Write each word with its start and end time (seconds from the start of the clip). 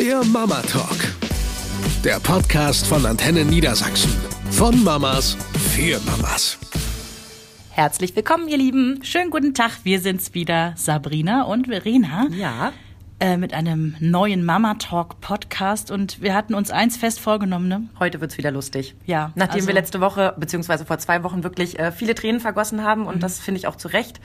Der 0.00 0.24
Mama 0.24 0.62
Talk. 0.62 0.96
Der 2.04 2.18
Podcast 2.20 2.86
von 2.86 3.04
Antenne 3.04 3.44
Niedersachsen. 3.44 4.10
Von 4.50 4.82
Mamas 4.82 5.36
für 5.74 6.00
Mamas. 6.06 6.56
Herzlich 7.68 8.16
willkommen, 8.16 8.48
ihr 8.48 8.56
Lieben. 8.56 9.00
Schönen 9.04 9.28
guten 9.28 9.52
Tag, 9.52 9.72
wir 9.84 10.00
sind's 10.00 10.32
wieder, 10.32 10.72
Sabrina 10.78 11.42
und 11.42 11.66
Verena. 11.66 12.28
Ja. 12.30 12.72
Äh, 13.18 13.36
mit 13.36 13.52
einem 13.52 13.94
neuen 14.00 14.42
Mama 14.42 14.76
Talk 14.78 15.20
Podcast 15.20 15.90
und 15.90 16.22
wir 16.22 16.32
hatten 16.34 16.54
uns 16.54 16.70
eins 16.70 16.96
fest 16.96 17.20
vorgenommen, 17.20 17.68
ne? 17.68 17.82
Heute 17.98 18.22
wird's 18.22 18.38
wieder 18.38 18.50
lustig. 18.50 18.94
Ja, 19.04 19.32
Nachdem 19.34 19.56
also- 19.56 19.66
wir 19.66 19.74
letzte 19.74 20.00
Woche, 20.00 20.34
beziehungsweise 20.38 20.86
vor 20.86 20.96
zwei 20.96 21.22
Wochen 21.24 21.42
wirklich 21.44 21.78
äh, 21.78 21.92
viele 21.92 22.14
Tränen 22.14 22.40
vergossen 22.40 22.82
haben 22.84 23.02
Mhm. 23.02 23.06
und 23.08 23.22
das 23.22 23.38
finde 23.38 23.58
ich 23.58 23.66
auch 23.66 23.76
zu 23.76 23.88
Recht, 23.88 24.18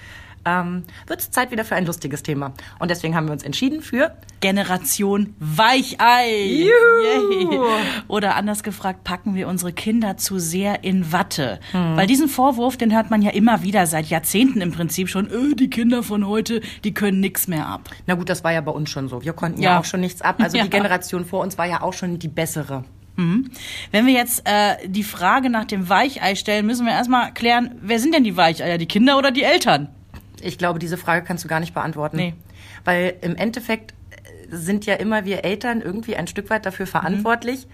ähm, 0.45 0.83
wird's 1.07 1.31
Zeit 1.31 1.51
wieder 1.51 1.65
für 1.65 1.75
ein 1.75 1.85
lustiges 1.85 2.23
Thema. 2.23 2.53
Und 2.79 2.91
deswegen 2.91 3.15
haben 3.15 3.27
wir 3.27 3.33
uns 3.33 3.43
entschieden 3.43 3.81
für 3.81 4.15
Generation 4.41 5.35
Weichei. 5.39 6.45
Juhu. 6.45 7.51
Yay. 7.51 7.59
Oder 8.07 8.35
anders 8.35 8.63
gefragt, 8.63 9.03
packen 9.03 9.35
wir 9.35 9.47
unsere 9.47 9.73
Kinder 9.73 10.17
zu 10.17 10.39
sehr 10.39 10.83
in 10.83 11.11
Watte? 11.11 11.59
Hm. 11.71 11.97
Weil 11.97 12.07
diesen 12.07 12.27
Vorwurf, 12.27 12.77
den 12.77 12.93
hört 12.93 13.09
man 13.11 13.21
ja 13.21 13.31
immer 13.31 13.63
wieder 13.63 13.85
seit 13.87 14.05
Jahrzehnten 14.07 14.61
im 14.61 14.71
Prinzip 14.71 15.09
schon, 15.09 15.27
äh, 15.27 15.55
die 15.55 15.69
Kinder 15.69 16.03
von 16.03 16.25
heute, 16.27 16.61
die 16.83 16.93
können 16.93 17.19
nix 17.19 17.47
mehr 17.47 17.67
ab. 17.67 17.89
Na 18.05 18.15
gut, 18.15 18.29
das 18.29 18.43
war 18.43 18.51
ja 18.53 18.61
bei 18.61 18.71
uns 18.71 18.89
schon 18.89 19.07
so. 19.09 19.23
Wir 19.23 19.33
konnten 19.33 19.61
ja, 19.61 19.71
Ja. 19.73 19.79
auch 19.79 19.85
schon 19.85 19.99
nichts 20.01 20.21
ab. 20.21 20.37
Also 20.39 20.57
Ja. 20.57 20.63
die 20.63 20.69
Generation 20.69 21.25
vor 21.25 21.41
uns 21.41 21.57
war 21.57 21.65
ja 21.65 21.81
auch 21.81 21.93
schon 21.93 22.19
die 22.19 22.27
bessere. 22.27 22.83
Wenn 23.17 24.05
wir 24.07 24.13
jetzt 24.13 24.41
äh, 24.45 24.75
die 24.89 25.03
Frage 25.03 25.49
nach 25.49 25.63
dem 25.63 25.87
Weichei 25.87 26.35
stellen, 26.35 26.65
müssen 26.65 26.85
wir 26.85 26.91
erstmal 26.91 27.33
klären, 27.33 27.75
wer 27.81 27.97
sind 27.97 28.13
denn 28.13 28.25
die 28.25 28.35
Weicheier, 28.35 28.77
die 28.77 28.87
Kinder 28.87 29.17
oder 29.17 29.31
die 29.31 29.43
Eltern? 29.43 29.87
Ich 30.45 30.57
glaube, 30.57 30.79
diese 30.79 30.97
Frage 30.97 31.25
kannst 31.25 31.43
du 31.43 31.47
gar 31.47 31.59
nicht 31.59 31.73
beantworten. 31.73 32.17
Nee. 32.17 32.33
Weil 32.83 33.15
im 33.21 33.35
Endeffekt 33.35 33.93
äh, 34.51 34.55
sind 34.55 34.85
ja 34.85 34.95
immer 34.95 35.25
wir 35.25 35.43
Eltern 35.43 35.81
irgendwie 35.81 36.15
ein 36.15 36.27
Stück 36.27 36.49
weit 36.49 36.65
dafür 36.65 36.87
verantwortlich, 36.87 37.67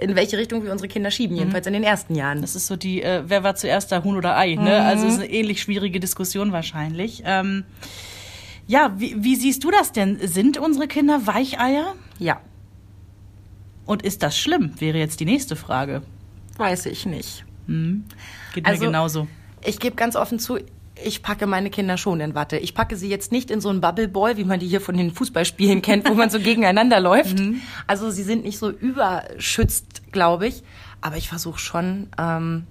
in 0.00 0.16
welche 0.16 0.36
Richtung 0.38 0.64
wir 0.64 0.72
unsere 0.72 0.88
Kinder 0.88 1.10
schieben, 1.10 1.36
jedenfalls 1.36 1.66
in 1.66 1.72
den 1.72 1.84
ersten 1.84 2.14
Jahren. 2.14 2.40
Das 2.40 2.56
ist 2.56 2.66
so 2.66 2.76
die, 2.76 3.02
äh, 3.02 3.22
wer 3.26 3.42
war 3.44 3.54
zuerst 3.54 3.92
da, 3.92 4.02
Huhn 4.02 4.16
oder 4.16 4.36
Ei? 4.36 4.54
Ne? 4.56 4.82
Also 4.82 5.06
es 5.06 5.14
ist 5.14 5.20
eine 5.20 5.30
ähnlich 5.30 5.60
schwierige 5.62 6.00
Diskussion 6.00 6.50
wahrscheinlich. 6.52 7.22
Ähm, 7.24 7.64
ja, 8.66 8.92
wie, 8.96 9.22
wie 9.22 9.36
siehst 9.36 9.62
du 9.62 9.70
das 9.70 9.92
denn? 9.92 10.18
Sind 10.26 10.58
unsere 10.58 10.88
Kinder 10.88 11.26
Weicheier? 11.26 11.94
Ja, 12.18 12.40
Und 13.86 14.02
ist 14.02 14.22
das 14.22 14.38
schlimm? 14.38 14.72
Wäre 14.78 14.98
jetzt 14.98 15.20
die 15.20 15.26
nächste 15.26 15.56
Frage. 15.56 16.02
weiß 16.56 16.86
ich 16.86 17.06
nicht. 17.06 17.44
Geht 18.54 18.64
Also- 18.66 18.80
mir 18.82 18.86
genauso. 18.86 19.28
Ich 19.66 19.78
gebe 19.80 19.96
ganz 19.96 20.14
offen 20.16 20.38
zu, 20.38 20.58
ich 21.02 21.22
packe 21.22 21.46
meine 21.46 21.70
Kinder 21.70 21.96
schon 21.96 22.20
in 22.20 22.34
Watte. 22.34 22.56
Ich 22.56 22.74
packe 22.74 22.96
sie 22.96 23.08
jetzt 23.08 23.32
nicht 23.32 23.50
in 23.50 23.60
so 23.60 23.68
einen 23.68 23.80
Bubble 23.80 24.08
Boy, 24.08 24.36
wie 24.36 24.44
man 24.44 24.60
die 24.60 24.68
hier 24.68 24.80
von 24.80 24.96
den 24.96 25.10
Fußballspielen 25.10 25.82
kennt, 25.82 26.08
wo 26.08 26.14
man 26.14 26.30
so 26.30 26.38
gegeneinander 26.38 27.00
läuft. 27.00 27.42
Also 27.86 28.10
sie 28.10 28.22
sind 28.22 28.44
nicht 28.44 28.58
so 28.58 28.70
überschützt, 28.70 30.12
glaube 30.12 30.46
ich. 30.46 30.62
Aber 31.00 31.16
ich 31.16 31.28
versuche 31.28 31.58
schon, 31.58 32.08
ähm, 32.18 32.66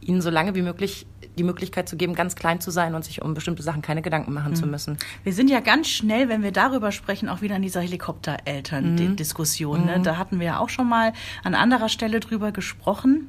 ihnen 0.00 0.22
so 0.22 0.30
lange 0.30 0.54
wie 0.54 0.62
möglich 0.62 1.06
die 1.36 1.44
Möglichkeit 1.44 1.88
zu 1.88 1.96
geben, 1.96 2.14
ganz 2.14 2.36
klein 2.36 2.60
zu 2.60 2.70
sein 2.70 2.94
und 2.94 3.04
sich 3.04 3.22
um 3.22 3.34
bestimmte 3.34 3.62
Sachen 3.62 3.82
keine 3.82 4.02
Gedanken 4.02 4.32
machen 4.32 4.56
zu 4.56 4.66
müssen. 4.66 4.98
Wir 5.22 5.32
sind 5.32 5.48
ja 5.48 5.60
ganz 5.60 5.88
schnell, 5.88 6.28
wenn 6.28 6.42
wir 6.42 6.52
darüber 6.52 6.92
sprechen, 6.92 7.28
auch 7.28 7.42
wieder 7.42 7.56
in 7.56 7.62
dieser 7.62 7.80
Helikoptereltern-Diskussion. 7.80 9.86
Ne? 9.86 10.00
Da 10.02 10.16
hatten 10.16 10.40
wir 10.40 10.46
ja 10.46 10.58
auch 10.58 10.68
schon 10.68 10.88
mal 10.88 11.12
an 11.44 11.54
anderer 11.54 11.88
Stelle 11.88 12.20
drüber 12.20 12.52
gesprochen. 12.52 13.28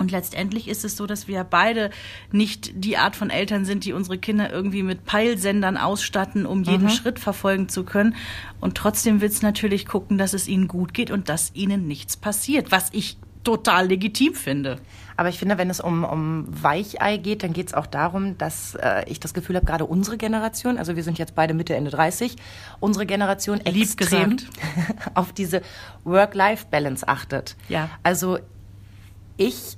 Und 0.00 0.10
letztendlich 0.10 0.68
ist 0.68 0.84
es 0.84 0.96
so, 0.96 1.06
dass 1.06 1.28
wir 1.28 1.44
beide 1.44 1.90
nicht 2.32 2.72
die 2.74 2.96
Art 2.96 3.16
von 3.16 3.30
Eltern 3.30 3.64
sind, 3.64 3.84
die 3.84 3.92
unsere 3.92 4.18
Kinder 4.18 4.50
irgendwie 4.50 4.82
mit 4.82 5.04
Peilsendern 5.04 5.76
ausstatten, 5.76 6.46
um 6.46 6.62
jeden 6.62 6.88
Schritt 6.90 7.18
verfolgen 7.18 7.68
zu 7.68 7.84
können. 7.84 8.16
Und 8.60 8.76
trotzdem 8.76 9.20
will 9.20 9.28
es 9.28 9.42
natürlich 9.42 9.86
gucken, 9.86 10.18
dass 10.18 10.32
es 10.32 10.48
ihnen 10.48 10.68
gut 10.68 10.94
geht 10.94 11.10
und 11.10 11.28
dass 11.28 11.54
ihnen 11.54 11.86
nichts 11.86 12.16
passiert, 12.16 12.72
was 12.72 12.88
ich 12.92 13.18
total 13.44 13.88
legitim 13.88 14.34
finde. 14.34 14.78
Aber 15.16 15.28
ich 15.28 15.38
finde, 15.38 15.58
wenn 15.58 15.68
es 15.68 15.80
um, 15.80 16.04
um 16.04 16.46
Weichei 16.48 17.18
geht, 17.18 17.42
dann 17.42 17.52
geht 17.52 17.68
es 17.68 17.74
auch 17.74 17.86
darum, 17.86 18.38
dass 18.38 18.74
äh, 18.74 19.04
ich 19.06 19.20
das 19.20 19.34
Gefühl 19.34 19.56
habe, 19.56 19.66
gerade 19.66 19.84
unsere 19.84 20.16
Generation, 20.16 20.78
also 20.78 20.96
wir 20.96 21.02
sind 21.02 21.18
jetzt 21.18 21.34
beide 21.34 21.52
Mitte, 21.52 21.74
Ende 21.74 21.90
30, 21.90 22.36
unsere 22.80 23.06
Generation 23.06 23.60
Lieb 23.66 23.82
extrem 23.82 24.36
gesagt. 24.38 24.46
auf 25.14 25.32
diese 25.32 25.62
Work-Life-Balance 26.04 27.06
achtet. 27.06 27.56
Ja. 27.68 27.90
Also 28.02 28.38
ich 29.36 29.76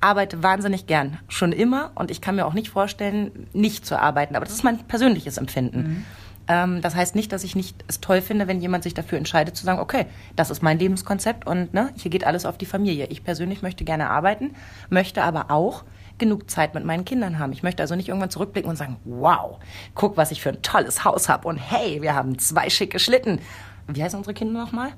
arbeite 0.00 0.42
wahnsinnig 0.42 0.86
gern, 0.86 1.18
schon 1.28 1.52
immer, 1.52 1.92
und 1.94 2.10
ich 2.10 2.20
kann 2.20 2.36
mir 2.36 2.46
auch 2.46 2.54
nicht 2.54 2.70
vorstellen, 2.70 3.48
nicht 3.52 3.84
zu 3.84 3.98
arbeiten. 3.98 4.36
Aber 4.36 4.44
das 4.44 4.54
ist 4.54 4.64
mein 4.64 4.78
persönliches 4.78 5.36
Empfinden. 5.36 6.06
Ähm, 6.48 6.80
das 6.80 6.96
heißt 6.96 7.14
nicht, 7.14 7.32
dass 7.32 7.44
ich 7.44 7.54
nicht 7.54 7.84
es 7.86 8.00
toll 8.00 8.22
finde, 8.22 8.48
wenn 8.48 8.60
jemand 8.60 8.82
sich 8.82 8.94
dafür 8.94 9.18
entscheidet 9.18 9.56
zu 9.56 9.64
sagen, 9.64 9.78
okay, 9.78 10.06
das 10.36 10.50
ist 10.50 10.62
mein 10.62 10.78
Lebenskonzept 10.78 11.46
und 11.46 11.72
ne, 11.74 11.90
hier 11.96 12.10
geht 12.10 12.24
alles 12.24 12.46
auf 12.46 12.58
die 12.58 12.66
Familie. 12.66 13.06
Ich 13.06 13.22
persönlich 13.22 13.62
möchte 13.62 13.84
gerne 13.84 14.10
arbeiten, 14.10 14.54
möchte 14.88 15.22
aber 15.22 15.50
auch 15.50 15.84
genug 16.18 16.50
Zeit 16.50 16.74
mit 16.74 16.84
meinen 16.84 17.04
Kindern 17.04 17.38
haben. 17.38 17.52
Ich 17.52 17.62
möchte 17.62 17.82
also 17.82 17.94
nicht 17.94 18.08
irgendwann 18.08 18.30
zurückblicken 18.30 18.68
und 18.68 18.76
sagen, 18.76 18.96
wow, 19.04 19.58
guck, 19.94 20.16
was 20.16 20.32
ich 20.32 20.42
für 20.42 20.50
ein 20.50 20.62
tolles 20.62 21.04
Haus 21.04 21.28
habe 21.28 21.46
und 21.46 21.56
hey, 21.56 22.02
wir 22.02 22.14
haben 22.14 22.38
zwei 22.38 22.68
schicke 22.68 22.98
Schlitten. 22.98 23.38
Wie 23.86 24.02
heißen 24.02 24.18
unsere 24.18 24.34
Kinder 24.34 24.60
nochmal? 24.60 24.90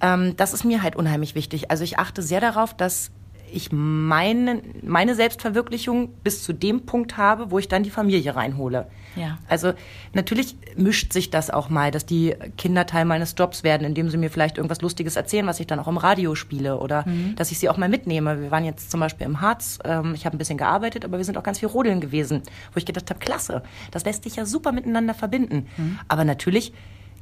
Ähm, 0.00 0.36
das 0.36 0.52
ist 0.52 0.64
mir 0.64 0.82
halt 0.82 0.96
unheimlich 0.96 1.34
wichtig. 1.34 1.70
Also 1.70 1.84
ich 1.84 1.98
achte 1.98 2.22
sehr 2.22 2.40
darauf, 2.40 2.74
dass 2.74 3.10
ich 3.52 3.70
meine, 3.70 4.62
meine 4.82 5.14
Selbstverwirklichung 5.14 6.08
bis 6.24 6.42
zu 6.42 6.52
dem 6.52 6.86
Punkt 6.86 7.16
habe, 7.16 7.50
wo 7.50 7.58
ich 7.58 7.68
dann 7.68 7.82
die 7.82 7.90
Familie 7.90 8.34
reinhole. 8.34 8.86
Ja. 9.14 9.38
Also 9.48 9.72
natürlich 10.14 10.56
mischt 10.76 11.12
sich 11.12 11.30
das 11.30 11.50
auch 11.50 11.68
mal, 11.68 11.90
dass 11.90 12.06
die 12.06 12.34
Kinder 12.56 12.86
Teil 12.86 13.04
meines 13.04 13.34
Jobs 13.36 13.62
werden, 13.62 13.86
indem 13.86 14.08
sie 14.08 14.16
mir 14.16 14.30
vielleicht 14.30 14.56
irgendwas 14.56 14.80
Lustiges 14.80 15.16
erzählen, 15.16 15.46
was 15.46 15.60
ich 15.60 15.66
dann 15.66 15.78
auch 15.78 15.88
im 15.88 15.98
Radio 15.98 16.34
spiele 16.34 16.78
oder 16.78 17.04
dass 17.36 17.50
ich 17.50 17.58
sie 17.58 17.68
auch 17.68 17.76
mal 17.76 17.88
mitnehme. 17.88 18.40
Wir 18.40 18.50
waren 18.50 18.64
jetzt 18.64 18.90
zum 18.90 19.00
Beispiel 19.00 19.26
im 19.26 19.40
Harz, 19.40 19.78
ähm, 19.84 20.14
ich 20.14 20.24
habe 20.24 20.36
ein 20.36 20.38
bisschen 20.38 20.58
gearbeitet, 20.58 21.04
aber 21.04 21.18
wir 21.18 21.24
sind 21.24 21.36
auch 21.36 21.42
ganz 21.42 21.58
viel 21.58 21.68
rodeln 21.68 22.00
gewesen, 22.00 22.42
wo 22.72 22.78
ich 22.78 22.86
gedacht 22.86 23.10
habe, 23.10 23.20
klasse, 23.20 23.62
das 23.90 24.04
lässt 24.04 24.24
sich 24.24 24.36
ja 24.36 24.46
super 24.46 24.72
miteinander 24.72 25.14
verbinden. 25.14 25.68
Aber 26.08 26.24
natürlich 26.24 26.72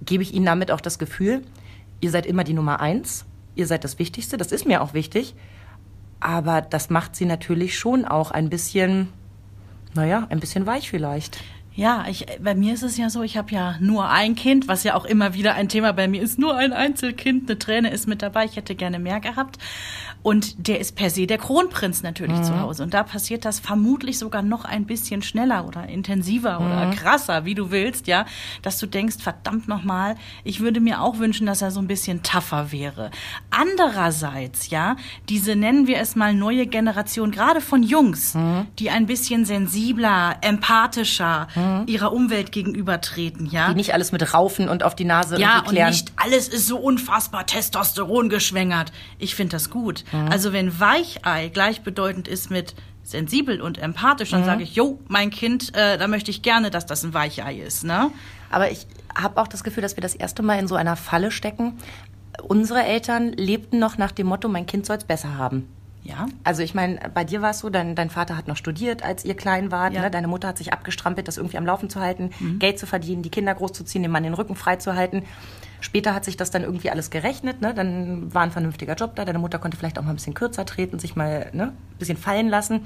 gebe 0.05 0.23
ich 0.23 0.33
ihnen 0.33 0.47
damit 0.47 0.71
auch 0.71 0.81
das 0.81 0.99
Gefühl, 0.99 1.43
ihr 2.01 2.11
seid 2.11 2.27
immer 2.27 2.45
die 2.45 2.55
Nummer 2.55 2.81
eins, 2.81 3.25
ihr 3.55 3.67
seid 3.67 3.85
das 3.85 3.99
Wichtigste, 3.99 4.37
das 4.37 4.53
ist 4.53 4.67
mir 4.67 4.83
auch 4.83 4.95
wichtig, 4.95 5.35
aber 6.21 6.61
das 6.61 6.91
macht 6.91 7.17
sie 7.17 7.25
natürlich 7.25 7.79
schon 7.79 8.05
auch 8.05 8.31
ein 8.31 8.51
bisschen, 8.51 9.09
naja, 9.95 10.27
ein 10.31 10.41
bisschen 10.41 10.67
weich 10.67 10.91
vielleicht. 10.91 11.43
Ja, 11.81 12.05
ich, 12.11 12.27
bei 12.43 12.55
mir 12.55 12.75
ist 12.75 12.83
es 12.83 12.99
ja 12.99 13.09
so, 13.09 13.23
ich 13.23 13.39
habe 13.39 13.55
ja 13.55 13.77
nur 13.81 14.07
ein 14.07 14.35
Kind, 14.35 14.69
was 14.69 14.85
ja 14.85 14.95
auch 14.95 15.07
immer 15.07 15.33
wieder 15.33 15.55
ein 15.55 15.71
Thema 15.71 15.95
bei 15.95 16.09
mir 16.09 16.21
ist. 16.21 16.39
Nur 16.39 16.55
ein 16.55 16.75
Einzelkind, 16.75 17.49
eine 17.49 17.59
Träne 17.59 17.89
ist 17.89 18.07
mit 18.07 18.21
dabei. 18.21 18.45
Ich 18.45 18.57
hätte 18.57 18.75
gerne 18.75 18.99
mehr 18.99 19.19
gehabt. 19.19 19.57
Und 20.23 20.69
der 20.69 20.79
ist 20.79 20.95
per 20.95 21.09
se 21.09 21.27
der 21.27 21.39
Kronprinz 21.39 22.03
natürlich 22.03 22.43
zu 22.43 22.61
Hause. 22.61 22.83
Und 22.83 22.93
da 22.93 23.03
passiert 23.03 23.47
das 23.47 23.59
vermutlich 23.59 24.19
sogar 24.19 24.43
noch 24.43 24.67
ein 24.67 24.85
bisschen 24.85 25.23
schneller 25.23 25.67
oder 25.67 25.89
intensiver 25.89 26.61
oder 26.61 26.91
krasser, 26.95 27.47
wie 27.47 27.55
du 27.55 27.71
willst, 27.71 28.07
ja. 28.07 28.27
Dass 28.61 28.79
du 28.79 28.87
denkst, 28.87 29.17
verdammt 29.19 29.67
nochmal, 29.67 30.17
ich 30.45 30.61
würde 30.61 30.81
mir 30.81 31.01
auch 31.01 31.19
wünschen, 31.19 31.47
dass 31.47 31.63
er 31.63 31.71
so 31.71 31.81
ein 31.81 31.87
bisschen 31.87 32.23
tougher 32.23 32.73
wäre. 32.73 33.11
Andererseits, 33.49 34.69
ja, 34.69 34.97
diese 35.31 35.57
nennen 35.57 35.87
wir 35.87 35.97
es 35.97 36.15
mal 36.15 36.35
neue 36.35 36.67
Generation, 36.67 37.31
gerade 37.31 37.63
von 37.63 37.83
Jungs, 37.83 38.37
die 38.79 38.91
ein 38.91 39.07
bisschen 39.07 39.47
sensibler, 39.47 40.37
empathischer 40.43 41.49
ihrer 41.87 42.13
Umwelt 42.13 42.53
gegenübertreten, 42.53 43.47
ja. 43.47 43.69
Die 43.71 43.75
nicht 43.75 43.93
alles 43.95 44.13
mit 44.13 44.35
Raufen 44.35 44.69
und 44.69 44.83
auf 44.83 44.95
die 44.95 45.05
Nase 45.05 45.39
Ja, 45.41 45.59
und 45.61 45.69
klären. 45.69 45.91
nicht 45.91 46.13
alles 46.17 46.49
ist 46.49 46.67
so 46.67 46.79
unfassbar 46.79 47.47
Testosteron 47.47 48.29
geschwängert. 48.29 48.93
Ich 49.19 49.35
finde 49.35 49.53
das 49.57 49.71
gut. 49.71 50.05
Mhm. 50.13 50.29
Also 50.31 50.53
wenn 50.53 50.79
Weichei 50.81 51.49
gleichbedeutend 51.49 52.29
ist 52.29 52.51
mit 52.51 52.75
sensibel 53.03 53.61
und 53.61 53.79
empathisch, 53.79 54.31
Mhm. 54.31 54.37
dann 54.37 54.45
sage 54.45 54.63
ich, 54.63 54.75
jo, 54.75 55.01
mein 55.09 55.31
Kind, 55.31 55.75
äh, 55.75 55.99
da 55.99 56.07
möchte 56.07 56.31
ich 56.31 56.43
gerne, 56.43 56.71
dass 56.71 56.87
das 56.87 57.03
ein 57.03 57.13
Weichei 57.15 57.57
ist, 57.57 57.85
ne? 57.85 58.11
Aber 58.51 58.71
ich 58.71 58.87
habe 59.17 59.41
auch 59.41 59.49
das 59.49 59.65
Gefühl, 59.65 59.83
dass 59.83 59.97
wir 59.97 60.03
das 60.03 60.15
erste 60.15 60.43
Mal 60.43 60.59
in 60.59 60.69
so 60.69 60.75
einer 60.77 60.97
Falle 60.97 61.31
stecken. 61.31 61.79
Unsere 62.43 62.85
Eltern 62.85 63.33
lebten 63.33 63.79
noch 63.79 63.99
nach 63.99 64.13
dem 64.13 64.29
Motto, 64.29 64.49
mein 64.49 64.67
Kind 64.67 64.87
soll 64.87 64.97
es 64.97 65.05
besser 65.05 65.37
haben. 65.37 65.69
Ja. 66.11 66.27
Also 66.45 66.63
ich 66.63 66.75
meine, 66.75 66.99
bei 67.15 67.25
dir 67.25 67.41
war 67.41 67.51
es 67.51 67.61
so, 67.61 67.71
dein, 67.71 67.95
dein 67.95 68.11
Vater 68.11 68.37
hat 68.37 68.49
noch 68.49 68.57
studiert, 68.57 69.03
als 69.03 69.25
ihr 69.25 69.35
klein 69.35 69.71
wart. 69.71 69.95
Ja. 69.95 70.03
Ne? 70.03 70.11
Deine 70.11 70.29
Mutter 70.29 70.49
hat 70.49 70.59
sich 70.59 70.73
abgestrampelt, 70.73 71.29
das 71.29 71.37
irgendwie 71.37 71.59
am 71.59 71.67
Laufen 71.67 71.89
zu 71.89 72.01
halten, 72.01 72.31
Geld 72.59 72.79
zu 72.79 72.87
verdienen, 72.87 73.23
die 73.23 73.31
Kinder 73.31 73.55
großzuziehen, 73.55 74.03
dem 74.03 74.13
Mann 74.13 74.25
den 74.25 74.35
Rücken 74.35 74.57
frei 74.57 74.77
zu 74.77 74.95
halten. 74.95 75.23
Später 75.81 76.15
hat 76.15 76.25
sich 76.25 76.37
das 76.37 76.51
dann 76.51 76.63
irgendwie 76.63 76.91
alles 76.91 77.11
gerechnet. 77.11 77.63
Ne? 77.63 77.73
Dann 77.73 78.35
war 78.35 78.43
ein 78.43 78.51
vernünftiger 78.51 78.95
Job 78.95 79.15
da. 79.17 79.25
Deine 79.25 79.39
Mutter 79.39 79.59
konnte 79.59 79.77
vielleicht 79.77 79.99
auch 79.99 80.03
mal 80.03 80.11
ein 80.11 80.17
bisschen 80.17 80.35
kürzer 80.35 80.67
treten, 80.67 80.99
sich 80.99 81.17
mal 81.17 81.51
ne? 81.53 81.69
ein 81.69 81.99
bisschen 81.99 82.19
fallen 82.19 82.49
lassen. 82.49 82.83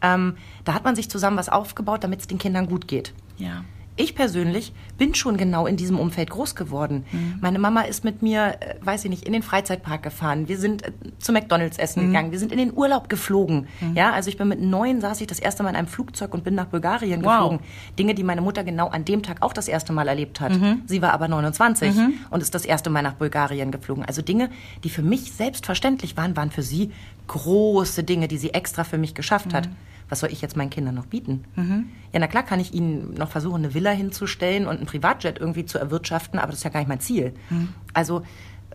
Ähm, 0.00 0.36
da 0.64 0.74
hat 0.74 0.84
man 0.84 0.96
sich 0.96 1.08
zusammen 1.08 1.36
was 1.36 1.48
aufgebaut, 1.48 2.02
damit 2.02 2.20
es 2.20 2.26
den 2.26 2.38
Kindern 2.38 2.66
gut 2.66 2.88
geht. 2.88 3.12
Ja. 3.38 3.64
Ich 3.96 4.14
persönlich 4.14 4.72
bin 4.96 5.14
schon 5.14 5.36
genau 5.36 5.66
in 5.66 5.76
diesem 5.76 5.98
Umfeld 5.98 6.30
groß 6.30 6.54
geworden. 6.54 7.04
Mhm. 7.12 7.34
Meine 7.40 7.58
Mama 7.58 7.82
ist 7.82 8.04
mit 8.04 8.22
mir, 8.22 8.56
äh, 8.60 8.74
weiß 8.80 9.04
ich 9.04 9.10
nicht, 9.10 9.24
in 9.24 9.32
den 9.32 9.42
Freizeitpark 9.42 10.02
gefahren. 10.02 10.48
Wir 10.48 10.56
sind 10.56 10.86
äh, 10.86 10.92
zu 11.18 11.32
McDonalds 11.32 11.78
essen 11.78 12.02
mhm. 12.02 12.06
gegangen. 12.08 12.32
Wir 12.32 12.38
sind 12.38 12.52
in 12.52 12.58
den 12.58 12.72
Urlaub 12.74 13.08
geflogen. 13.08 13.66
Mhm. 13.80 13.94
Ja, 13.94 14.12
also 14.12 14.30
ich 14.30 14.38
bin 14.38 14.48
mit 14.48 14.60
neun 14.60 15.00
saß 15.00 15.20
ich 15.20 15.26
das 15.26 15.38
erste 15.38 15.62
Mal 15.62 15.70
in 15.70 15.76
einem 15.76 15.88
Flugzeug 15.88 16.32
und 16.32 16.42
bin 16.42 16.54
nach 16.54 16.66
Bulgarien 16.66 17.22
wow. 17.22 17.32
geflogen. 17.32 17.60
Dinge, 17.98 18.14
die 18.14 18.24
meine 18.24 18.40
Mutter 18.40 18.64
genau 18.64 18.88
an 18.88 19.04
dem 19.04 19.22
Tag 19.22 19.42
auch 19.42 19.52
das 19.52 19.68
erste 19.68 19.92
Mal 19.92 20.08
erlebt 20.08 20.40
hat. 20.40 20.52
Mhm. 20.52 20.82
Sie 20.86 21.02
war 21.02 21.12
aber 21.12 21.28
29 21.28 21.94
mhm. 21.94 22.14
und 22.30 22.42
ist 22.42 22.54
das 22.54 22.64
erste 22.64 22.88
Mal 22.88 23.02
nach 23.02 23.14
Bulgarien 23.14 23.70
geflogen. 23.70 24.04
Also 24.04 24.22
Dinge, 24.22 24.48
die 24.84 24.90
für 24.90 25.02
mich 25.02 25.32
selbstverständlich 25.32 26.16
waren, 26.16 26.36
waren 26.36 26.50
für 26.50 26.62
sie 26.62 26.92
große 27.26 28.04
Dinge, 28.04 28.28
die 28.28 28.38
sie 28.38 28.54
extra 28.54 28.84
für 28.84 28.98
mich 28.98 29.14
geschafft 29.14 29.54
hat. 29.54 29.68
Was 30.12 30.20
soll 30.20 30.30
ich 30.30 30.42
jetzt 30.42 30.58
meinen 30.58 30.68
Kindern 30.68 30.94
noch 30.94 31.06
bieten? 31.06 31.44
Mhm. 31.56 31.88
Ja, 32.12 32.20
na 32.20 32.26
klar 32.26 32.42
kann 32.42 32.60
ich 32.60 32.74
ihnen 32.74 33.14
noch 33.14 33.30
versuchen, 33.30 33.64
eine 33.64 33.72
Villa 33.72 33.92
hinzustellen 33.92 34.66
und 34.66 34.78
ein 34.78 34.84
Privatjet 34.84 35.38
irgendwie 35.38 35.64
zu 35.64 35.78
erwirtschaften, 35.78 36.38
aber 36.38 36.48
das 36.48 36.58
ist 36.58 36.64
ja 36.64 36.68
gar 36.68 36.80
nicht 36.80 36.90
mein 36.90 37.00
Ziel. 37.00 37.32
Mhm. 37.48 37.70
Also 37.94 38.22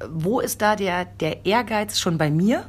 wo 0.09 0.39
ist 0.39 0.63
da 0.63 0.75
der, 0.75 1.05
der 1.05 1.45
Ehrgeiz 1.45 1.99
schon 1.99 2.17
bei 2.17 2.31
mir? 2.31 2.65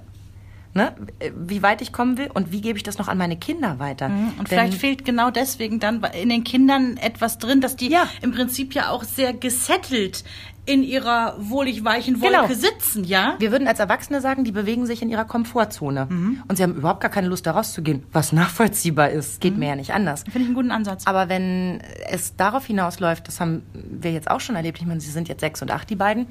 Ne? 0.74 0.94
wie 1.34 1.62
weit 1.62 1.80
ich 1.80 1.94
kommen 1.94 2.18
will 2.18 2.28
und 2.32 2.52
wie 2.52 2.60
gebe 2.60 2.76
ich 2.76 2.82
das 2.82 2.98
noch 2.98 3.08
an 3.08 3.16
meine 3.16 3.38
Kinder 3.38 3.78
weiter. 3.78 4.10
Mhm. 4.10 4.28
Und 4.32 4.38
Denn 4.38 4.46
vielleicht 4.46 4.74
fehlt 4.74 5.04
genau 5.06 5.30
deswegen 5.30 5.80
dann 5.80 6.04
in 6.04 6.28
den 6.28 6.44
Kindern 6.44 6.98
etwas 6.98 7.38
drin, 7.38 7.62
dass 7.62 7.74
die 7.74 7.88
ja. 7.88 8.06
im 8.20 8.32
Prinzip 8.32 8.74
ja 8.74 8.90
auch 8.90 9.02
sehr 9.02 9.32
gesettelt 9.32 10.24
in 10.68 10.82
ihrer 10.82 11.34
wohlig 11.38 11.82
weichen 11.82 12.20
Wolke 12.20 12.34
genau. 12.34 12.54
sitzen, 12.54 13.04
ja? 13.04 13.36
Wir 13.38 13.50
würden 13.50 13.66
als 13.66 13.80
Erwachsene 13.80 14.20
sagen, 14.20 14.44
die 14.44 14.52
bewegen 14.52 14.84
sich 14.84 15.00
in 15.00 15.08
ihrer 15.08 15.24
Komfortzone. 15.24 16.06
Mhm. 16.10 16.42
Und 16.46 16.56
sie 16.56 16.62
haben 16.62 16.74
überhaupt 16.74 17.00
gar 17.00 17.10
keine 17.10 17.26
Lust, 17.26 17.46
da 17.46 17.52
rauszugehen, 17.52 18.02
was 18.12 18.32
nachvollziehbar 18.32 19.08
ist. 19.08 19.40
Geht 19.40 19.54
mhm. 19.54 19.60
mir 19.60 19.68
ja 19.68 19.76
nicht 19.76 19.94
anders. 19.94 20.24
Finde 20.24 20.40
ich 20.40 20.46
einen 20.46 20.54
guten 20.54 20.70
Ansatz. 20.70 21.06
Aber 21.06 21.30
wenn 21.30 21.80
es 22.10 22.36
darauf 22.36 22.66
hinausläuft, 22.66 23.26
das 23.28 23.40
haben 23.40 23.62
wir 23.72 24.12
jetzt 24.12 24.30
auch 24.30 24.40
schon 24.40 24.56
erlebt, 24.56 24.78
ich 24.78 24.86
meine, 24.86 25.00
sie 25.00 25.10
sind 25.10 25.26
jetzt 25.28 25.40
sechs 25.40 25.62
und 25.62 25.70
acht, 25.70 25.88
die 25.88 25.96
beiden, 25.96 26.26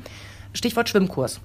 Stichwort 0.54 0.88
Schwimmkurs. 0.88 1.42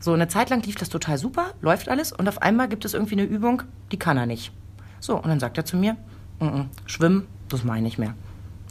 So, 0.00 0.14
eine 0.14 0.28
Zeit 0.28 0.48
lang 0.48 0.62
lief 0.62 0.76
das 0.76 0.88
total 0.88 1.18
super, 1.18 1.52
läuft 1.60 1.90
alles 1.90 2.12
und 2.12 2.26
auf 2.26 2.40
einmal 2.40 2.68
gibt 2.68 2.86
es 2.86 2.94
irgendwie 2.94 3.16
eine 3.16 3.24
Übung, 3.24 3.64
die 3.92 3.98
kann 3.98 4.16
er 4.16 4.26
nicht. 4.26 4.50
So, 4.98 5.16
und 5.16 5.26
dann 5.26 5.40
sagt 5.40 5.58
er 5.58 5.66
zu 5.66 5.76
mir, 5.76 5.96
N 6.40 6.48
-n, 6.48 6.64
schwimmen, 6.86 7.26
das 7.50 7.64
meine 7.64 7.86
ich 7.86 7.98
nicht 7.98 7.98
mehr. 7.98 8.14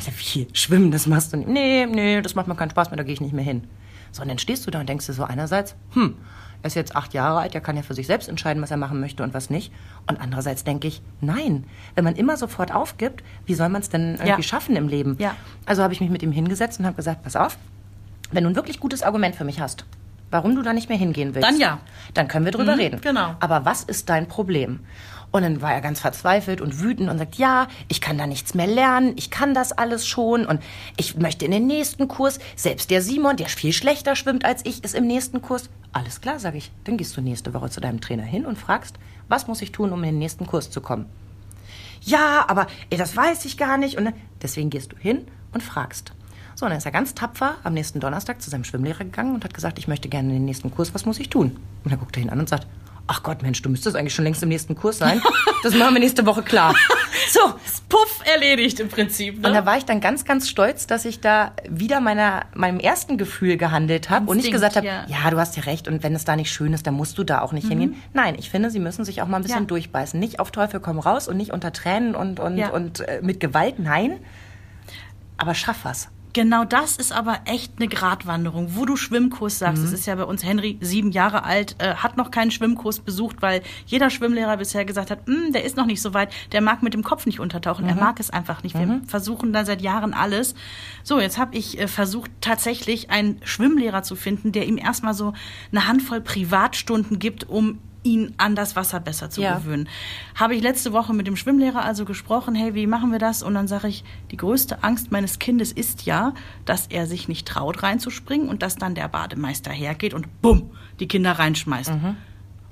Wie, 0.06 0.48
schwimmen, 0.54 0.92
das 0.92 1.08
machst 1.08 1.34
du 1.34 1.38
nicht. 1.38 1.50
Nee, 1.50 1.86
nee, 1.86 2.22
das 2.22 2.36
macht 2.36 2.48
mir 2.48 2.56
keinen 2.56 2.70
Spaß 2.70 2.92
mehr, 2.92 2.98
da 2.98 3.04
gehe 3.04 3.14
ich 3.14 3.22
nicht 3.22 3.34
mehr 3.34 3.44
hin. 3.44 3.64
So, 4.12 4.22
und 4.22 4.28
dann 4.30 4.38
stehst 4.38 4.66
du 4.66 4.72
da 4.72 4.80
und 4.80 4.90
denkst 4.90 5.06
dir 5.06 5.14
so 5.14 5.24
einerseits, 5.24 5.76
hm, 5.94 6.16
er 6.62 6.68
ist 6.68 6.76
jetzt 6.76 6.96
acht 6.96 7.14
Jahre 7.14 7.40
alt, 7.40 7.54
er 7.56 7.62
kann 7.62 7.76
ja 7.76 7.84
für 7.84 7.94
sich 7.94 8.08
selbst 8.08 8.30
entscheiden, 8.30 8.62
was 8.64 8.72
er 8.72 8.78
machen 8.78 9.00
möchte 9.00 9.24
und 9.24 9.34
was 9.34 9.50
nicht. 9.50 9.72
Und 10.08 10.20
andererseits 10.20 10.64
denke 10.64 10.88
ich, 10.88 11.02
nein, 11.22 11.66
wenn 11.96 12.04
man 12.04 12.16
immer 12.16 12.38
sofort 12.38 12.74
aufgibt, 12.74 13.24
wie 13.46 13.54
soll 13.54 13.70
man 13.70 13.82
es 13.82 13.90
denn 13.90 14.14
irgendwie 14.14 14.28
ja. 14.28 14.42
schaffen 14.42 14.76
im 14.76 14.88
Leben? 14.88 15.18
Ja. 15.20 15.36
Also 15.66 15.84
habe 15.84 15.94
ich 15.94 16.02
mich 16.02 16.10
mit 16.10 16.24
ihm 16.24 16.32
hingesetzt 16.32 16.80
und 16.80 16.86
habe 16.86 16.96
gesagt, 16.96 17.24
pass 17.24 17.36
auf, 17.36 17.58
wenn 18.32 18.44
du 18.44 18.50
ein 18.50 18.56
wirklich 18.56 18.80
gutes 18.80 19.04
Argument 19.04 19.36
für 19.36 19.44
mich 19.44 19.60
hast, 19.60 19.86
warum 20.32 20.56
du 20.56 20.62
da 20.62 20.74
nicht 20.74 20.90
mehr 20.90 20.98
hingehen 20.98 21.36
willst, 21.36 21.48
dann 21.48 21.60
ja, 21.60 21.80
dann 22.14 22.28
können 22.28 22.46
wir 22.46 22.52
drüber 22.52 22.74
mhm, 22.74 22.82
reden. 22.82 23.02
Genau. 23.02 23.36
Aber 23.40 23.66
was 23.66 23.84
ist 23.84 24.10
dein 24.10 24.28
Problem? 24.28 24.80
Und 25.32 25.44
dann 25.44 25.62
war 25.62 25.74
er 25.74 25.82
ganz 25.82 26.00
verzweifelt 26.00 26.62
und 26.62 26.80
wütend 26.82 27.10
und 27.10 27.18
sagt, 27.18 27.36
ja, 27.36 27.68
ich 27.90 28.02
kann 28.02 28.18
da 28.18 28.26
nichts 28.26 28.54
mehr 28.54 28.68
lernen, 28.68 29.14
ich 29.18 29.30
kann 29.30 29.54
das 29.54 29.72
alles 29.72 30.08
schon 30.08 30.46
und 30.46 30.62
ich 30.96 31.18
möchte 31.18 31.46
in 31.46 31.52
den 31.52 31.68
nächsten 31.68 32.08
Kurs. 32.08 32.40
Selbst 32.56 32.90
der 32.90 33.02
Simon, 33.02 33.36
der 33.36 33.48
viel 33.48 33.74
schlechter 33.74 34.16
schwimmt 34.16 34.46
als 34.46 34.66
ich, 34.66 34.84
ist 34.84 34.96
im 34.96 35.06
nächsten 35.06 35.42
Kurs. 35.42 35.70
Alles 35.92 36.22
klar, 36.22 36.40
sage 36.40 36.58
ich. 36.58 36.72
Dann 36.86 36.98
gehst 36.98 37.16
du 37.18 37.22
nächste 37.22 37.54
Woche 37.54 37.70
zu 37.70 37.82
deinem 37.82 38.02
Trainer 38.02 38.24
hin 38.24 38.46
und 38.46 38.58
fragst, 38.58 38.96
was 39.28 39.48
muss 39.48 39.62
ich 39.62 39.72
tun, 39.72 39.92
um 39.92 40.00
in 40.04 40.12
den 40.12 40.20
nächsten 40.20 40.46
Kurs 40.46 40.72
zu 40.72 40.80
kommen? 40.80 41.08
Ja, 42.02 42.46
aber 42.48 42.68
ey, 42.90 42.98
das 42.98 43.16
weiß 43.16 43.46
ich 43.46 43.58
gar 43.58 43.78
nicht. 43.78 43.98
Und 43.98 44.14
deswegen 44.42 44.70
gehst 44.70 44.94
du 44.94 44.98
hin 44.98 45.28
und 45.52 45.62
fragst. 45.62 46.14
So, 46.56 46.66
und 46.66 46.72
dann 46.72 46.78
ist 46.80 46.86
er 46.86 46.92
ganz 46.92 47.14
tapfer 47.14 47.56
am 47.64 47.74
nächsten 47.74 48.00
Donnerstag 48.00 48.42
zu 48.42 48.50
seinem 48.50 48.64
Schwimmlehrer 48.64 49.04
gegangen 49.04 49.36
und 49.36 49.44
hat 49.44 49.54
gesagt, 49.54 49.78
ich 49.78 49.88
möchte 49.88 50.10
gerne 50.10 50.30
in 50.30 50.36
den 50.36 50.46
nächsten 50.46 50.72
Kurs, 50.72 50.94
was 50.94 51.06
muss 51.06 51.20
ich 51.20 51.30
tun? 51.30 51.58
Und 51.84 51.92
er 51.92 51.98
guckt 51.98 52.18
er 52.18 52.24
ihn 52.24 52.30
an 52.30 52.40
und 52.40 52.50
sagt, 52.50 52.66
ach 53.08 53.24
Gott, 53.24 53.42
Mensch, 53.42 53.62
du 53.62 53.70
müsstest 53.70 53.96
eigentlich 53.96 54.14
schon 54.14 54.26
längst 54.26 54.44
im 54.44 54.50
nächsten 54.50 54.76
Kurs 54.76 54.98
sein. 54.98 55.22
Das 55.64 55.74
machen 55.74 55.96
wir 55.96 56.00
nächste 56.00 56.26
Woche 56.26 56.44
klar. 56.44 56.76
So, 57.30 57.40
puff, 57.90 58.22
erledigt 58.26 58.80
im 58.80 58.90
Prinzip. 58.90 59.42
Ne? 59.42 59.48
Und 59.48 59.54
da 59.54 59.66
war 59.66 59.78
ich 59.78 59.84
dann 59.84 60.00
ganz, 60.00 60.24
ganz 60.24 60.48
stolz, 60.48 60.88
dass 60.88 61.04
ich 61.04 61.20
da 61.20 61.52
wieder 61.68 62.00
meiner, 62.00 62.46
meinem 62.54 62.80
ersten 62.80 63.18
Gefühl 63.18 63.58
gehandelt 63.58 64.10
habe 64.10 64.30
und 64.30 64.38
nicht 64.38 64.52
gesagt 64.52 64.78
habe, 64.78 64.86
ja. 64.86 65.06
ja. 65.08 65.30
du 65.30 65.38
hast 65.38 65.58
ja 65.58 65.64
recht 65.64 65.88
und 65.88 66.04
wenn 66.04 66.16
es 66.16 66.24
da 66.24 66.36
nicht 66.36 66.52
schön 66.52 66.74
ist, 66.74 66.88
dann 66.88 66.94
musst 66.94 67.18
du 67.18 67.24
da 67.24 67.42
auch 67.42 67.52
nicht 67.52 67.66
mhm. 67.66 67.70
hingehen. 67.70 67.96
Nein, 68.14 68.36
ich 68.38 68.50
finde, 68.50 68.70
sie 68.70 68.80
müssen 68.80 69.04
sich 69.04 69.22
auch 69.22 69.28
mal 69.28 69.38
ein 69.38 69.44
bisschen 69.44 69.62
ja. 69.62 69.66
durchbeißen. 69.66 70.18
Nicht 70.20 70.40
auf 70.40 70.52
Teufel 70.52 70.80
komm 70.80 71.00
raus 71.00 71.28
und 71.28 71.38
nicht 71.38 71.52
unter 71.52 71.74
Tränen 71.74 72.16
und, 72.16 72.40
und, 72.40 72.58
ja. 72.58 72.70
und 72.70 73.02
äh, 73.02 73.20
mit 73.22 73.40
Gewalt, 73.40 73.80
nein. 73.80 74.20
Aber 75.38 75.54
schaff 75.54 75.80
was. 75.84 76.10
Genau 76.34 76.66
das 76.66 76.98
ist 76.98 77.12
aber 77.12 77.40
echt 77.46 77.74
eine 77.78 77.88
Gratwanderung, 77.88 78.76
wo 78.76 78.86
du 78.86 78.96
Schwimmkurs 78.96 79.60
sagst. 79.60 79.82
Mhm. 79.82 79.86
Das 79.86 79.94
ist 79.94 80.06
ja 80.06 80.16
bei 80.16 80.24
uns 80.24 80.44
Henry, 80.44 80.78
sieben 80.82 81.12
Jahre 81.12 81.44
alt, 81.44 81.76
äh, 81.80 81.96
hat 81.96 82.18
noch 82.18 82.32
keinen 82.32 82.52
Schwimmkurs 82.52 83.00
besucht, 83.00 83.42
weil 83.42 83.62
jeder 83.86 84.10
Schwimmlehrer 84.10 84.58
bisher 84.58 84.86
gesagt 84.86 85.10
hat, 85.10 85.26
hm, 85.26 85.52
der 85.54 85.64
ist 85.64 85.78
noch 85.78 85.86
nicht 85.86 86.02
so 86.02 86.14
weit, 86.14 86.32
der 86.52 86.62
mag 86.62 86.84
mit 86.84 86.94
dem 86.94 87.04
Kopf 87.04 87.26
nicht 87.26 87.40
untertauchen, 87.40 87.86
mhm. 87.86 87.90
er 87.90 87.96
mag 87.96 88.20
es 88.20 88.30
einfach 88.30 88.64
nicht. 88.64 88.78
Wir 88.78 88.86
mhm. 88.86 89.06
versuchen 89.06 89.54
da 89.54 89.66
seit 89.66 89.82
Jahren 89.82 90.14
alles. 90.14 90.54
So, 91.04 91.20
jetzt 91.20 91.38
habe 91.38 91.56
ich 91.56 91.80
äh, 91.80 91.88
versucht, 91.88 92.30
tatsächlich 92.42 93.10
einen 93.10 93.40
Schwimmlehrer 93.44 94.04
zu 94.04 94.16
finden, 94.16 94.52
der 94.52 94.68
ihm 94.68 94.78
erstmal 94.78 95.14
so 95.14 95.34
eine 95.72 95.88
Handvoll 95.88 96.22
Privatstunden 96.22 97.20
gibt, 97.20 97.50
um 97.50 97.80
ihn 98.08 98.34
an 98.38 98.56
das 98.56 98.76
Wasser 98.76 99.00
besser 99.00 99.30
zu 99.30 99.42
ja. 99.42 99.58
gewöhnen. 99.58 99.90
Habe 100.36 100.56
ich 100.56 100.62
letzte 100.62 100.94
Woche 100.94 101.14
mit 101.14 101.28
dem 101.28 101.36
Schwimmlehrer 101.36 101.84
also 101.84 102.06
gesprochen, 102.06 102.56
hey, 102.56 102.74
wie 102.74 102.88
machen 102.88 103.12
wir 103.12 103.20
das? 103.20 103.44
Und 103.44 103.54
dann 103.54 103.68
sage 103.68 103.88
ich, 103.88 104.04
die 104.32 104.38
größte 104.38 104.84
Angst 104.84 105.12
meines 105.12 105.40
Kindes 105.40 105.72
ist 105.72 106.06
ja, 106.06 106.34
dass 106.66 106.88
er 106.88 107.08
sich 107.08 107.28
nicht 107.28 107.48
traut 107.48 107.84
reinzuspringen 107.84 108.50
und 108.50 108.62
dass 108.62 108.76
dann 108.76 108.96
der 108.96 109.08
Bademeister 109.08 109.72
hergeht 109.72 110.14
und 110.14 110.42
bumm, 110.42 110.72
die 111.00 111.08
Kinder 111.08 111.34
reinschmeißt. 111.34 111.92
Mhm. 111.92 112.16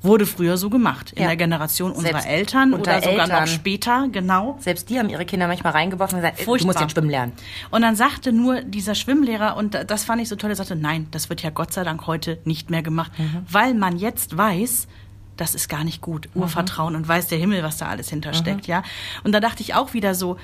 Wurde 0.02 0.28
früher 0.28 0.58
so 0.58 0.70
gemacht, 0.70 1.14
in 1.14 1.24
ja. 1.24 1.30
der 1.30 1.36
Generation 1.36 1.92
unserer 1.92 2.22
Selbst 2.22 2.30
Eltern 2.30 2.74
oder 2.76 3.02
sogar 3.02 3.24
Eltern. 3.24 3.40
noch 3.42 3.48
später, 3.48 4.08
genau. 4.12 4.56
Selbst 4.60 4.90
die 4.92 5.00
haben 5.00 5.10
ihre 5.10 5.26
Kinder 5.26 5.48
manchmal 5.48 5.74
reingeworfen 5.74 6.18
und 6.18 6.22
gesagt, 6.22 6.42
Furchtbar. 6.42 6.58
du 6.58 6.66
musst 6.68 6.80
jetzt 6.80 6.92
schwimmen 6.92 7.10
lernen. 7.10 7.34
Und 7.72 7.82
dann 7.82 7.96
sagte 7.96 8.32
nur 8.32 8.62
dieser 8.62 8.94
Schwimmlehrer, 8.94 9.58
und 9.58 9.74
das 9.74 10.04
fand 10.04 10.22
ich 10.22 10.30
so 10.30 10.36
toll, 10.36 10.52
er 10.52 10.58
sagte, 10.58 10.76
nein, 10.76 11.08
das 11.10 11.30
wird 11.30 11.42
ja 11.42 11.50
Gott 11.50 11.74
sei 11.74 11.84
Dank 11.84 12.06
heute 12.06 12.38
nicht 12.46 12.70
mehr 12.70 12.84
gemacht, 12.84 13.14
mhm. 13.18 13.48
weil 13.50 13.74
man 13.74 13.98
jetzt 13.98 14.38
weiß, 14.38 14.88
das 15.38 15.56
ist 15.56 15.70
gar 15.70 15.84
nicht 15.84 16.02
gut. 16.02 16.30
Mhm. 16.34 16.44
Urvertrauen 16.44 16.96
und 16.96 17.08
weiß 17.08 17.28
der 17.28 17.38
Himmel, 17.38 17.64
was 17.64 17.78
da 17.78 17.88
alles 17.88 18.10
hintersteckt, 18.10 18.68
mhm. 18.68 18.72
ja. 18.72 18.84
Und 19.24 19.32
da 19.32 19.40
dachte 19.40 19.62
ich 19.62 19.74
auch 19.74 19.94
wieder 19.94 20.16
so, 20.16 20.38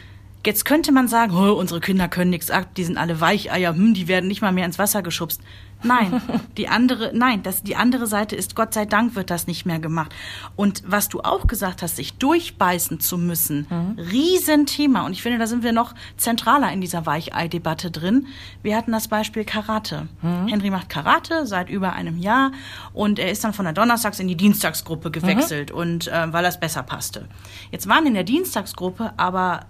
jetzt 0.45 0.65
könnte 0.65 0.91
man 0.91 1.07
sagen, 1.07 1.35
oh, 1.35 1.53
unsere 1.53 1.79
Kinder 1.79 2.07
können 2.07 2.31
nichts 2.31 2.51
ab, 2.51 2.73
die 2.75 2.83
sind 2.83 2.97
alle 2.97 3.21
Weicheier, 3.21 3.73
hm, 3.73 3.93
die 3.93 4.07
werden 4.07 4.27
nicht 4.27 4.41
mal 4.41 4.51
mehr 4.51 4.65
ins 4.65 4.79
Wasser 4.79 5.01
geschubst. 5.01 5.41
Nein, 5.83 6.21
die 6.57 6.67
andere, 6.67 7.11
nein, 7.13 7.43
das, 7.43 7.63
die 7.63 7.75
andere 7.75 8.07
Seite 8.07 8.35
ist, 8.35 8.55
Gott 8.55 8.73
sei 8.73 8.85
Dank 8.85 9.15
wird 9.15 9.29
das 9.29 9.47
nicht 9.47 9.65
mehr 9.65 9.79
gemacht. 9.79 10.13
Und 10.55 10.83
was 10.85 11.09
du 11.09 11.21
auch 11.21 11.47
gesagt 11.47 11.81
hast, 11.81 11.95
sich 11.95 12.13
durchbeißen 12.13 12.99
zu 12.99 13.17
müssen, 13.17 13.67
mhm. 13.69 13.99
Riesenthema. 13.99 15.05
Und 15.05 15.13
ich 15.13 15.21
finde, 15.21 15.39
da 15.39 15.47
sind 15.47 15.63
wir 15.63 15.71
noch 15.71 15.93
zentraler 16.17 16.71
in 16.71 16.81
dieser 16.81 17.05
Weichei-Debatte 17.05 17.91
drin. 17.91 18.27
Wir 18.61 18.75
hatten 18.75 18.91
das 18.91 19.07
Beispiel 19.07 19.43
Karate. 19.43 20.07
Mhm. 20.21 20.47
Henry 20.47 20.69
macht 20.69 20.89
Karate 20.89 21.45
seit 21.45 21.69
über 21.69 21.93
einem 21.93 22.17
Jahr 22.17 22.51
und 22.93 23.19
er 23.19 23.31
ist 23.31 23.43
dann 23.43 23.53
von 23.53 23.65
der 23.65 23.73
Donnerstags- 23.73 24.19
in 24.19 24.27
die 24.27 24.35
Dienstagsgruppe 24.35 25.11
gewechselt 25.11 25.71
mhm. 25.71 25.77
und 25.77 26.07
äh, 26.07 26.31
weil 26.31 26.43
das 26.43 26.59
besser 26.59 26.83
passte. 26.83 27.27
Jetzt 27.71 27.87
waren 27.87 28.05
in 28.05 28.13
der 28.13 28.23
Dienstagsgruppe 28.23 29.13
aber 29.17 29.61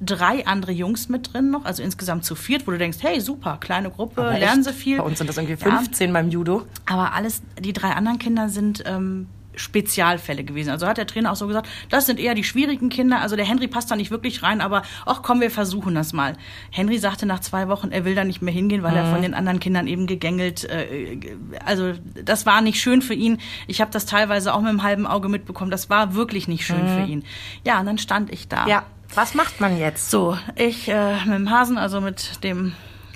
drei 0.00 0.46
andere 0.46 0.72
Jungs 0.72 1.08
mit 1.08 1.32
drin 1.32 1.50
noch, 1.50 1.64
also 1.64 1.82
insgesamt 1.82 2.24
zu 2.24 2.34
viert, 2.34 2.66
wo 2.66 2.70
du 2.70 2.78
denkst, 2.78 2.98
hey, 3.02 3.20
super, 3.20 3.58
kleine 3.60 3.90
Gruppe, 3.90 4.22
Aber 4.22 4.38
lernen 4.38 4.62
sie 4.62 4.72
viel. 4.72 4.98
Bei 4.98 5.04
uns 5.04 5.18
sind 5.18 5.28
das 5.28 5.36
irgendwie 5.36 5.56
15 5.56 6.08
ja. 6.08 6.12
beim 6.12 6.30
Judo. 6.30 6.62
Aber 6.86 7.12
alles, 7.12 7.42
die 7.58 7.72
drei 7.72 7.90
anderen 7.90 8.18
Kinder 8.18 8.48
sind 8.48 8.82
ähm, 8.86 9.26
Spezialfälle 9.56 10.44
gewesen. 10.44 10.70
Also 10.70 10.86
hat 10.86 10.96
der 10.96 11.06
Trainer 11.06 11.30
auch 11.30 11.36
so 11.36 11.46
gesagt, 11.46 11.68
das 11.90 12.06
sind 12.06 12.18
eher 12.18 12.34
die 12.34 12.44
schwierigen 12.44 12.88
Kinder. 12.88 13.20
Also 13.20 13.36
der 13.36 13.44
Henry 13.44 13.68
passt 13.68 13.90
da 13.90 13.96
nicht 13.96 14.10
wirklich 14.10 14.42
rein, 14.42 14.60
aber 14.60 14.82
ach 15.04 15.20
komm, 15.22 15.40
wir 15.40 15.50
versuchen 15.50 15.94
das 15.94 16.12
mal. 16.12 16.34
Henry 16.70 16.98
sagte 16.98 17.26
nach 17.26 17.40
zwei 17.40 17.68
Wochen, 17.68 17.90
er 17.90 18.04
will 18.04 18.14
da 18.14 18.24
nicht 18.24 18.40
mehr 18.42 18.54
hingehen, 18.54 18.82
weil 18.82 18.92
mhm. 18.92 18.96
er 18.96 19.06
von 19.06 19.22
den 19.22 19.34
anderen 19.34 19.60
Kindern 19.60 19.86
eben 19.86 20.06
gegängelt. 20.06 20.64
Äh, 20.64 21.18
also 21.64 21.92
das 22.24 22.46
war 22.46 22.62
nicht 22.62 22.80
schön 22.80 23.02
für 23.02 23.14
ihn. 23.14 23.38
Ich 23.66 23.80
habe 23.80 23.90
das 23.90 24.06
teilweise 24.06 24.54
auch 24.54 24.60
mit 24.60 24.70
einem 24.70 24.82
halben 24.82 25.06
Auge 25.06 25.28
mitbekommen. 25.28 25.70
Das 25.70 25.90
war 25.90 26.14
wirklich 26.14 26.48
nicht 26.48 26.64
schön 26.64 26.82
mhm. 26.82 26.96
für 26.96 27.10
ihn. 27.10 27.24
Ja, 27.64 27.80
und 27.80 27.86
dann 27.86 27.98
stand 27.98 28.32
ich 28.32 28.48
da. 28.48 28.66
Ja. 28.66 28.84
Was 29.14 29.34
macht 29.34 29.60
man 29.60 29.78
jetzt? 29.78 30.10
So, 30.10 30.36
ich 30.56 30.88
äh, 30.88 31.24
mit 31.24 31.34
dem 31.34 31.50
Hasen, 31.50 31.78
also 31.78 32.00
mit 32.00 32.44
dem 32.44 32.74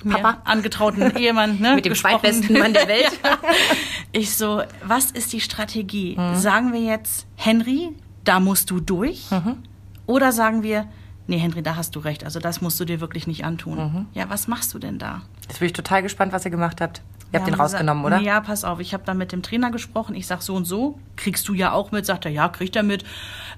Papa 0.09 0.41
angetrauten 0.43 1.15
Ehemann, 1.17 1.59
ne, 1.59 1.75
mit 1.75 1.85
dem 1.85 1.95
zweitbesten 1.95 2.57
Mann 2.57 2.73
der 2.73 2.87
Welt. 2.87 3.19
ich 4.11 4.35
so, 4.35 4.61
was 4.83 5.11
ist 5.11 5.33
die 5.33 5.41
Strategie? 5.41 6.15
Mhm. 6.17 6.35
Sagen 6.35 6.73
wir 6.73 6.81
jetzt, 6.81 7.25
Henry, 7.35 7.89
da 8.23 8.39
musst 8.39 8.71
du 8.71 8.79
durch? 8.79 9.29
Mhm. 9.31 9.57
Oder 10.05 10.31
sagen 10.31 10.63
wir, 10.63 10.87
nee, 11.27 11.37
Henry, 11.37 11.63
da 11.63 11.75
hast 11.75 11.95
du 11.95 11.99
recht, 11.99 12.23
also 12.23 12.39
das 12.39 12.61
musst 12.61 12.79
du 12.79 12.85
dir 12.85 12.99
wirklich 12.99 13.25
nicht 13.25 13.45
antun. 13.45 13.77
Mhm. 13.77 14.05
Ja, 14.13 14.29
was 14.29 14.47
machst 14.47 14.73
du 14.73 14.79
denn 14.79 14.99
da? 14.99 15.21
Jetzt 15.47 15.59
bin 15.59 15.67
ich 15.67 15.73
total 15.73 16.03
gespannt, 16.03 16.33
was 16.33 16.45
ihr 16.45 16.51
gemacht 16.51 16.81
habt. 16.81 17.01
Ihr 17.35 17.39
habt 17.41 17.49
Ja, 17.49 17.55
den 17.55 17.59
rausgenommen, 17.59 18.03
gesagt, 18.03 18.21
oder? 18.21 18.25
Ja, 18.25 18.39
pass 18.41 18.63
auf, 18.63 18.79
ich 18.79 18.93
habe 18.93 19.03
da 19.05 19.13
mit 19.13 19.31
dem 19.31 19.41
Trainer 19.41 19.71
gesprochen. 19.71 20.15
Ich 20.15 20.25
sag 20.27 20.41
so 20.41 20.55
und 20.55 20.65
so, 20.65 20.97
kriegst 21.15 21.47
du 21.47 21.53
ja 21.53 21.73
auch 21.73 21.91
mit, 21.91 22.05
sagt 22.05 22.25
er, 22.25 22.31
ja, 22.31 22.47
kriegt 22.47 22.75
er 22.75 22.83
mit. 22.83 23.03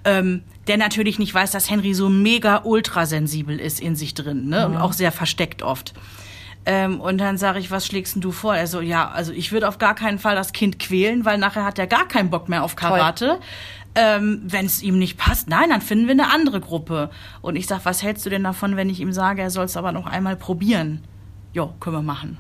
Ähm, 0.04 0.44
der 0.68 0.78
natürlich 0.78 1.20
nicht 1.20 1.34
weiß, 1.34 1.52
dass 1.52 1.70
Henry 1.70 1.94
so 1.94 2.10
mega 2.10 2.62
ultrasensibel 2.64 3.60
ist 3.60 3.80
in 3.80 3.96
sich 3.96 4.14
drin, 4.14 4.50
ne? 4.50 4.68
Mhm. 4.68 4.76
Und 4.76 4.82
auch 4.82 4.94
sehr 4.94 5.12
versteckt 5.12 5.62
oft. 5.62 5.94
Ähm, 6.66 7.00
und 7.00 7.18
dann 7.20 7.38
sage 7.38 7.60
ich, 7.60 7.72
was 7.72 7.86
schlägst 7.86 8.16
denn 8.16 8.22
du 8.22 8.32
vor? 8.32 8.56
Er 8.56 8.68
so, 8.68 8.82
ja, 8.82 9.10
also 9.10 9.32
ich 9.32 9.52
würde 9.52 9.70
auf 9.70 9.78
gar 9.78 9.96
keinen 9.96 10.20
Fall 10.20 10.36
das 10.36 10.52
Kind 10.52 10.80
quälen, 10.80 11.24
weil 11.24 11.38
nachher 11.38 11.64
hat 11.64 11.80
er 11.80 11.88
gar 11.88 12.08
keinen 12.08 12.30
Bock 12.30 12.50
mehr 12.50 12.64
auf 12.64 12.76
Karate. 12.76 13.40
Ähm, 13.96 14.42
wenn 14.44 14.66
es 14.66 14.84
ihm 14.84 15.00
nicht 15.00 15.18
passt, 15.18 15.48
nein, 15.50 15.70
dann 15.70 15.82
finden 15.82 16.06
wir 16.06 16.12
eine 16.12 16.32
andere 16.32 16.60
Gruppe. 16.60 17.10
Und 17.42 17.56
ich 17.56 17.68
sag, 17.68 17.86
was 17.86 18.04
hältst 18.04 18.26
du 18.26 18.30
denn 18.30 18.44
davon, 18.44 18.76
wenn 18.76 18.90
ich 18.90 19.00
ihm 19.00 19.14
sage, 19.14 19.42
er 19.42 19.50
soll 19.50 19.66
es 19.66 19.78
aber 19.78 19.92
noch 19.92 20.06
einmal 20.06 20.36
probieren? 20.36 21.04
Jo, 21.54 21.74
können 21.80 21.96
wir 21.96 22.02
machen. 22.02 22.38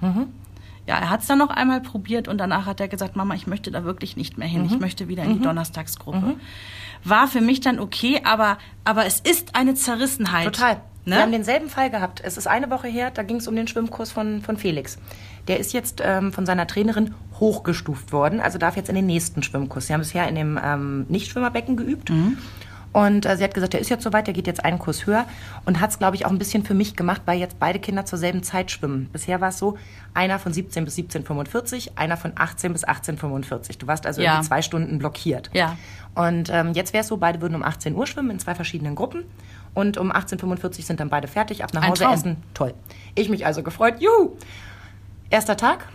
Ja, 0.87 0.95
er 0.97 1.09
hat 1.09 1.21
es 1.21 1.27
dann 1.27 1.37
noch 1.37 1.49
einmal 1.49 1.81
probiert 1.81 2.27
und 2.27 2.37
danach 2.37 2.65
hat 2.65 2.79
er 2.79 2.87
gesagt, 2.87 3.15
Mama, 3.15 3.35
ich 3.35 3.45
möchte 3.45 3.71
da 3.71 3.83
wirklich 3.83 4.15
nicht 4.15 4.37
mehr 4.37 4.47
hin. 4.47 4.61
Mhm. 4.61 4.67
Ich 4.67 4.79
möchte 4.79 5.07
wieder 5.09 5.23
in 5.23 5.33
die 5.33 5.41
Donnerstagsgruppe. 5.41 6.35
War 7.03 7.27
für 7.27 7.41
mich 7.41 7.59
dann 7.59 7.79
okay, 7.79 8.21
aber, 8.23 8.57
aber 8.85 9.05
es 9.05 9.19
ist 9.19 9.55
eine 9.55 9.75
Zerrissenheit. 9.75 10.45
Total. 10.45 10.81
Ne? 11.03 11.15
Wir 11.15 11.21
haben 11.21 11.31
denselben 11.31 11.69
Fall 11.69 11.89
gehabt. 11.89 12.21
Es 12.23 12.37
ist 12.37 12.47
eine 12.47 12.69
Woche 12.69 12.87
her, 12.87 13.11
da 13.11 13.23
ging 13.23 13.37
es 13.37 13.47
um 13.47 13.55
den 13.55 13.67
Schwimmkurs 13.67 14.11
von, 14.11 14.41
von 14.41 14.57
Felix. 14.57 14.97
Der 15.47 15.59
ist 15.59 15.71
jetzt 15.71 16.01
ähm, 16.03 16.33
von 16.33 16.45
seiner 16.45 16.67
Trainerin 16.67 17.15
hochgestuft 17.39 18.11
worden, 18.11 18.39
also 18.41 18.57
darf 18.57 18.75
jetzt 18.75 18.89
in 18.89 18.95
den 18.95 19.05
nächsten 19.05 19.43
Schwimmkurs. 19.43 19.87
Sie 19.87 19.93
haben 19.93 20.01
bisher 20.01 20.27
in 20.27 20.35
dem 20.35 20.59
ähm, 20.61 21.05
Nichtschwimmerbecken 21.07 21.77
geübt. 21.77 22.09
Und 22.97 23.27
äh, 23.27 23.37
sie 23.37 23.43
hat 23.43 23.53
gesagt, 23.53 23.73
der 23.73 23.79
ist 23.79 23.89
jetzt 23.89 24.03
soweit, 24.03 24.25
der 24.25 24.33
geht 24.33 24.47
jetzt 24.47 24.65
einen 24.65 24.79
Kurs 24.79 25.05
höher 25.05 25.25
und 25.65 25.79
hat 25.79 25.91
es, 25.91 25.99
glaube 25.99 26.15
ich, 26.15 26.25
auch 26.25 26.31
ein 26.31 26.39
bisschen 26.39 26.63
für 26.65 26.73
mich 26.73 26.95
gemacht, 26.95 27.21
weil 27.25 27.37
jetzt 27.37 27.59
beide 27.59 27.77
Kinder 27.77 28.05
zur 28.05 28.17
selben 28.17 28.41
Zeit 28.41 28.71
schwimmen. 28.71 29.07
Bisher 29.13 29.39
war 29.39 29.49
es 29.49 29.59
so, 29.59 29.77
einer 30.15 30.39
von 30.39 30.51
17 30.51 30.83
bis 30.83 30.97
17,45, 30.97 31.91
einer 31.95 32.17
von 32.17 32.31
18 32.35 32.73
bis 32.73 32.87
18,45. 32.87 33.77
Du 33.77 33.85
warst 33.85 34.07
also 34.07 34.19
Ja. 34.23 34.31
irgendwie 34.31 34.47
zwei 34.47 34.63
Stunden 34.63 34.97
blockiert. 34.97 35.51
Ja. 35.53 35.77
Und 36.15 36.49
ähm, 36.51 36.73
jetzt 36.73 36.91
wäre 36.93 37.01
es 37.01 37.07
so, 37.09 37.17
beide 37.17 37.39
würden 37.39 37.53
um 37.53 37.61
18 37.61 37.93
Uhr 37.93 38.07
schwimmen 38.07 38.31
in 38.31 38.39
zwei 38.39 38.55
verschiedenen 38.55 38.95
Gruppen. 38.95 39.25
Und 39.75 39.99
um 39.99 40.11
18.45 40.11 40.63
Uhr 40.63 40.73
sind 40.83 40.99
dann 40.99 41.09
beide 41.09 41.27
fertig, 41.27 41.63
ab 41.63 41.75
nach 41.75 41.87
Hause 41.87 42.05
essen. 42.05 42.37
Toll. 42.55 42.73
Ich 43.13 43.29
mich 43.29 43.45
also 43.45 43.61
gefreut. 43.61 43.97
Juhu! 43.99 44.37
Erster 45.29 45.55
Tag. 45.55 45.87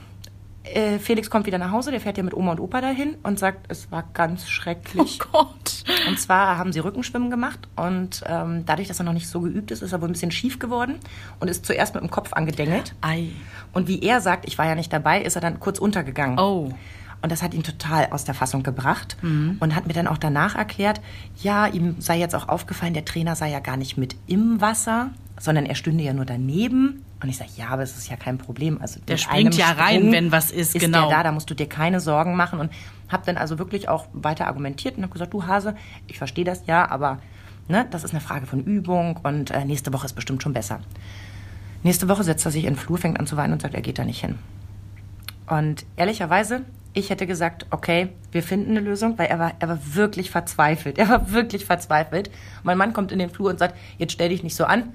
Äh, 0.64 0.98
Felix 0.98 1.28
kommt 1.28 1.46
wieder 1.46 1.58
nach 1.58 1.72
Hause, 1.72 1.90
der 1.90 2.00
fährt 2.00 2.16
ja 2.16 2.22
mit 2.22 2.34
Oma 2.34 2.52
und 2.52 2.60
Opa 2.60 2.80
dahin 2.80 3.16
und 3.22 3.38
sagt, 3.38 3.66
es 3.68 3.90
war 3.90 4.04
ganz 4.14 4.48
schrecklich. 4.48 5.18
Oh 5.20 5.26
Gott. 5.32 5.84
Und 6.08 6.20
zwar 6.20 6.58
haben 6.58 6.72
sie 6.72 6.78
Rückenschwimmen 6.78 7.30
gemacht 7.30 7.68
und 7.76 8.22
ähm, 8.26 8.64
dadurch, 8.64 8.88
dass 8.88 9.00
er 9.00 9.04
noch 9.04 9.12
nicht 9.12 9.28
so 9.28 9.40
geübt 9.40 9.70
ist, 9.70 9.82
ist 9.82 9.92
er 9.92 10.00
wohl 10.00 10.08
ein 10.08 10.12
bisschen 10.12 10.30
schief 10.30 10.58
geworden 10.58 10.96
und 11.40 11.48
ist 11.48 11.66
zuerst 11.66 11.94
mit 11.94 12.02
dem 12.02 12.10
Kopf 12.10 12.32
angedengelt. 12.32 12.94
Ei. 13.00 13.30
Und 13.72 13.88
wie 13.88 14.00
er 14.02 14.20
sagt, 14.20 14.46
ich 14.46 14.58
war 14.58 14.66
ja 14.66 14.74
nicht 14.74 14.92
dabei, 14.92 15.22
ist 15.22 15.34
er 15.34 15.40
dann 15.40 15.58
kurz 15.58 15.78
untergegangen. 15.78 16.38
Oh. 16.38 16.72
Und 17.22 17.30
das 17.30 17.42
hat 17.42 17.54
ihn 17.54 17.62
total 17.62 18.08
aus 18.10 18.24
der 18.24 18.34
Fassung 18.34 18.64
gebracht 18.64 19.16
und 19.60 19.76
hat 19.76 19.86
mir 19.86 19.92
dann 19.92 20.08
auch 20.08 20.18
danach 20.18 20.56
erklärt, 20.56 21.00
ja, 21.40 21.68
ihm 21.68 22.00
sei 22.00 22.18
jetzt 22.18 22.34
auch 22.34 22.48
aufgefallen, 22.48 22.94
der 22.94 23.04
Trainer 23.04 23.36
sei 23.36 23.50
ja 23.50 23.60
gar 23.60 23.76
nicht 23.76 23.96
mit 23.96 24.16
im 24.26 24.60
Wasser, 24.60 25.10
sondern 25.38 25.64
er 25.66 25.76
stünde 25.76 26.02
ja 26.02 26.12
nur 26.14 26.24
daneben. 26.24 27.04
Und 27.22 27.28
ich 27.28 27.36
sage, 27.36 27.50
ja, 27.56 27.68
aber 27.68 27.82
es 27.82 27.96
ist 27.96 28.08
ja 28.08 28.16
kein 28.16 28.38
Problem. 28.38 28.80
Also 28.80 28.98
Der 29.06 29.16
springt 29.16 29.56
ja 29.56 29.70
rein, 29.72 29.98
Sprung 29.98 30.12
wenn 30.12 30.32
was 30.32 30.50
ist, 30.50 30.74
ist 30.74 30.80
genau. 30.80 31.08
Der 31.08 31.18
da, 31.18 31.22
da 31.24 31.32
musst 31.32 31.48
du 31.48 31.54
dir 31.54 31.68
keine 31.68 32.00
Sorgen 32.00 32.34
machen. 32.34 32.58
Und 32.58 32.72
habe 33.08 33.24
dann 33.26 33.36
also 33.36 33.58
wirklich 33.58 33.88
auch 33.88 34.06
weiter 34.12 34.46
argumentiert 34.46 34.96
und 34.96 35.04
habe 35.04 35.12
gesagt, 35.12 35.32
du 35.32 35.46
Hase, 35.46 35.76
ich 36.08 36.18
verstehe 36.18 36.44
das 36.44 36.66
ja, 36.66 36.90
aber 36.90 37.18
ne, 37.68 37.86
das 37.90 38.04
ist 38.04 38.12
eine 38.12 38.20
Frage 38.20 38.46
von 38.46 38.64
Übung 38.64 39.18
und 39.22 39.50
äh, 39.50 39.64
nächste 39.64 39.92
Woche 39.92 40.06
ist 40.06 40.14
bestimmt 40.14 40.42
schon 40.42 40.52
besser. 40.52 40.80
Nächste 41.82 42.08
Woche 42.08 42.24
setzt 42.24 42.44
er 42.44 42.52
sich 42.52 42.64
in 42.64 42.74
den 42.74 42.78
Flur, 42.78 42.98
fängt 42.98 43.20
an 43.20 43.26
zu 43.26 43.36
weinen 43.36 43.52
und 43.52 43.62
sagt, 43.62 43.74
er 43.74 43.82
geht 43.82 43.98
da 43.98 44.04
nicht 44.04 44.20
hin. 44.20 44.38
Und 45.46 45.84
ehrlicherweise, 45.96 46.62
ich 46.94 47.10
hätte 47.10 47.26
gesagt, 47.26 47.66
okay, 47.70 48.10
wir 48.30 48.42
finden 48.42 48.70
eine 48.70 48.80
Lösung, 48.80 49.18
weil 49.18 49.26
er 49.26 49.38
war, 49.38 49.52
er 49.58 49.68
war 49.68 49.78
wirklich 49.94 50.30
verzweifelt. 50.30 50.98
Er 51.02 51.08
war 51.08 51.32
wirklich 51.32 51.64
verzweifelt. 51.64 52.30
Mein 52.62 52.78
Mann 52.78 52.92
kommt 52.92 53.12
in 53.12 53.18
den 53.18 53.30
Flur 53.30 53.50
und 53.50 53.58
sagt, 53.58 53.76
jetzt 53.98 54.12
stell 54.12 54.28
dich 54.28 54.42
nicht 54.42 54.54
so 54.54 54.64
an. 54.64 54.92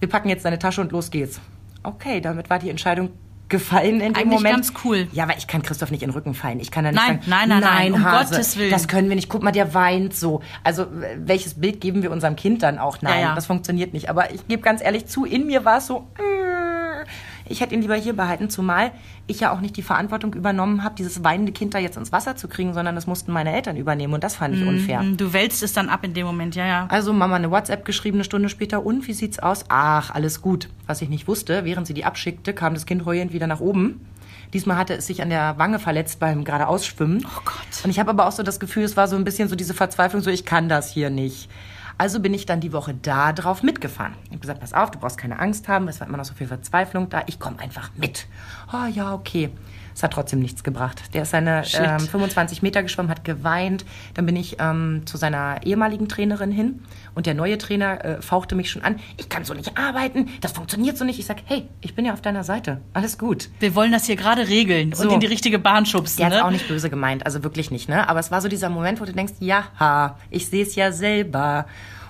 Wir 0.00 0.08
packen 0.08 0.28
jetzt 0.28 0.44
deine 0.44 0.58
Tasche 0.58 0.80
und 0.80 0.92
los 0.92 1.10
geht's. 1.10 1.40
Okay, 1.82 2.20
damit 2.20 2.50
war 2.50 2.58
die 2.58 2.70
Entscheidung 2.70 3.10
gefallen 3.48 4.00
in 4.00 4.12
dem 4.12 4.14
Eigentlich 4.14 4.26
Moment. 4.40 4.54
ganz 4.56 4.72
cool. 4.84 5.08
Ja, 5.12 5.24
aber 5.24 5.36
ich 5.38 5.46
kann 5.46 5.62
Christoph 5.62 5.90
nicht 5.90 6.02
in 6.02 6.10
den 6.10 6.14
Rücken 6.14 6.34
fallen. 6.34 6.60
Ich 6.60 6.70
kann 6.70 6.84
ja 6.84 6.92
nicht 6.92 7.00
Nein, 7.00 7.18
sagen, 7.20 7.30
nein, 7.30 7.48
nein, 7.48 7.60
nein, 7.60 7.92
um 7.94 8.04
Hase, 8.04 8.32
Gottes 8.34 8.56
Willen. 8.58 8.70
Das 8.70 8.88
können 8.88 9.08
wir 9.08 9.16
nicht. 9.16 9.30
Guck 9.30 9.42
mal, 9.42 9.52
der 9.52 9.72
weint 9.72 10.14
so. 10.14 10.42
Also, 10.64 10.86
welches 11.16 11.54
Bild 11.54 11.80
geben 11.80 12.02
wir 12.02 12.10
unserem 12.10 12.36
Kind 12.36 12.62
dann 12.62 12.78
auch? 12.78 13.00
Nein, 13.00 13.14
Ja, 13.20 13.28
ja. 13.28 13.34
das 13.34 13.46
funktioniert 13.46 13.94
nicht. 13.94 14.10
Aber 14.10 14.32
ich 14.34 14.46
gebe 14.48 14.60
ganz 14.62 14.82
ehrlich 14.82 15.06
zu, 15.06 15.24
in 15.24 15.46
mir 15.46 15.64
war 15.64 15.78
es 15.78 15.86
so, 15.86 16.06
äh, 16.18 17.06
ich 17.48 17.60
hätte 17.60 17.74
ihn 17.74 17.82
lieber 17.82 17.94
hier 17.94 18.14
behalten, 18.14 18.50
zumal 18.50 18.92
ich 19.26 19.40
ja 19.40 19.52
auch 19.52 19.60
nicht 19.60 19.76
die 19.76 19.82
Verantwortung 19.82 20.34
übernommen 20.34 20.84
habe, 20.84 20.94
dieses 20.94 21.24
weinende 21.24 21.52
Kind 21.52 21.74
da 21.74 21.78
jetzt 21.78 21.96
ins 21.96 22.12
Wasser 22.12 22.36
zu 22.36 22.48
kriegen, 22.48 22.74
sondern 22.74 22.94
das 22.94 23.06
mussten 23.06 23.32
meine 23.32 23.54
Eltern 23.54 23.76
übernehmen 23.76 24.14
und 24.14 24.24
das 24.24 24.36
fand 24.36 24.54
ich 24.54 24.66
unfair. 24.66 25.04
Du 25.16 25.32
wälzt 25.32 25.62
es 25.62 25.72
dann 25.72 25.88
ab 25.88 26.04
in 26.04 26.14
dem 26.14 26.26
Moment, 26.26 26.54
ja, 26.54 26.66
ja. 26.66 26.86
Also 26.90 27.12
Mama 27.12 27.36
eine 27.36 27.50
WhatsApp 27.50 27.84
geschrieben, 27.84 28.18
eine 28.18 28.24
Stunde 28.24 28.48
später, 28.48 28.84
und 28.84 29.06
wie 29.06 29.12
sieht's 29.12 29.38
aus? 29.38 29.64
Ach, 29.68 30.10
alles 30.10 30.42
gut. 30.42 30.68
Was 30.86 31.02
ich 31.02 31.08
nicht 31.08 31.28
wusste, 31.28 31.64
während 31.64 31.86
sie 31.86 31.94
die 31.94 32.04
abschickte, 32.04 32.54
kam 32.54 32.74
das 32.74 32.86
Kind 32.86 33.04
heulend 33.04 33.32
wieder 33.32 33.46
nach 33.46 33.60
oben. 33.60 34.06
Diesmal 34.52 34.76
hatte 34.76 34.94
es 34.94 35.06
sich 35.06 35.20
an 35.20 35.28
der 35.28 35.58
Wange 35.58 35.78
verletzt 35.78 36.20
beim 36.20 36.44
geradeausschwimmen. 36.44 37.24
Oh 37.24 37.40
Gott. 37.44 37.84
Und 37.84 37.90
ich 37.90 37.98
habe 37.98 38.10
aber 38.10 38.26
auch 38.26 38.32
so 38.32 38.42
das 38.42 38.60
Gefühl, 38.60 38.82
es 38.82 38.96
war 38.96 39.08
so 39.08 39.16
ein 39.16 39.24
bisschen 39.24 39.48
so 39.48 39.56
diese 39.56 39.74
Verzweiflung, 39.74 40.22
so 40.22 40.30
ich 40.30 40.44
kann 40.44 40.68
das 40.68 40.90
hier 40.90 41.10
nicht. 41.10 41.50
Also 41.98 42.20
bin 42.20 42.32
ich 42.32 42.46
dann 42.46 42.60
die 42.60 42.72
Woche 42.72 42.94
da 42.94 43.32
drauf 43.32 43.64
mitgefahren. 43.64 44.14
Ich 44.24 44.30
habe 44.30 44.38
gesagt, 44.38 44.60
pass 44.60 44.72
auf, 44.72 44.92
du 44.92 45.00
brauchst 45.00 45.18
keine 45.18 45.40
Angst 45.40 45.66
haben, 45.66 45.88
es 45.88 45.98
war 45.98 46.06
immer 46.06 46.16
noch 46.16 46.24
so 46.24 46.32
viel 46.32 46.46
Verzweiflung 46.46 47.08
da. 47.08 47.24
Ich 47.26 47.40
komme 47.40 47.58
einfach 47.58 47.90
mit. 47.96 48.28
Oh 48.72 48.86
ja, 48.86 49.12
okay. 49.12 49.50
Es 49.98 50.02
hat 50.04 50.12
trotzdem 50.12 50.38
nichts 50.38 50.62
gebracht. 50.62 51.02
Der 51.12 51.22
ist 51.22 51.30
seine 51.32 51.64
ähm, 51.74 51.98
25 51.98 52.62
Meter 52.62 52.84
geschwommen, 52.84 53.10
hat 53.10 53.24
geweint. 53.24 53.84
Dann 54.14 54.26
bin 54.26 54.36
ich 54.36 54.58
ähm, 54.60 55.02
zu 55.06 55.16
seiner 55.16 55.58
ehemaligen 55.64 56.08
Trainerin 56.08 56.52
hin 56.52 56.84
und 57.16 57.26
der 57.26 57.34
neue 57.34 57.58
Trainer 57.58 58.04
äh, 58.04 58.22
fauchte 58.22 58.54
mich 58.54 58.70
schon 58.70 58.82
an. 58.82 59.00
Ich 59.16 59.28
kann 59.28 59.44
so 59.44 59.54
nicht 59.54 59.76
arbeiten, 59.76 60.28
das 60.40 60.52
funktioniert 60.52 60.96
so 60.96 61.04
nicht. 61.04 61.18
Ich 61.18 61.26
sag, 61.26 61.38
hey, 61.46 61.66
ich 61.80 61.96
bin 61.96 62.04
ja 62.04 62.12
auf 62.12 62.20
deiner 62.20 62.44
Seite. 62.44 62.80
Alles 62.92 63.18
gut. 63.18 63.48
Wir 63.58 63.74
wollen 63.74 63.90
das 63.90 64.04
hier 64.04 64.14
gerade 64.14 64.46
regeln 64.46 64.92
So. 64.92 65.02
und 65.02 65.14
in 65.14 65.18
die 65.18 65.26
richtige 65.26 65.58
Bahn 65.58 65.84
schubsen. 65.84 66.18
Der 66.18 66.28
ne? 66.28 66.44
auch 66.44 66.52
nicht 66.52 66.68
böse 66.68 66.90
gemeint, 66.90 67.26
also 67.26 67.42
wirklich 67.42 67.72
nicht, 67.72 67.88
ne? 67.88 68.08
Aber 68.08 68.20
es 68.20 68.30
war 68.30 68.40
so 68.40 68.46
dieser 68.46 68.68
Moment, 68.68 69.00
wo 69.00 69.04
du 69.04 69.12
denkst, 69.12 69.32
ja, 69.40 70.14
ich 70.30 70.46
sehe 70.46 70.62
es 70.62 70.76
ja 70.76 70.92
selber. 70.92 71.66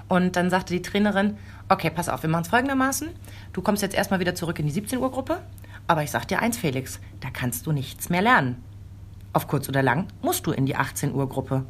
Und 0.08 0.36
dann 0.36 0.50
sagte 0.50 0.74
die 0.74 0.82
Trainerin, 0.82 1.38
okay, 1.70 1.88
pass 1.88 2.10
auf, 2.10 2.22
wir 2.22 2.28
machen 2.28 2.42
es 2.42 2.48
folgendermaßen. 2.48 3.08
Du 3.54 3.62
kommst 3.62 3.82
jetzt 3.82 3.94
erstmal 3.94 4.20
wieder 4.20 4.34
zurück 4.34 4.58
in 4.58 4.66
die 4.66 4.72
17 4.72 4.98
Uhr 4.98 5.10
Gruppe. 5.10 5.40
Aber 5.88 6.02
ich 6.04 6.10
sag 6.12 6.28
dir 6.28 6.40
eins, 6.40 6.56
Felix, 6.56 7.00
da 7.20 7.28
kannst 7.32 7.66
du 7.66 7.72
nichts 7.72 8.08
mehr 8.10 8.22
lernen. 8.22 8.62
Auf 9.32 9.48
kurz 9.48 9.68
oder 9.68 9.82
lang 9.82 10.06
musst 10.22 10.46
du 10.46 10.52
in 10.52 10.64
die 10.66 10.76
18 10.76 11.12
Uhr 11.14 11.28
Gruppe. 11.28 11.64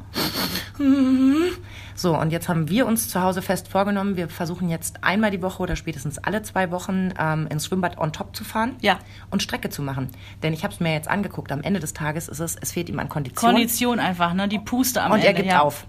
So, 1.95 2.17
und 2.17 2.31
jetzt 2.31 2.47
haben 2.47 2.69
wir 2.69 2.85
uns 2.85 3.09
zu 3.09 3.21
Hause 3.21 3.41
fest 3.41 3.67
vorgenommen, 3.67 4.15
wir 4.15 4.29
versuchen 4.29 4.69
jetzt 4.69 5.03
einmal 5.03 5.29
die 5.31 5.41
Woche 5.41 5.61
oder 5.63 5.75
spätestens 5.75 6.17
alle 6.17 6.41
zwei 6.41 6.71
Wochen 6.71 7.09
ähm, 7.19 7.47
ins 7.47 7.65
Schwimmbad 7.65 7.97
on 7.97 8.13
top 8.13 8.33
zu 8.35 8.45
fahren 8.45 8.77
Ja. 8.79 8.99
und 9.29 9.43
Strecke 9.43 9.69
zu 9.69 9.81
machen. 9.81 10.07
Denn 10.41 10.53
ich 10.53 10.63
habe 10.63 10.73
es 10.73 10.79
mir 10.79 10.93
jetzt 10.93 11.09
angeguckt, 11.09 11.51
am 11.51 11.61
Ende 11.61 11.81
des 11.81 11.93
Tages 11.93 12.29
ist 12.29 12.39
es, 12.39 12.55
es 12.55 12.71
fehlt 12.71 12.87
ihm 12.87 12.99
an 12.99 13.09
Kondition 13.09 13.51
Kondition 13.53 13.99
einfach, 13.99 14.33
ne? 14.33 14.47
Die 14.47 14.59
Puste 14.59 15.01
am 15.03 15.11
und 15.11 15.17
Ende. 15.17 15.27
er 15.27 15.33
gibt 15.33 15.49
ja. 15.49 15.61
auf. 15.61 15.85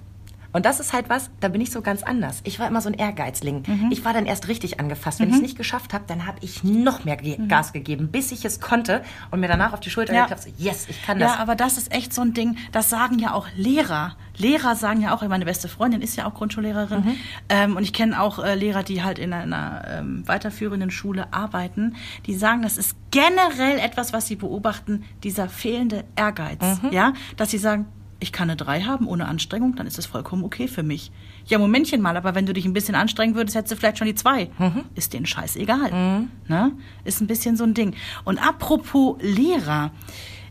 Und 0.53 0.67
das 0.67 0.81
ist 0.81 0.93
halt 0.93 1.09
was, 1.09 1.31
da 1.41 1.49
bin 1.49 1.61
ich 1.61 1.71
so 1.71 1.81
ganz 1.81 2.03
anders. 2.03 2.41
Ich 2.45 2.59
war 2.59 2.67
immer 2.67 2.81
so 2.81 2.89
ein 2.89 2.95
Ehrgeizling. 2.95 3.63
Mhm. 3.67 3.89
Ich 3.93 4.05
war 4.05 4.13
dann 4.13 4.27
erst 4.27 4.49
richtig 4.49 4.81
angefasst. 4.81 5.21
Wenn 5.21 5.29
ich 5.29 5.37
es 5.37 5.43
nicht 5.43 5.57
geschafft 5.57 5.93
habe, 5.95 6.05
dann 6.07 6.27
habe 6.27 6.39
ich 6.41 6.65
noch 6.65 7.05
mehr 7.05 7.17
ge 7.17 7.39
Gas 7.47 7.73
gegeben, 7.73 8.09
bis 8.11 8.33
ich 8.33 8.45
es 8.45 8.61
konnte 8.61 9.03
und 9.31 9.41
mir 9.41 9.49
danach 9.49 9.73
auf 9.73 9.81
die 9.81 9.91
Schulter 9.91 10.13
Mhm. 10.13 10.17
Ja. 10.17 10.23
geklappt, 10.25 10.43
so, 10.43 10.51
yes, 10.59 10.87
ich 10.89 11.03
kann 11.05 11.19
das. 11.19 11.33
Ja, 11.35 11.39
aber 11.39 11.55
das 11.55 11.79
ist 11.79 11.93
echt 11.93 12.13
so 12.13 12.23
ein 12.23 12.35
Ding, 12.35 12.57
das 12.73 12.91
sagen 12.91 13.19
ja 13.19 13.33
auch 13.33 13.47
Lehrer. 13.57 14.17
Lehrer 14.37 14.75
sagen 14.75 15.03
ja 15.03 15.15
auch, 15.15 15.23
meine 15.29 15.45
beste 15.45 15.69
Freundin 15.69 16.01
ist 16.03 16.17
ja 16.17 16.27
auch 16.27 16.35
Grundschullehrerin 16.35 17.01
Mhm. 17.05 17.17
ähm, 17.49 17.77
und 17.77 17.83
ich 17.83 17.93
kenne 17.93 18.21
auch 18.21 18.39
äh, 18.43 18.55
Lehrer, 18.55 18.83
die 18.83 19.03
halt 19.05 19.19
in 19.19 19.33
einer 19.33 19.85
ähm, 19.87 20.27
weiterführenden 20.27 20.91
Schule 20.91 21.33
arbeiten, 21.33 21.95
die 22.27 22.35
sagen, 22.35 22.63
das 22.63 22.77
ist 22.79 22.97
generell 23.11 23.79
etwas, 23.79 24.13
was 24.13 24.27
sie 24.27 24.37
beobachten, 24.37 25.05
dieser 25.23 25.49
fehlende 25.49 26.05
Ehrgeiz. 26.17 26.61
Mhm. 26.83 26.91
Ja, 26.93 27.13
dass 27.37 27.51
sie 27.51 27.59
sagen, 27.59 27.87
ich 28.21 28.33
kann 28.33 28.49
eine 28.51 28.57
3 28.57 28.83
haben 28.83 29.07
ohne 29.09 29.27
Anstrengung, 29.27 29.75
dann 29.77 29.87
ist 29.87 29.99
das 29.99 30.07
vollkommen 30.07 30.45
okay 30.45 30.69
für 30.69 30.83
mich. 30.83 31.11
Ja, 31.47 31.59
Momentchen 31.59 32.01
mal, 32.03 32.17
aber 32.17 32.35
wenn 32.35 32.47
du 32.47 32.53
dich 32.53 32.67
ein 32.67 32.73
bisschen 32.75 32.95
anstrengen 32.95 33.35
würdest, 33.35 33.57
hättest 33.57 33.73
du 33.73 33.77
vielleicht 33.77 33.99
schon 33.99 34.07
die 34.07 34.15
2. 34.15 34.51
Mhm. 34.59 34.85
Ist 34.95 35.13
denen 35.15 35.27
scheißegal. 35.27 36.29
Ne? 36.47 36.73
Ist 37.05 37.21
ein 37.21 37.27
bisschen 37.27 37.57
so 37.57 37.65
ein 37.65 37.75
Ding. 37.75 37.95
Und 38.25 38.39
apropos 38.39 39.17
Lehrer, 39.21 39.91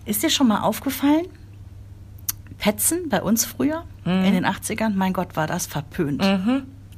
ist 0.05 0.23
dir 0.23 0.29
schon 0.31 0.47
mal 0.47 0.61
aufgefallen, 0.61 1.27
Petzen 2.57 3.07
bei 3.09 3.21
uns 3.21 3.45
früher 3.45 3.83
Mhm. 4.05 4.23
in 4.25 4.33
den 4.33 4.45
80ern, 4.45 4.93
mein 4.95 5.13
Gott, 5.13 5.35
war 5.35 5.47
das 5.47 5.65
verpönt. 5.67 6.23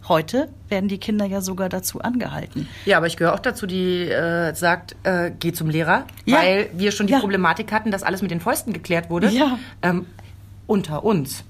Heute 0.08 0.50
werden 0.70 0.90
die 0.90 0.98
Kinder 0.98 1.25
ja 1.25 1.42
sogar 1.42 1.70
dazu 1.70 2.01
angehalten. 2.01 2.68
Ja, 2.86 2.98
aber 2.98 3.06
ich 3.06 3.18
gehöre 3.18 3.36
auch 3.36 3.40
dazu, 3.40 3.68
die 3.68 4.06
äh, 4.10 4.56
sagt, 4.56 4.96
äh, 5.04 5.32
geh 5.40 5.51
zum 5.54 5.70
Lehrer, 5.70 6.06
Ja. 6.25 6.38
weil 6.38 6.70
wir 6.74 6.92
schon 6.92 7.06
die 7.06 7.13
Ja. 7.13 7.20
Problematik 7.20 7.72
hatten, 7.72 7.92
dass 7.92 8.01
alles 8.01 8.24
mit 8.24 8.32
den 8.32 8.40
Fäusten 8.40 8.74
geklärt 8.74 9.12
wurde. 9.12 9.30
Ja. 9.30 9.60
Ähm, 9.84 10.08
unter 10.72 11.04
uns. 11.04 11.44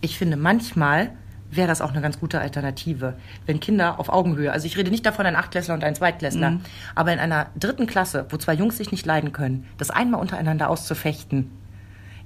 Ich 0.00 0.16
finde 0.16 0.36
manchmal 0.36 1.10
wäre 1.50 1.66
das 1.68 1.80
auch 1.82 1.90
eine 1.90 2.00
ganz 2.00 2.18
gute 2.18 2.40
Alternative. 2.40 3.14
Wenn 3.46 3.58
Kinder 3.58 3.98
auf 3.98 4.08
Augenhöhe, 4.08 4.52
also 4.52 4.66
ich 4.66 4.78
rede 4.78 4.90
nicht 4.90 5.04
davon 5.04 5.26
ein 5.26 5.36
Achtklässler 5.36 5.74
und 5.74 5.84
ein 5.84 5.94
Zweitklässler, 5.94 6.60
aber 6.94 7.12
in 7.12 7.18
einer 7.18 7.48
dritten 7.58 7.86
Klasse, 7.86 8.26
wo 8.30 8.36
zwei 8.38 8.54
Jungs 8.54 8.78
sich 8.78 8.90
nicht 8.90 9.04
leiden 9.04 9.32
können, 9.32 9.66
das 9.76 9.90
einmal 9.90 10.20
untereinander 10.20 10.70
auszufechten, 10.70 11.50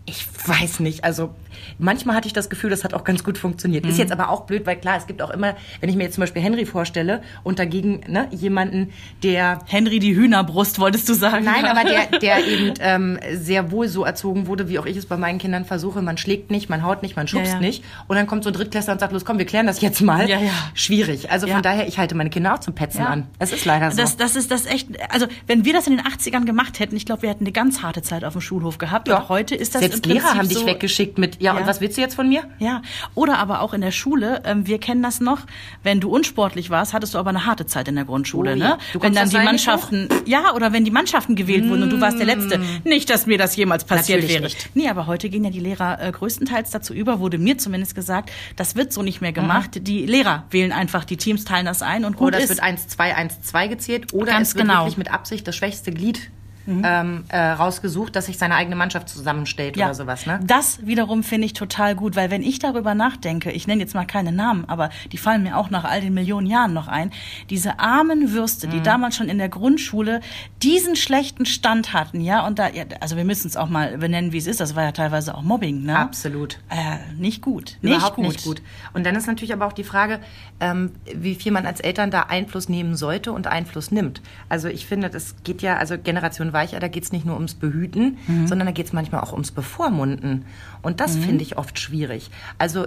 ich 0.05 0.29
weiß 0.47 0.81
nicht. 0.81 1.03
Also 1.03 1.35
manchmal 1.79 2.17
hatte 2.17 2.27
ich 2.27 2.33
das 2.33 2.49
Gefühl, 2.49 2.71
das 2.71 2.85
hat 2.85 2.95
auch 2.95 3.05
ganz 3.05 3.25
gut 3.25 3.39
funktioniert. 3.39 3.87
Ist 3.87 3.99
jetzt 3.99 4.13
aber 4.13 4.31
auch 4.31 4.43
blöd, 4.43 4.67
weil 4.67 4.77
klar, 4.77 4.97
es 4.97 5.07
gibt 5.07 5.23
auch 5.23 5.31
immer, 5.31 5.55
wenn 5.81 5.89
ich 5.89 5.97
mir 5.97 6.05
jetzt 6.05 6.15
zum 6.15 6.23
Beispiel 6.23 6.43
Henry 6.43 6.67
vorstelle 6.67 7.23
und 7.43 7.59
dagegen 7.59 8.01
ne, 8.09 8.29
jemanden, 8.31 8.93
der 9.23 9.61
Henry 9.67 9.99
die 9.99 10.15
Hühnerbrust, 10.15 10.79
wolltest 10.79 11.09
du 11.09 11.15
sagen? 11.15 11.45
Nein, 11.45 11.65
aber 11.65 11.85
der, 11.85 12.19
der 12.21 12.47
eben 12.47 12.75
ähm, 12.81 13.19
sehr 13.33 13.71
wohl 13.71 13.89
so 13.89 14.05
erzogen 14.05 14.47
wurde, 14.47 14.69
wie 14.69 14.79
auch 14.79 14.87
ich 14.87 14.97
es 14.97 15.07
bei 15.07 15.17
meinen 15.17 15.39
Kindern 15.39 15.65
versuche. 15.65 16.03
Man 16.03 16.19
schlägt 16.19 16.51
nicht, 16.51 16.69
man 16.69 16.83
haut 16.83 17.03
nicht, 17.03 17.17
man 17.17 17.29
schubst 17.29 17.47
Ja, 17.47 17.55
ja. 17.55 17.61
nicht. 17.61 17.85
Und 18.09 18.17
dann 18.17 18.27
kommt 18.27 18.45
so 18.45 18.51
ein 18.51 18.55
Drittklässler 18.55 18.93
und 18.93 19.01
sagt, 19.01 19.13
los 19.13 19.25
komm, 19.25 19.39
wir 19.39 19.47
klären 19.47 19.67
das 19.67 19.81
jetzt 19.81 20.01
mal. 20.01 20.29
Ja, 20.29 20.41
ja. 20.41 20.53
Schwierig. 20.75 21.31
Also 21.31 21.47
von 21.47 21.63
daher, 21.63 21.89
ich 21.89 21.99
halte 21.99 22.15
meine 22.15 22.31
Kinder 22.31 22.55
auch 22.55 22.59
zum 22.59 22.75
Petzen 22.75 23.05
an. 23.05 23.27
Es 23.39 23.53
ist 23.53 23.65
leider 23.65 23.91
so. 23.91 23.97
Das, 23.97 24.17
das 24.17 24.37
ist 24.37 24.51
das 24.51 24.67
echt, 24.67 24.89
also 25.13 25.27
wenn 25.47 25.65
wir 25.65 25.73
das 25.73 25.87
in 25.87 25.97
den 25.97 26.07
80ern 26.07 26.45
gemacht 26.45 26.79
hätten, 26.81 26.97
ich 26.97 27.07
glaube, 27.07 27.23
wir 27.23 27.31
hätten 27.31 27.45
eine 27.45 27.53
ganz 27.53 27.83
harte 27.83 28.03
Zeit 28.03 28.25
auf 28.25 28.33
dem 28.33 28.41
Schulhof 28.41 28.79
gehabt. 28.79 29.09
Ja. 29.09 29.19
Und 29.19 29.29
heute 29.29 29.55
ist 29.55 29.75
das 29.75 29.83
Selbst 29.83 30.07
Lehrer 30.07 30.35
haben 30.35 30.49
dich 30.49 30.59
so, 30.59 30.67
weggeschickt 30.67 31.19
mit, 31.19 31.41
ja, 31.47 31.61
und 31.61 31.67
was 31.67 31.81
willst 31.81 31.97
du 31.97 32.01
jetzt 32.01 32.15
von 32.15 32.29
mir? 32.29 32.45
Ja, 32.59 32.83
oder 33.15 33.39
aber 33.39 33.61
auch 33.61 33.73
in 33.75 33.81
der 33.81 33.91
Schule, 33.91 34.43
ähm, 34.45 34.67
wir 34.67 34.79
kennen 34.79 35.03
das 35.03 35.21
noch, 35.21 35.41
wenn 35.83 36.01
du 36.01 36.11
unsportlich 36.11 36.71
warst, 36.71 36.93
hattest 36.93 37.15
du 37.15 37.19
aber 37.19 37.31
eine 37.31 37.47
harte 37.47 37.67
Zeit 37.67 37.89
in 37.89 37.95
der 37.97 38.05
Grundschule, 38.05 38.53
Oh 38.53 38.57
ja. 38.57 38.69
ne? 38.71 38.79
Du 38.93 39.03
wenn 39.03 39.15
dann 39.15 39.31
die 39.31 39.37
Mannschaften, 39.39 40.09
ja, 40.25 40.53
oder 40.55 40.73
wenn 40.73 40.85
die 40.85 40.91
Mannschaften 40.91 41.35
gewählt 41.37 41.69
wurden 41.69 41.85
und 41.85 41.91
du 41.91 42.01
warst 42.01 42.19
der 42.19 42.27
Letzte. 42.27 42.61
Nicht, 42.85 43.09
dass 43.11 43.27
mir 43.27 43.39
das 43.39 43.57
jemals 43.57 43.85
passiert 43.85 44.19
Natürlich 44.21 44.35
wäre. 44.35 44.45
nicht. 44.45 44.71
Nee, 44.75 44.89
aber 44.89 45.07
heute 45.07 45.29
gehen 45.29 45.45
ja 45.45 45.51
die 45.51 45.61
Lehrer 45.61 46.01
äh, 46.03 46.13
größtenteils 46.13 46.71
dazu 46.71 46.93
über, 46.95 47.21
wurde 47.21 47.39
mir 47.39 47.59
zumindest 47.59 47.95
gesagt, 47.95 48.31
das 48.57 48.77
wird 48.77 48.93
so 48.93 49.03
nicht 49.03 49.21
mehr 49.21 49.33
gemacht. 49.33 49.71
Die 49.87 50.07
Lehrer 50.07 50.45
wählen 50.51 50.73
einfach 50.73 51.05
die 51.05 51.17
Teams, 51.17 51.45
teilen 51.45 51.67
das 51.67 51.83
ein 51.83 52.05
und 52.05 52.17
gut 52.17 52.29
Oder 52.29 52.39
es 52.39 52.51
ist. 52.51 52.63
wird 52.63 52.63
1-2, 52.63 53.15
1-2 53.53 53.69
gezählt 53.69 54.13
oder 54.13 54.33
Ganz 54.33 54.49
es 54.49 54.55
wird 54.55 54.67
genau. 54.67 54.81
wirklich 54.81 54.97
mit 54.99 55.13
Absicht 55.13 55.47
das 55.47 55.55
schwächste 55.57 55.93
Glied 55.93 56.31
ähm, 56.67 57.25
äh, 57.29 57.39
rausgesucht, 57.39 58.17
dass 58.17 58.27
sich 58.27 58.39
seine 58.39 58.55
eigene 58.55 58.77
Mannschaft 58.77 59.09
zusammenstellt 59.09 59.77
oder 59.77 59.95
sowas. 59.95 60.27
Ne? 60.27 60.41
Das 60.45 60.85
wiederum 60.87 61.23
finde 61.23 61.47
ich 61.47 61.53
total 61.53 61.95
gut, 61.95 62.17
weil 62.17 62.31
wenn 62.31 62.43
ich 62.43 62.59
darüber 62.59 62.95
nachdenke, 62.95 63.51
ich 63.53 63.67
nenne 63.67 63.81
jetzt 63.83 63.95
mal 63.95 64.07
keine 64.07 64.33
Namen, 64.33 64.65
aber 64.69 64.91
die 65.13 65.19
fallen 65.19 65.43
mir 65.43 65.57
auch 65.57 65.71
nach 65.71 65.85
all 65.85 66.01
den 66.01 66.15
Millionen 66.15 66.47
Jahren 66.47 66.73
noch 66.73 66.89
ein, 66.89 67.11
diese 67.51 67.79
armen 67.79 68.33
Würste, 68.33 68.67
Mhm. 68.67 68.71
die 68.73 68.81
damals 68.83 69.17
schon 69.17 69.29
in 69.29 69.39
der 69.39 69.49
Grundschule 69.49 70.21
diesen 70.63 70.97
schlechten 70.97 71.47
Stand 71.47 71.93
hatten, 71.93 72.21
ja, 72.21 72.47
und 72.47 72.59
da, 72.59 72.69
ja, 72.69 72.85
also 73.01 73.17
wir 73.17 73.25
müssen 73.25 73.47
es 73.49 73.57
auch 73.57 73.69
mal 73.69 73.99
benennen, 73.99 74.33
wie 74.33 74.39
es 74.39 74.47
ist, 74.47 74.61
das 74.61 74.75
war 74.75 74.83
ja 74.85 74.93
teilweise 74.93 75.35
auch 75.35 75.43
Mobbing, 75.43 75.83
ne? 75.85 75.99
Absolut. 75.99 76.59
Äh, 76.71 76.97
nicht 77.17 77.43
gut. 77.43 77.77
Überhaupt 77.83 78.19
nicht 78.19 78.45
gut. 78.45 78.63
Und 78.93 79.05
dann 79.07 79.15
ist 79.15 79.27
natürlich 79.27 79.53
aber 79.53 79.67
auch 79.67 79.73
die 79.73 79.85
Frage, 79.85 80.21
ähm, 80.61 80.93
wie 81.15 81.35
viel 81.35 81.53
man 81.53 81.67
als 81.67 81.81
Eltern 81.81 82.11
da 82.11 82.23
Einfluss 82.23 82.69
nehmen 82.69 82.97
sollte 82.97 83.33
und 83.33 83.47
Einfluss 83.47 83.91
nimmt. 83.91 84.23
Also 84.49 84.69
ich 84.69 84.87
finde, 84.87 85.11
das 85.11 85.37
geht 85.45 85.63
ja, 85.63 85.77
also 85.77 85.97
Generation 85.99 86.53
Weicher, 86.57 86.81
da 86.81 86.89
geht 86.89 87.05
es 87.05 87.13
nicht 87.13 87.27
nur 87.27 87.37
ums 87.37 87.55
Behüten, 87.55 88.17
sondern 88.47 88.67
da 88.67 88.73
geht 88.73 88.87
es 88.87 88.93
manchmal 88.93 89.21
auch 89.21 89.33
ums 89.33 89.53
Bevormunden. 89.53 90.47
Und 90.83 91.01
das 91.01 91.17
finde 91.17 91.43
ich 91.43 91.59
oft 91.59 91.79
schwierig. 91.79 92.31
Also 92.59 92.87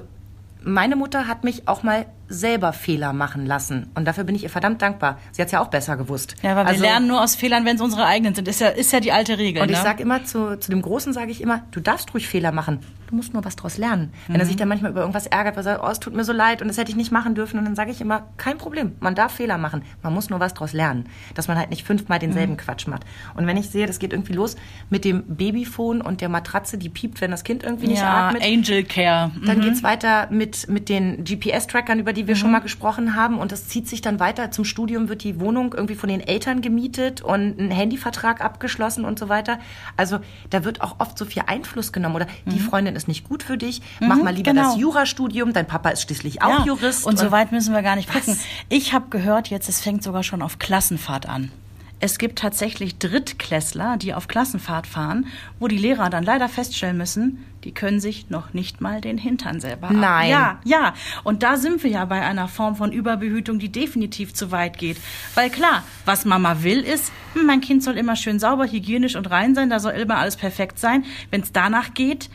meine 0.63 0.95
Mutter 0.95 1.27
hat 1.27 1.43
mich 1.43 1.67
auch 1.67 1.83
mal 1.83 2.05
selber 2.29 2.73
Fehler 2.73 3.11
machen 3.11 3.45
lassen. 3.45 3.87
Und 3.95 4.05
dafür 4.05 4.23
bin 4.23 4.35
ich 4.35 4.43
ihr 4.43 4.49
verdammt 4.49 4.81
dankbar. 4.81 5.17
Sie 5.31 5.41
hat 5.41 5.47
es 5.47 5.51
ja 5.51 5.61
auch 5.61 5.67
besser 5.67 5.97
gewusst. 5.97 6.35
Ja, 6.43 6.51
aber 6.51 6.65
also, 6.67 6.81
wir 6.81 6.89
lernen 6.89 7.07
nur 7.07 7.21
aus 7.23 7.35
Fehlern, 7.35 7.65
wenn 7.65 7.75
es 7.75 7.81
unsere 7.81 8.05
eigenen 8.05 8.35
sind. 8.35 8.47
Ist 8.47 8.61
ja, 8.61 8.67
ist 8.67 8.93
ja 8.93 8.99
die 8.99 9.11
alte 9.11 9.37
Regel. 9.37 9.61
Und 9.63 9.69
ich 9.71 9.77
ne? 9.77 9.83
sage 9.83 10.03
immer 10.03 10.23
zu, 10.23 10.57
zu 10.59 10.69
dem 10.71 10.81
Großen, 10.81 11.11
sage 11.11 11.31
ich 11.31 11.41
immer, 11.41 11.63
du 11.71 11.79
darfst 11.79 12.13
ruhig 12.13 12.27
Fehler 12.27 12.51
machen. 12.51 12.79
Du 13.07 13.15
musst 13.15 13.33
nur 13.33 13.43
was 13.43 13.55
draus 13.55 13.77
lernen. 13.79 14.13
Wenn 14.27 14.35
er 14.35 14.43
Mhm. 14.43 14.47
sich 14.49 14.55
dann 14.57 14.67
manchmal 14.67 14.91
über 14.91 15.01
irgendwas 15.01 15.25
ärgert, 15.25 15.55
weil 15.55 15.61
er 15.61 15.73
sagt, 15.75 15.83
oh, 15.83 15.89
es 15.89 15.99
tut 15.99 16.13
mir 16.13 16.23
so 16.23 16.31
leid 16.31 16.61
und 16.61 16.67
das 16.67 16.77
hätte 16.77 16.91
ich 16.91 16.95
nicht 16.95 17.11
machen 17.11 17.33
dürfen. 17.33 17.57
Und 17.57 17.65
dann 17.65 17.75
sage 17.75 17.89
ich 17.89 17.99
immer, 18.01 18.27
kein 18.37 18.59
Problem, 18.59 18.91
man 18.99 19.15
darf 19.15 19.31
Fehler 19.33 19.57
machen. 19.57 19.81
Man 20.03 20.13
muss 20.13 20.29
nur 20.29 20.39
was 20.39 20.53
draus 20.53 20.73
lernen. 20.73 21.07
Dass 21.33 21.47
man 21.47 21.57
halt 21.57 21.71
nicht 21.71 21.83
fünfmal 21.87 22.19
denselben 22.19 22.53
Mhm. 22.53 22.57
Quatsch 22.57 22.85
macht. 22.85 23.03
Und 23.35 23.47
wenn 23.47 23.57
ich 23.57 23.69
sehe, 23.71 23.87
das 23.87 23.97
geht 23.97 24.13
irgendwie 24.13 24.33
los 24.33 24.55
mit 24.91 25.05
dem 25.05 25.23
Babyphone 25.25 26.01
und 26.01 26.21
der 26.21 26.29
Matratze, 26.29 26.77
die 26.77 26.89
piept, 26.89 27.19
wenn 27.21 27.31
das 27.31 27.43
Kind 27.43 27.63
irgendwie 27.63 27.87
nicht 27.87 28.01
ja, 28.01 28.27
atmet. 28.27 28.43
Angel 28.43 28.83
Care. 28.83 29.31
Mhm. 29.41 29.45
Dann 29.47 29.61
geht's 29.61 29.81
weiter 29.81 30.27
mit, 30.29 30.69
mit 30.69 30.87
den 30.89 31.23
GPS-Trackern, 31.23 31.97
über 31.99 32.13
die 32.13 32.18
wir 32.27 32.35
Mhm. 32.35 32.39
schon 32.39 32.51
mal 32.51 32.59
gesprochen 32.59 33.15
haben. 33.15 33.37
Und 33.39 33.51
das 33.51 33.67
zieht 33.67 33.87
sich 33.87 34.01
dann 34.01 34.19
weiter. 34.19 34.51
Zum 34.51 34.65
Studium 34.65 35.09
wird 35.09 35.23
die 35.23 35.39
Wohnung 35.39 35.73
irgendwie 35.73 35.95
von 35.95 36.09
den 36.09 36.21
Eltern 36.21 36.61
gemietet 36.61 37.21
und 37.21 37.59
ein 37.59 37.71
Handyvertrag 37.71 38.41
abgeschlossen 38.41 39.05
und 39.05 39.19
so 39.19 39.29
weiter. 39.29 39.59
Also 39.97 40.19
da 40.49 40.63
wird 40.63 40.81
auch 40.81 40.95
oft 40.99 41.17
so 41.17 41.25
viel 41.25 41.43
Einfluss 41.47 41.91
genommen. 41.91 42.15
Oder 42.15 42.27
die 42.45 42.59
Freundin 42.59 42.95
ist 42.95 43.07
nicht 43.07 43.27
gut 43.27 43.43
für 43.43 43.57
dich. 43.57 43.81
Mach 43.99 44.17
mal 44.17 44.33
lieber 44.33 44.51
genau. 44.51 44.71
das 44.73 44.77
Jurastudium. 44.79 45.53
Dein 45.53 45.67
Papa 45.67 45.89
ist 45.89 46.03
schließlich 46.03 46.41
auch 46.41 46.59
ja. 46.59 46.65
Jurist. 46.65 47.05
Und 47.05 47.19
so 47.19 47.31
weit 47.31 47.51
müssen 47.51 47.73
wir 47.73 47.81
gar 47.81 47.95
nicht 47.95 48.09
Was? 48.09 48.25
gucken. 48.25 48.39
Ich 48.69 48.93
habe 48.93 49.05
gehört, 49.09 49.49
jetzt 49.49 49.69
es 49.69 49.81
fängt 49.81 50.03
sogar 50.03 50.23
schon 50.23 50.41
auf 50.41 50.59
Klassenfahrt 50.59 51.27
an. 51.27 51.51
Es 52.01 52.17
gibt 52.17 52.39
tatsächlich 52.39 52.97
Drittklässler, 52.97 53.97
die 53.97 54.13
auf 54.13 54.27
Klassenfahrt 54.27 54.87
fahren, 54.87 55.27
wo 55.59 55.67
die 55.67 55.77
Lehrer 55.77 56.09
dann 56.09 56.23
leider 56.23 56.47
feststellen 56.47 56.97
müssen, 56.97 57.45
die 57.65 57.73
können 57.73 57.99
sich 57.99 58.29
noch 58.29 58.53
nicht 58.53 58.79
mal 58.79 59.01
den 59.01 59.17
Hintern 59.17 59.59
selber 59.59 59.87
ab- 59.89 59.93
Nein. 59.93 60.29
Ja, 60.29 60.59
ja. 60.63 60.93
Und 61.25 61.43
da 61.43 61.57
sind 61.57 61.83
wir 61.83 61.89
ja 61.91 62.05
bei 62.05 62.21
einer 62.25 62.47
Form 62.47 62.77
von 62.77 62.93
Überbehütung, 62.93 63.59
die 63.59 63.69
definitiv 63.69 64.33
zu 64.33 64.51
weit 64.51 64.77
geht. 64.77 64.95
Weil 65.35 65.49
klar, 65.49 65.83
was 66.05 66.23
Mama 66.23 66.63
will, 66.63 66.79
ist, 66.79 67.11
hm, 67.33 67.45
mein 67.45 67.59
Kind 67.59 67.83
soll 67.83 67.97
immer 67.97 68.15
schön 68.15 68.39
sauber, 68.39 68.65
hygienisch 68.65 69.17
und 69.17 69.29
rein 69.29 69.53
sein, 69.53 69.69
da 69.69 69.79
soll 69.81 69.91
immer 69.91 70.17
alles 70.19 70.37
perfekt 70.37 70.79
sein. 70.79 71.03
Wenn 71.31 71.41
es 71.41 71.51
danach 71.51 71.93
geht, 71.93 72.29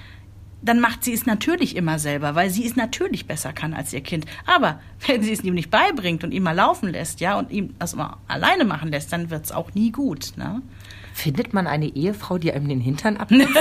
dann 0.64 0.80
macht 0.80 1.04
sie 1.04 1.12
es 1.12 1.26
natürlich 1.26 1.76
immer 1.76 1.98
selber, 1.98 2.34
weil 2.34 2.50
sie 2.50 2.66
es 2.66 2.76
natürlich 2.76 3.26
besser 3.26 3.52
kann 3.52 3.74
als 3.74 3.92
ihr 3.92 4.00
Kind. 4.00 4.24
Aber 4.46 4.80
wenn 5.06 5.22
sie 5.22 5.32
es 5.32 5.44
ihm 5.44 5.54
nicht 5.54 5.70
beibringt 5.70 6.24
und 6.24 6.32
ihn 6.32 6.42
mal 6.42 6.52
laufen 6.52 6.88
lässt, 6.88 7.20
ja, 7.20 7.38
und 7.38 7.50
ihm 7.50 7.74
das 7.78 7.94
mal 7.94 8.16
alleine 8.28 8.64
machen 8.64 8.90
lässt, 8.90 9.12
dann 9.12 9.30
wird 9.30 9.44
es 9.44 9.52
auch 9.52 9.74
nie 9.74 9.92
gut, 9.92 10.32
ne? 10.36 10.62
Findet 11.12 11.54
man 11.54 11.68
eine 11.68 11.86
Ehefrau, 11.86 12.38
die 12.38 12.52
einem 12.52 12.68
den 12.68 12.80
Hintern 12.80 13.16
abnimmt? 13.18 13.56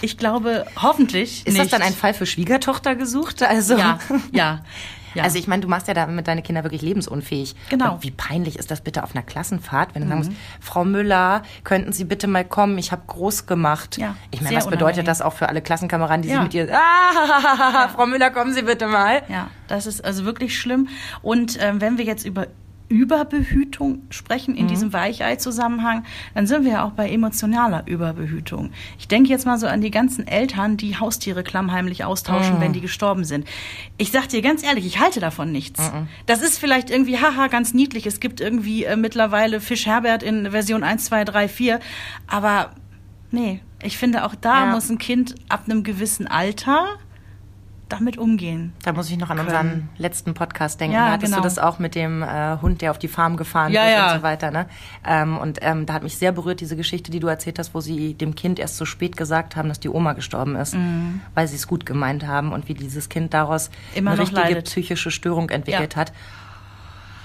ich 0.00 0.16
glaube, 0.16 0.66
hoffentlich 0.80 1.46
ist 1.46 1.52
nicht. 1.52 1.60
das 1.60 1.68
dann 1.68 1.82
ein 1.82 1.92
Fall 1.92 2.14
für 2.14 2.26
Schwiegertochter 2.26 2.94
gesucht? 2.96 3.42
Also 3.42 3.76
Ja, 3.76 3.98
ja. 4.32 4.64
Ja. 5.14 5.24
Also 5.24 5.38
ich 5.38 5.46
meine, 5.48 5.62
du 5.62 5.68
machst 5.68 5.88
ja 5.88 5.94
damit 5.94 6.28
deine 6.28 6.42
Kinder 6.42 6.62
wirklich 6.64 6.82
lebensunfähig. 6.82 7.54
Genau. 7.68 7.94
Und 7.94 8.02
wie 8.02 8.10
peinlich 8.10 8.58
ist 8.58 8.70
das 8.70 8.80
bitte 8.80 9.02
auf 9.04 9.14
einer 9.14 9.22
Klassenfahrt, 9.24 9.94
wenn 9.94 10.02
du 10.02 10.08
sagen 10.08 10.18
musst, 10.20 10.32
Frau 10.60 10.84
Müller, 10.84 11.42
könnten 11.64 11.92
Sie 11.92 12.04
bitte 12.04 12.26
mal 12.26 12.44
kommen? 12.44 12.78
Ich 12.78 12.92
habe 12.92 13.02
groß 13.06 13.46
gemacht. 13.46 13.98
Ja, 13.98 14.14
ich 14.30 14.40
meine, 14.40 14.56
was 14.56 14.64
bedeutet 14.66 14.80
unangenehm. 14.82 15.06
das 15.06 15.22
auch 15.22 15.32
für 15.34 15.48
alle 15.48 15.62
Klassenkameraden, 15.62 16.22
die 16.22 16.28
Ja. 16.28 16.34
sich 16.36 16.42
mit 16.44 16.52
dir, 16.52 16.68
ah, 16.72 17.88
Frau 17.88 18.06
Müller, 18.06 18.30
kommen 18.30 18.52
Sie 18.54 18.62
bitte 18.62 18.86
mal. 18.86 19.22
Ja, 19.28 19.48
das 19.68 19.86
ist 19.86 20.04
also 20.04 20.24
wirklich 20.24 20.58
schlimm. 20.58 20.88
Und 21.22 21.58
ähm, 21.60 21.80
wenn 21.80 21.98
wir 21.98 22.04
jetzt 22.04 22.24
über 22.24 22.46
Überbehütung 22.90 24.02
sprechen 24.10 24.56
in 24.56 24.66
diesem 24.66 24.92
Weichei-Zusammenhang, 24.92 26.04
dann 26.34 26.46
sind 26.46 26.64
wir 26.64 26.72
ja 26.72 26.84
auch 26.84 26.90
bei 26.90 27.08
emotionaler 27.08 27.86
Überbehütung. 27.86 28.72
Ich 28.98 29.06
denke 29.08 29.30
jetzt 29.30 29.46
mal 29.46 29.58
so 29.58 29.66
an 29.68 29.80
die 29.80 29.90
ganzen 29.92 30.26
Eltern, 30.26 30.76
die 30.76 30.96
Haustiere 30.98 31.42
klammheimlich 31.44 32.04
austauschen, 32.04 32.60
wenn 32.60 32.72
die 32.72 32.80
gestorben 32.80 33.24
sind. 33.24 33.46
Ich 33.96 34.10
sag 34.10 34.28
dir 34.28 34.42
ganz 34.42 34.62
ehrlich, 34.64 34.84
ich 34.86 34.98
halte 35.00 35.20
davon 35.20 35.52
nichts. 35.52 35.90
Das 36.26 36.42
ist 36.42 36.58
vielleicht 36.58 36.90
irgendwie, 36.90 37.18
haha, 37.18 37.46
ganz 37.46 37.72
niedlich. 37.74 38.06
Es 38.06 38.18
gibt 38.20 38.40
irgendwie 38.40 38.84
äh, 38.84 38.96
mittlerweile 38.96 39.60
Fisch 39.60 39.86
Herbert 39.86 40.22
in 40.22 40.50
Version 40.50 40.82
1, 40.82 41.04
2, 41.04 41.24
3, 41.24 41.48
4. 41.48 41.80
Aber 42.26 42.70
nee, 43.30 43.60
ich 43.82 43.96
finde 43.98 44.24
auch 44.24 44.34
da 44.34 44.66
Ja. 44.66 44.74
muss 44.74 44.90
ein 44.90 44.98
Kind 44.98 45.36
ab 45.48 45.62
einem 45.66 45.84
gewissen 45.84 46.26
Alter 46.26 46.86
damit 47.92 48.16
umgehen. 48.18 48.72
Da 48.84 48.92
muss 48.92 49.10
ich 49.10 49.18
noch 49.18 49.30
an 49.30 49.38
unseren 49.38 49.88
letzten 49.98 50.32
Podcast 50.34 50.80
denken. 50.80 50.94
Ja, 50.94 51.06
da 51.06 51.12
hattest 51.12 51.32
genau. 51.32 51.42
du 51.42 51.42
das 51.44 51.58
auch 51.58 51.78
mit 51.78 51.94
dem 51.94 52.22
äh, 52.22 52.56
Hund, 52.62 52.80
der 52.82 52.90
auf 52.90 52.98
die 52.98 53.08
Farm 53.08 53.36
gefahren 53.36 53.72
Ja, 53.72 53.82
wird 53.84 53.92
ja. 53.98 54.10
und 54.12 54.18
so 54.18 54.22
weiter. 54.22 54.50
Ne? 54.50 54.66
Ähm, 55.06 55.36
und 55.38 55.58
ähm, 55.62 55.86
da 55.86 55.92
hat 55.94 56.02
mich 56.02 56.16
sehr 56.16 56.32
berührt 56.32 56.60
diese 56.60 56.76
Geschichte, 56.76 57.10
die 57.10 57.20
du 57.20 57.26
erzählt 57.26 57.58
hast, 57.58 57.74
wo 57.74 57.80
sie 57.80 58.14
dem 58.14 58.34
Kind 58.34 58.58
erst 58.58 58.76
so 58.76 58.84
spät 58.84 59.16
gesagt 59.16 59.56
haben, 59.56 59.68
dass 59.68 59.80
die 59.80 59.88
Oma 59.88 60.12
gestorben 60.14 60.56
ist, 60.56 60.74
Mhm. 60.74 61.20
weil 61.34 61.48
sie 61.48 61.56
es 61.56 61.66
gut 61.66 61.84
gemeint 61.84 62.26
haben 62.26 62.52
und 62.52 62.68
wie 62.68 62.74
dieses 62.74 63.08
Kind 63.08 63.34
daraus 63.34 63.70
Immer 63.94 64.12
eine 64.12 64.20
richtige 64.20 64.40
leidet. 64.40 64.64
psychische 64.66 65.10
Störung 65.10 65.50
entwickelt 65.50 65.94
Ja. 65.94 66.00
hat. 66.00 66.12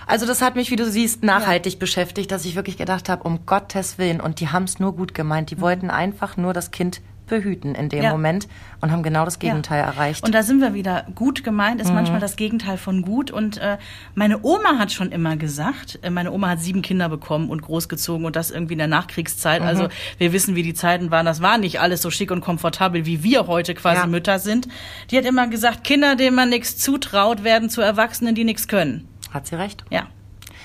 Also 0.08 0.28
das 0.28 0.42
hat 0.44 0.56
mich, 0.56 0.70
wie 0.70 0.76
du 0.76 0.86
siehst, 0.90 1.24
nachhaltig 1.24 1.80
beschäftigt, 1.80 2.32
dass 2.32 2.46
ich 2.46 2.56
wirklich 2.56 2.78
gedacht 2.78 3.10
habe, 3.10 3.24
um 3.24 3.46
Gottes 3.48 3.98
Willen, 3.98 4.22
und 4.22 4.40
die 4.40 4.50
haben 4.50 4.66
es 4.66 4.80
nur 4.80 4.96
gut 4.96 5.16
gemeint. 5.16 5.50
Die 5.50 5.60
wollten 5.60 5.90
einfach 5.90 6.38
nur 6.38 6.54
das 6.54 6.70
Kind 6.70 7.02
behüten 7.28 7.76
in 7.76 7.90
dem 7.90 8.00
Mhm. 8.00 8.04
Ja. 8.06 8.12
Moment 8.12 8.48
und 8.82 8.92
haben 8.92 9.04
genau 9.04 9.26
das 9.26 9.40
Gegenteil 9.40 9.80
Ja. 9.80 9.86
erreicht. 9.88 10.24
Und 10.26 10.36
da 10.36 10.44
sind 10.44 10.62
wir 10.62 10.74
wieder. 10.74 11.06
Gut 11.16 11.44
gemeint 11.44 11.76
Mhm. 11.76 11.82
ist 11.82 11.94
manchmal 11.94 12.20
das 12.20 12.36
Gegenteil 12.36 12.78
von 12.78 13.02
gut. 13.02 13.32
Und 13.32 13.58
äh, 13.58 13.78
meine 14.14 14.44
Oma 14.44 14.78
hat 14.78 14.92
schon 14.92 15.12
immer 15.12 15.36
gesagt, 15.38 16.00
äh, 16.04 16.10
meine 16.10 16.32
Oma 16.32 16.50
hat 16.50 16.60
sieben 16.62 16.82
Kinder 16.82 17.10
bekommen 17.10 17.50
und 17.50 17.62
großgezogen 17.62 18.26
und 18.26 18.36
das 18.36 18.52
irgendwie 18.52 18.74
in 18.74 18.80
der 18.80 18.88
Nachkriegszeit. 18.88 19.62
Mhm. 19.62 19.68
Also 19.68 19.88
wir 20.18 20.34
wissen, 20.34 20.56
wie 20.56 20.64
die 20.64 20.74
Zeiten 20.74 21.12
waren. 21.12 21.26
Das 21.26 21.42
war 21.42 21.58
nicht 21.58 21.80
alles 21.80 22.02
so 22.02 22.12
schick 22.12 22.32
und 22.32 22.42
komfortabel, 22.42 23.06
wie 23.06 23.24
wir 23.24 23.48
heute 23.48 23.74
quasi 23.74 24.02
Ja. 24.02 24.08
Mütter 24.08 24.40
sind. 24.40 24.68
Die 25.12 25.18
hat 25.18 25.26
immer 25.26 25.48
gesagt, 25.48 25.84
Kinder, 25.84 26.16
denen 26.16 26.36
man 26.36 26.50
nichts 26.50 26.78
zutraut, 26.78 27.44
werden 27.44 27.70
zu 27.70 27.82
Erwachsenen, 27.82 28.36
die 28.36 28.44
nichts 28.44 28.68
können. 28.68 29.08
hat 29.32 29.48
sie 29.48 29.56
recht? 29.56 29.84
Ja. 29.90 30.04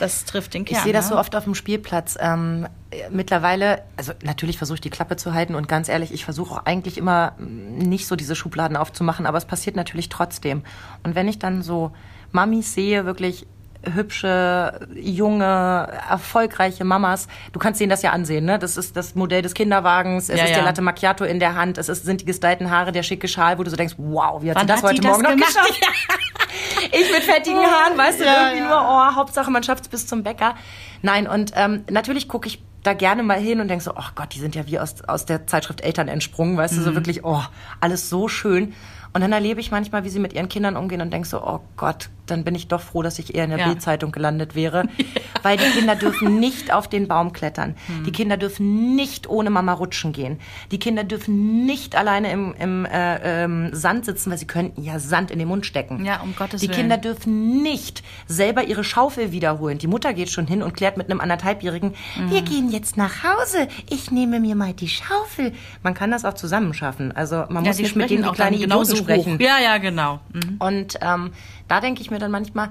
Das 0.00 0.24
trifft 0.24 0.54
den 0.54 0.64
Kern. 0.64 0.78
Ich 0.78 0.82
sehe 0.82 0.92
das 0.92 1.06
ne? 1.06 1.10
so 1.14 1.18
oft 1.18 1.36
auf 1.36 1.44
dem 1.44 1.54
Spielplatz. 1.54 2.16
Ähm, 2.20 2.66
mittlerweile, 3.10 3.82
also 3.96 4.12
natürlich 4.24 4.58
versuche 4.58 4.76
ich 4.76 4.80
die 4.80 4.90
Klappe 4.90 5.16
zu 5.16 5.32
halten 5.34 5.54
und 5.54 5.68
ganz 5.68 5.88
ehrlich, 5.88 6.12
ich 6.12 6.24
versuche 6.24 6.54
auch 6.54 6.64
eigentlich 6.64 6.98
immer 6.98 7.34
mm, 7.38 7.78
nicht 7.78 8.06
so 8.06 8.16
diese 8.16 8.34
Schubladen 8.34 8.76
aufzumachen, 8.76 9.26
aber 9.26 9.38
es 9.38 9.44
passiert 9.44 9.76
natürlich 9.76 10.08
trotzdem. 10.08 10.62
Und 11.04 11.14
wenn 11.14 11.28
ich 11.28 11.38
dann 11.38 11.62
so 11.62 11.92
Mamis 12.32 12.74
sehe, 12.74 13.04
wirklich 13.04 13.46
hübsche, 13.82 14.78
junge, 14.94 15.88
erfolgreiche 16.10 16.84
Mamas. 16.84 17.28
Du 17.52 17.58
kannst 17.58 17.80
denen 17.80 17.88
das 17.88 18.02
ja 18.02 18.10
ansehen, 18.12 18.44
ne? 18.44 18.58
Das 18.58 18.76
ist 18.76 18.94
das 18.96 19.14
Modell 19.14 19.40
des 19.40 19.54
Kinderwagens, 19.54 20.28
es 20.28 20.36
Ja, 20.38 20.44
ist 20.44 20.50
ja. 20.50 20.56
der 20.56 20.64
Latte 20.64 20.82
Macchiato 20.82 21.24
in 21.24 21.40
der 21.40 21.54
Hand, 21.54 21.78
es 21.78 21.88
ist, 21.88 22.04
sind 22.04 22.20
die 22.20 22.24
gestylten 22.26 22.70
Haare, 22.70 22.92
der 22.92 23.02
schicke 23.02 23.26
Schal, 23.26 23.58
wo 23.58 23.62
du 23.62 23.70
so 23.70 23.76
denkst, 23.76 23.94
wow, 23.96 24.42
wie 24.42 24.50
hat 24.50 24.56
Wann 24.56 24.62
sie 24.62 24.66
das 24.68 24.82
hat 24.82 24.90
heute 24.90 25.00
das 25.00 25.10
Morgen 25.10 25.22
noch 25.22 25.30
gemacht? 25.30 25.48
geschafft? 25.48 25.80
Ich 26.92 27.12
mit 27.12 27.22
fettigen 27.22 27.60
Haaren, 27.60 27.96
weißt 27.96 28.20
du, 28.20 28.24
Ja, 28.24 28.48
irgendwie 28.48 28.64
ja. 28.64 28.68
nur, 28.68 28.80
oh, 28.80 29.14
Hauptsache 29.16 29.50
man 29.50 29.62
schafft 29.62 29.84
es 29.84 29.88
bis 29.88 30.06
zum 30.06 30.22
Bäcker. 30.22 30.54
Nein, 31.02 31.26
und 31.26 31.52
ähm, 31.54 31.84
natürlich 31.90 32.28
gucke 32.28 32.48
ich 32.48 32.62
da 32.82 32.94
gerne 32.94 33.22
mal 33.22 33.38
hin 33.38 33.60
und 33.60 33.68
denke 33.68 33.84
so, 33.84 33.92
oh 33.92 34.08
Gott, 34.14 34.34
die 34.34 34.40
sind 34.40 34.54
ja 34.54 34.66
wie 34.66 34.78
aus, 34.78 35.02
aus 35.02 35.26
der 35.26 35.46
Zeitschrift 35.46 35.82
Eltern 35.82 36.08
entsprungen, 36.08 36.56
weißt 36.56 36.76
du, 36.76 36.82
so 36.82 36.94
wirklich, 36.94 37.24
oh, 37.24 37.42
alles 37.80 38.08
so 38.08 38.28
schön. 38.28 38.74
Und 39.12 39.20
dann 39.22 39.32
erlebe 39.32 39.60
ich 39.60 39.70
manchmal, 39.70 40.04
wie 40.04 40.08
sie 40.08 40.20
mit 40.20 40.32
ihren 40.32 40.48
Kindern 40.48 40.76
umgehen 40.76 41.00
und 41.00 41.12
denke 41.12 41.28
so, 41.28 41.42
oh 41.42 41.60
Gott, 41.76 42.08
dann 42.30 42.44
bin 42.44 42.54
ich 42.54 42.68
doch 42.68 42.80
froh, 42.80 43.02
dass 43.02 43.18
ich 43.18 43.34
eher 43.34 43.44
in 43.44 43.50
der 43.50 43.58
Ja. 43.60 43.66
Bildzeitung 43.68 44.12
gelandet 44.12 44.54
wäre. 44.54 44.84
Weil 45.42 45.56
die 45.56 45.64
Kinder 45.70 45.94
dürfen 45.96 46.38
nicht 46.38 46.72
auf 46.72 46.88
den 46.88 47.08
Baum 47.08 47.32
klettern. 47.32 47.74
Hm. 47.86 48.04
Die 48.04 48.12
Kinder 48.12 48.36
dürfen 48.36 48.94
nicht 48.94 49.28
ohne 49.28 49.48
Mama 49.50 49.72
rutschen 49.72 50.12
gehen. 50.12 50.38
Die 50.70 50.78
Kinder 50.78 51.02
dürfen 51.04 51.64
nicht 51.64 51.96
alleine 51.96 52.30
im, 52.30 52.54
im 52.58 52.84
äh, 52.84 53.44
ähm, 53.44 53.70
Sand 53.72 54.04
sitzen, 54.04 54.30
weil 54.30 54.38
sie 54.38 54.46
könnten 54.46 54.82
ja 54.82 54.98
Sand 54.98 55.30
in 55.30 55.38
den 55.38 55.48
Mund 55.48 55.64
stecken. 55.64 56.04
Ja, 56.04 56.20
um 56.20 56.34
Gottes 56.36 56.60
Die 56.60 56.68
Willen. 56.68 56.76
Kinder 56.78 56.96
dürfen 56.98 57.62
nicht 57.62 58.02
selber 58.26 58.64
ihre 58.64 58.84
Schaufel 58.84 59.32
wiederholen. 59.32 59.78
Die 59.78 59.86
Mutter 59.86 60.12
geht 60.12 60.30
schon 60.30 60.46
hin 60.46 60.62
und 60.62 60.74
klärt 60.74 60.96
mit 60.96 61.10
einem 61.10 61.20
anderthalbjährigen, 61.20 61.94
Mhm. 62.18 62.30
wir 62.30 62.42
gehen 62.42 62.70
jetzt 62.70 62.96
nach 62.96 63.24
Hause. 63.24 63.68
Ich 63.88 64.10
nehme 64.10 64.40
mir 64.40 64.54
mal 64.56 64.72
die 64.74 64.88
Schaufel. 64.88 65.52
Man 65.82 65.94
kann 65.94 66.10
das 66.10 66.24
auch 66.24 66.34
zusammen 66.34 66.74
schaffen. 66.74 67.12
Also 67.12 67.44
man 67.48 67.64
Ja, 67.64 67.70
muss 67.70 67.76
die 67.78 67.82
nicht 67.84 67.96
mit 67.96 68.10
denen 68.10 68.24
auch 68.24 68.34
kleine 68.34 68.58
genauso 68.58 68.92
Idioten 68.96 69.22
sprechen. 69.22 69.38
Ja, 69.40 69.58
ja, 69.62 69.78
genau. 69.78 70.20
Mhm. 70.32 70.56
Und 70.58 70.98
ähm, 71.00 71.32
da 71.70 71.80
denke 71.80 72.02
ich 72.02 72.10
mir 72.10 72.18
dann 72.18 72.30
manchmal, 72.30 72.70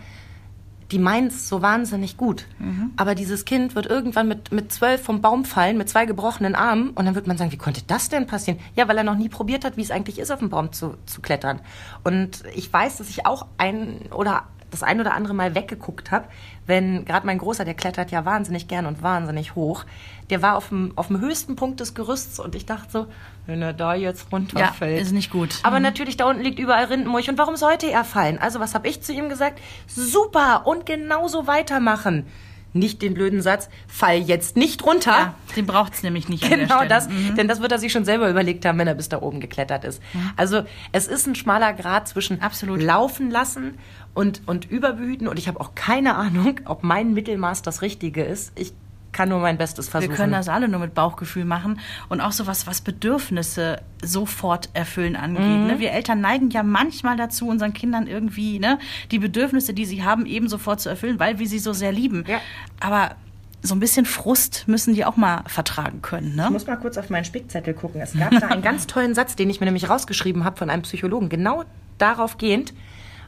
die 0.91 0.99
meint's 0.99 1.47
so 1.47 1.61
wahnsinnig 1.61 2.17
gut. 2.17 2.45
Mhm. 2.57 2.91
Aber 2.97 3.13
dieses 3.13 3.45
Kind 3.45 3.75
wird 3.75 3.85
irgendwann 3.85 4.27
mit, 4.27 4.51
mit 4.51 4.71
zwölf 4.71 5.01
vom 5.01 5.21
Baum 5.21 5.45
fallen, 5.45 5.77
mit 5.77 5.87
zwei 5.87 6.05
gebrochenen 6.05 6.55
Armen. 6.55 6.89
Und 6.91 7.05
dann 7.05 7.15
wird 7.15 7.27
man 7.27 7.37
sagen, 7.37 7.51
wie 7.51 7.57
konnte 7.57 7.81
das 7.85 8.09
denn 8.09 8.25
passieren? 8.25 8.59
Ja, 8.75 8.87
weil 8.87 8.97
er 8.97 9.03
noch 9.03 9.15
nie 9.15 9.29
probiert 9.29 9.65
hat, 9.65 9.77
wie 9.77 9.81
es 9.81 9.91
eigentlich 9.91 10.19
ist, 10.19 10.31
auf 10.31 10.39
den 10.39 10.49
Baum 10.49 10.71
zu, 10.71 10.95
zu 11.05 11.21
klettern. 11.21 11.61
Und 12.03 12.43
ich 12.55 12.71
weiß, 12.71 12.97
dass 12.97 13.09
ich 13.09 13.25
auch 13.25 13.45
ein 13.57 13.99
oder 14.11 14.45
das 14.71 14.83
ein 14.83 14.99
oder 14.99 15.13
andere 15.13 15.33
Mal 15.33 15.55
weggeguckt 15.55 16.11
habe, 16.11 16.25
wenn 16.65 17.05
gerade 17.05 17.25
mein 17.25 17.37
Großer, 17.37 17.65
der 17.65 17.73
klettert 17.73 18.11
ja 18.11 18.25
wahnsinnig 18.25 18.67
gern 18.67 18.85
und 18.85 19.01
wahnsinnig 19.01 19.55
hoch, 19.55 19.85
der 20.29 20.41
war 20.41 20.55
auf 20.55 20.69
dem, 20.69 20.93
auf 20.95 21.07
dem 21.07 21.19
höchsten 21.19 21.55
Punkt 21.55 21.79
des 21.79 21.93
Gerüsts 21.95 22.39
und 22.39 22.55
ich 22.55 22.65
dachte 22.65 22.91
so, 22.91 23.07
wenn 23.47 23.61
er 23.61 23.73
da 23.73 23.95
jetzt 23.95 24.31
runterfällt. 24.31 24.95
Ja, 24.95 25.01
ist 25.01 25.11
nicht 25.11 25.31
gut. 25.31 25.59
Aber 25.63 25.79
natürlich, 25.79 26.17
da 26.17 26.29
unten 26.29 26.43
liegt 26.43 26.59
überall 26.59 26.85
Rindenmulch. 26.85 27.29
Und 27.29 27.37
warum 27.39 27.55
sollte 27.55 27.89
er 27.89 28.03
fallen? 28.03 28.37
Also, 28.37 28.59
was 28.59 28.75
habe 28.75 28.87
ich 28.87 29.01
zu 29.01 29.11
ihm 29.11 29.27
gesagt? 29.27 29.59
Super 29.87 30.67
und 30.67 30.85
genauso 30.85 31.47
weitermachen. 31.47 32.27
Nicht 32.73 33.01
den 33.01 33.13
blöden 33.15 33.41
Satz, 33.41 33.67
fall 33.87 34.17
jetzt 34.19 34.55
nicht 34.55 34.83
runter. 34.85 35.11
Ja, 35.11 35.33
den 35.55 35.65
braucht's 35.65 36.03
nämlich 36.03 36.29
nicht 36.29 36.47
Genau 36.47 36.75
Stelle. 36.75 36.87
das, 36.89 37.09
Mhm. 37.09 37.35
denn 37.35 37.47
das 37.47 37.61
wird 37.61 37.71
er 37.71 37.79
sich 37.79 37.91
schon 37.91 38.05
selber 38.05 38.29
überlegt 38.29 38.65
haben, 38.65 38.77
wenn 38.77 38.87
er 38.87 38.95
bis 38.95 39.09
da 39.09 39.21
oben 39.21 39.39
geklettert 39.39 39.83
ist. 39.85 40.01
Also 40.35 40.61
es 40.91 41.07
ist 41.07 41.25
ein 41.27 41.35
schmaler 41.35 41.73
Grad 41.73 42.07
zwischen 42.07 42.41
Absolut. 42.41 42.81
laufen 42.81 43.31
lassen 43.31 43.77
und, 44.13 44.41
und 44.45 44.69
überbehüten 44.69 45.27
und 45.27 45.39
ich 45.39 45.47
habe 45.47 45.59
auch 45.59 45.73
keine 45.75 46.15
Ahnung, 46.15 46.59
ob 46.65 46.83
mein 46.83 47.13
Mittelmaß 47.13 47.61
das 47.63 47.81
Richtige 47.81 48.23
ist. 48.23 48.51
Ich 48.59 48.73
kann 49.19 49.27
nur 49.27 49.39
mein 49.39 49.57
Bestes 49.57 49.89
versuchen. 49.89 50.11
Wir 50.11 50.15
können 50.15 50.31
das 50.31 50.47
alle 50.47 50.69
nur 50.69 50.79
mit 50.79 50.93
Bauchgefühl 50.93 51.43
machen 51.43 51.81
und 52.07 52.21
auch 52.21 52.31
so 52.31 52.47
was, 52.47 52.67
was 52.67 52.79
Bedürfnisse 52.79 53.81
sofort 54.01 54.69
erfüllen 54.73 55.17
angeht. 55.17 55.43
Mhm. 55.43 55.67
Ne? 55.67 55.79
Wir 55.79 55.91
Eltern 55.91 56.21
neigen 56.21 56.51
ja 56.51 56.63
manchmal 56.63 57.17
dazu, 57.17 57.49
unseren 57.49 57.73
Kindern 57.73 58.07
irgendwie 58.07 58.59
ne, 58.59 58.79
die 59.11 59.19
Bedürfnisse, 59.19 59.73
die 59.73 59.83
sie 59.83 60.05
haben, 60.05 60.25
eben 60.25 60.47
sofort 60.47 60.79
zu 60.79 60.87
erfüllen, 60.87 61.19
weil 61.19 61.37
wir 61.37 61.49
sie 61.49 61.59
so 61.59 61.73
sehr 61.73 61.91
lieben. 61.91 62.23
Ja. 62.29 62.39
Aber 62.79 63.17
so 63.61 63.75
ein 63.75 63.81
bisschen 63.81 64.05
Frust 64.05 64.69
müssen 64.69 64.93
die 64.93 65.03
auch 65.03 65.17
mal 65.17 65.43
vertragen 65.47 66.01
können. 66.01 66.29
Ich 66.29 66.35
Ne? 66.37 66.49
muss 66.49 66.65
mal 66.65 66.77
kurz 66.77 66.97
auf 66.97 67.09
meinen 67.09 67.25
Spickzettel 67.25 67.73
gucken. 67.73 67.99
Es 67.99 68.17
gab 68.17 68.31
da 68.39 68.47
einen 68.47 68.61
ganz 68.61 68.87
tollen 68.87 69.15
Satz, 69.15 69.35
den 69.35 69.49
ich 69.49 69.59
mir 69.59 69.65
nämlich 69.65 69.89
rausgeschrieben 69.89 70.45
habe 70.45 70.55
von 70.55 70.69
einem 70.69 70.83
Psychologen, 70.83 71.27
genau 71.27 71.65
darauf 71.97 72.37
gehend, 72.37 72.73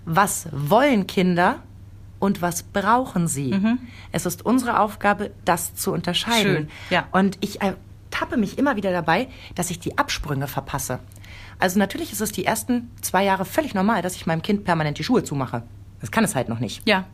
was 0.05 0.47
wollen 0.53 1.05
Kinder 1.05 1.57
und 2.21 2.41
was 2.41 2.63
brauchen 2.63 3.27
sie? 3.27 3.59
Es 4.11 4.25
ist 4.25 4.45
unsere 4.45 4.79
Aufgabe, 4.79 5.31
das 5.43 5.75
zu 5.75 5.91
unterscheiden. 5.91 6.55
Schön, 6.55 6.69
ja. 6.91 7.07
Und 7.11 7.37
ich 7.41 7.59
ertappe 7.61 8.37
mich 8.37 8.57
immer 8.57 8.75
wieder 8.75 8.91
dabei, 8.91 9.27
dass 9.55 9.71
ich 9.71 9.79
die 9.79 9.97
Absprünge 9.97 10.47
verpasse. 10.47 10.99
Also 11.57 11.79
natürlich 11.79 12.11
ist 12.11 12.21
es 12.21 12.31
die 12.31 12.45
ersten 12.45 12.91
zwei 13.01 13.23
Jahre 13.23 13.43
völlig 13.43 13.73
normal, 13.73 14.01
dass 14.03 14.15
ich 14.15 14.25
meinem 14.27 14.43
Kind 14.43 14.65
permanent 14.65 14.99
die 14.99 15.03
Schuhe 15.03 15.23
zumache. 15.23 15.63
Das 15.99 16.11
kann 16.11 16.23
es 16.23 16.35
halt 16.35 16.47
noch 16.47 16.59
nicht. 16.59 16.87
Ja. 16.87 17.05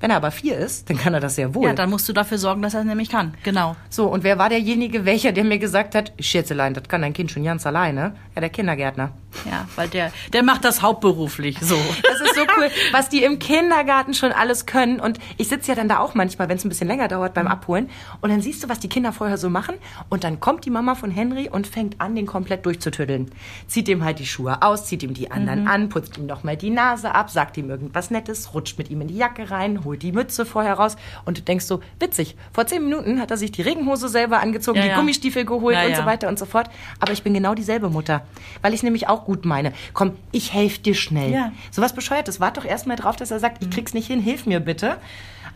Wenn 0.00 0.10
er 0.10 0.16
aber 0.16 0.30
vier 0.30 0.56
ist, 0.56 0.88
dann 0.88 0.96
kann 0.96 1.12
er 1.12 1.20
das 1.20 1.34
sehr 1.34 1.54
wohl. 1.54 1.64
ja, 1.66 1.74
dann 1.74 1.90
musst 1.90 2.08
du 2.08 2.12
dafür 2.12 2.38
sorgen, 2.38 2.62
dass 2.62 2.72
er 2.72 2.80
es 2.80 2.86
nämlich 2.86 3.08
kann. 3.10 3.34
Genau. 3.42 3.76
So, 3.90 4.06
und 4.06 4.22
wer 4.22 4.38
war 4.38 4.48
derjenige, 4.48 5.04
welcher, 5.04 5.32
der 5.32 5.44
mir 5.44 5.58
gesagt 5.58 5.94
hat, 5.94 6.12
Schätzelein, 6.20 6.72
das 6.72 6.84
kann 6.84 7.02
dein 7.02 7.12
Kind 7.12 7.32
schon 7.32 7.44
ganz 7.44 7.66
alleine? 7.66 8.14
Ja, 8.34 8.40
der 8.40 8.50
Kindergärtner. 8.50 9.12
Ja, 9.44 9.66
weil 9.76 9.88
der, 9.88 10.12
der 10.32 10.42
macht 10.42 10.64
das 10.64 10.82
hauptberuflich. 10.82 11.58
So. 11.60 11.76
Das 12.02 12.20
ist 12.20 12.34
so 12.34 12.42
cool, 12.56 12.70
was 12.92 13.08
die 13.08 13.22
im 13.22 13.38
Kindergarten 13.38 14.14
schon 14.14 14.32
alles 14.32 14.66
können. 14.66 15.00
Und 15.00 15.18
ich 15.36 15.48
sitze 15.48 15.68
ja 15.68 15.74
dann 15.74 15.88
da 15.88 15.98
auch 15.98 16.14
manchmal, 16.14 16.48
wenn 16.48 16.56
es 16.56 16.64
ein 16.64 16.68
bisschen 16.68 16.88
länger 16.88 17.08
dauert 17.08 17.34
beim 17.34 17.46
Abholen. 17.46 17.90
Und 18.20 18.30
dann 18.30 18.40
siehst 18.40 18.62
du, 18.62 18.68
was 18.68 18.78
die 18.78 18.88
Kinder 18.88 19.12
vorher 19.12 19.38
so 19.38 19.50
machen. 19.50 19.74
Und 20.08 20.24
dann 20.24 20.40
kommt 20.40 20.64
die 20.64 20.70
Mama 20.70 20.94
von 20.94 21.10
Henry 21.10 21.48
und 21.48 21.66
fängt 21.66 22.00
an, 22.00 22.14
den 22.14 22.26
komplett 22.26 22.66
durchzutüddeln. 22.66 23.30
Zieht 23.66 23.88
ihm 23.88 24.04
halt 24.04 24.18
die 24.18 24.26
Schuhe 24.26 24.62
aus, 24.62 24.86
zieht 24.86 25.02
ihm 25.02 25.14
die 25.14 25.30
anderen 25.30 25.68
an, 25.68 25.88
putzt 25.88 26.18
ihm 26.18 26.26
noch 26.26 26.42
mal 26.44 26.56
die 26.56 26.70
Nase 26.70 27.14
ab, 27.14 27.30
sagt 27.30 27.56
ihm 27.56 27.70
irgendwas 27.70 28.10
Nettes, 28.10 28.54
rutscht 28.54 28.78
mit 28.78 28.90
ihm 28.90 29.00
in 29.00 29.08
die 29.08 29.16
Jacke 29.16 29.50
rein, 29.50 29.84
holt 29.84 30.02
die 30.02 30.12
Mütze 30.12 30.46
vorher 30.46 30.74
raus. 30.74 30.96
Und 31.24 31.38
du 31.38 31.42
denkst 31.42 31.66
so, 31.66 31.80
witzig, 32.00 32.36
vor 32.52 32.66
zehn 32.66 32.82
Minuten 32.82 33.20
hat 33.20 33.30
er 33.30 33.36
sich 33.36 33.52
die 33.52 33.62
Regenhose 33.62 34.08
selber 34.08 34.40
angezogen, 34.40 34.78
Ja, 34.78 34.84
die 34.84 34.88
ja. 34.90 34.96
Gummistiefel 34.96 35.44
geholt 35.44 35.76
Ja, 35.76 35.86
und 35.86 35.96
so 35.96 36.06
weiter 36.06 36.28
und 36.28 36.38
so 36.38 36.46
fort. 36.46 36.70
Aber 37.00 37.12
ich 37.12 37.22
bin 37.22 37.34
genau 37.34 37.54
dieselbe 37.54 37.90
Mutter, 37.90 38.22
weil 38.62 38.74
ich 38.74 38.82
nämlich 38.82 39.08
auch 39.08 39.27
gut 39.28 39.44
meine. 39.44 39.72
Komm, 39.92 40.12
ich 40.32 40.54
helfe 40.54 40.80
dir 40.80 40.94
schnell. 40.94 41.30
Ja. 41.32 41.46
Mhm. 41.48 41.52
So 41.70 41.82
was 41.82 41.92
Bescheuertes. 41.92 42.40
Wart 42.40 42.56
doch 42.56 42.64
erstmal 42.64 42.96
drauf, 42.96 43.14
dass 43.16 43.30
er 43.30 43.38
sagt, 43.38 43.62
ich 43.62 43.68
krieg's 43.70 43.92
nicht 43.92 44.06
hin, 44.06 44.20
hilf 44.20 44.46
mir 44.46 44.58
bitte. 44.58 44.96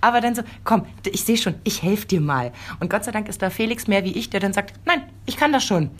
Aber 0.02 0.20
dann 0.20 0.34
so, 0.34 0.42
komm, 0.64 0.84
ich 1.10 1.24
sehe 1.24 1.36
schon, 1.38 1.54
ich 1.64 1.82
helfe 1.82 2.06
dir 2.06 2.20
mal. 2.20 2.52
Und 2.80 2.90
Gott 2.90 3.04
sei 3.04 3.12
Dank 3.12 3.28
ist 3.28 3.40
da 3.40 3.48
Felix 3.50 3.86
mehr 3.86 4.04
wie 4.04 4.12
ich, 4.12 4.28
der 4.30 4.40
dann 4.40 4.52
sagt, 4.52 4.74
nein, 4.84 5.02
ich 5.26 5.36
kann 5.38 5.52
das 5.52 5.64
schon. 5.64 5.90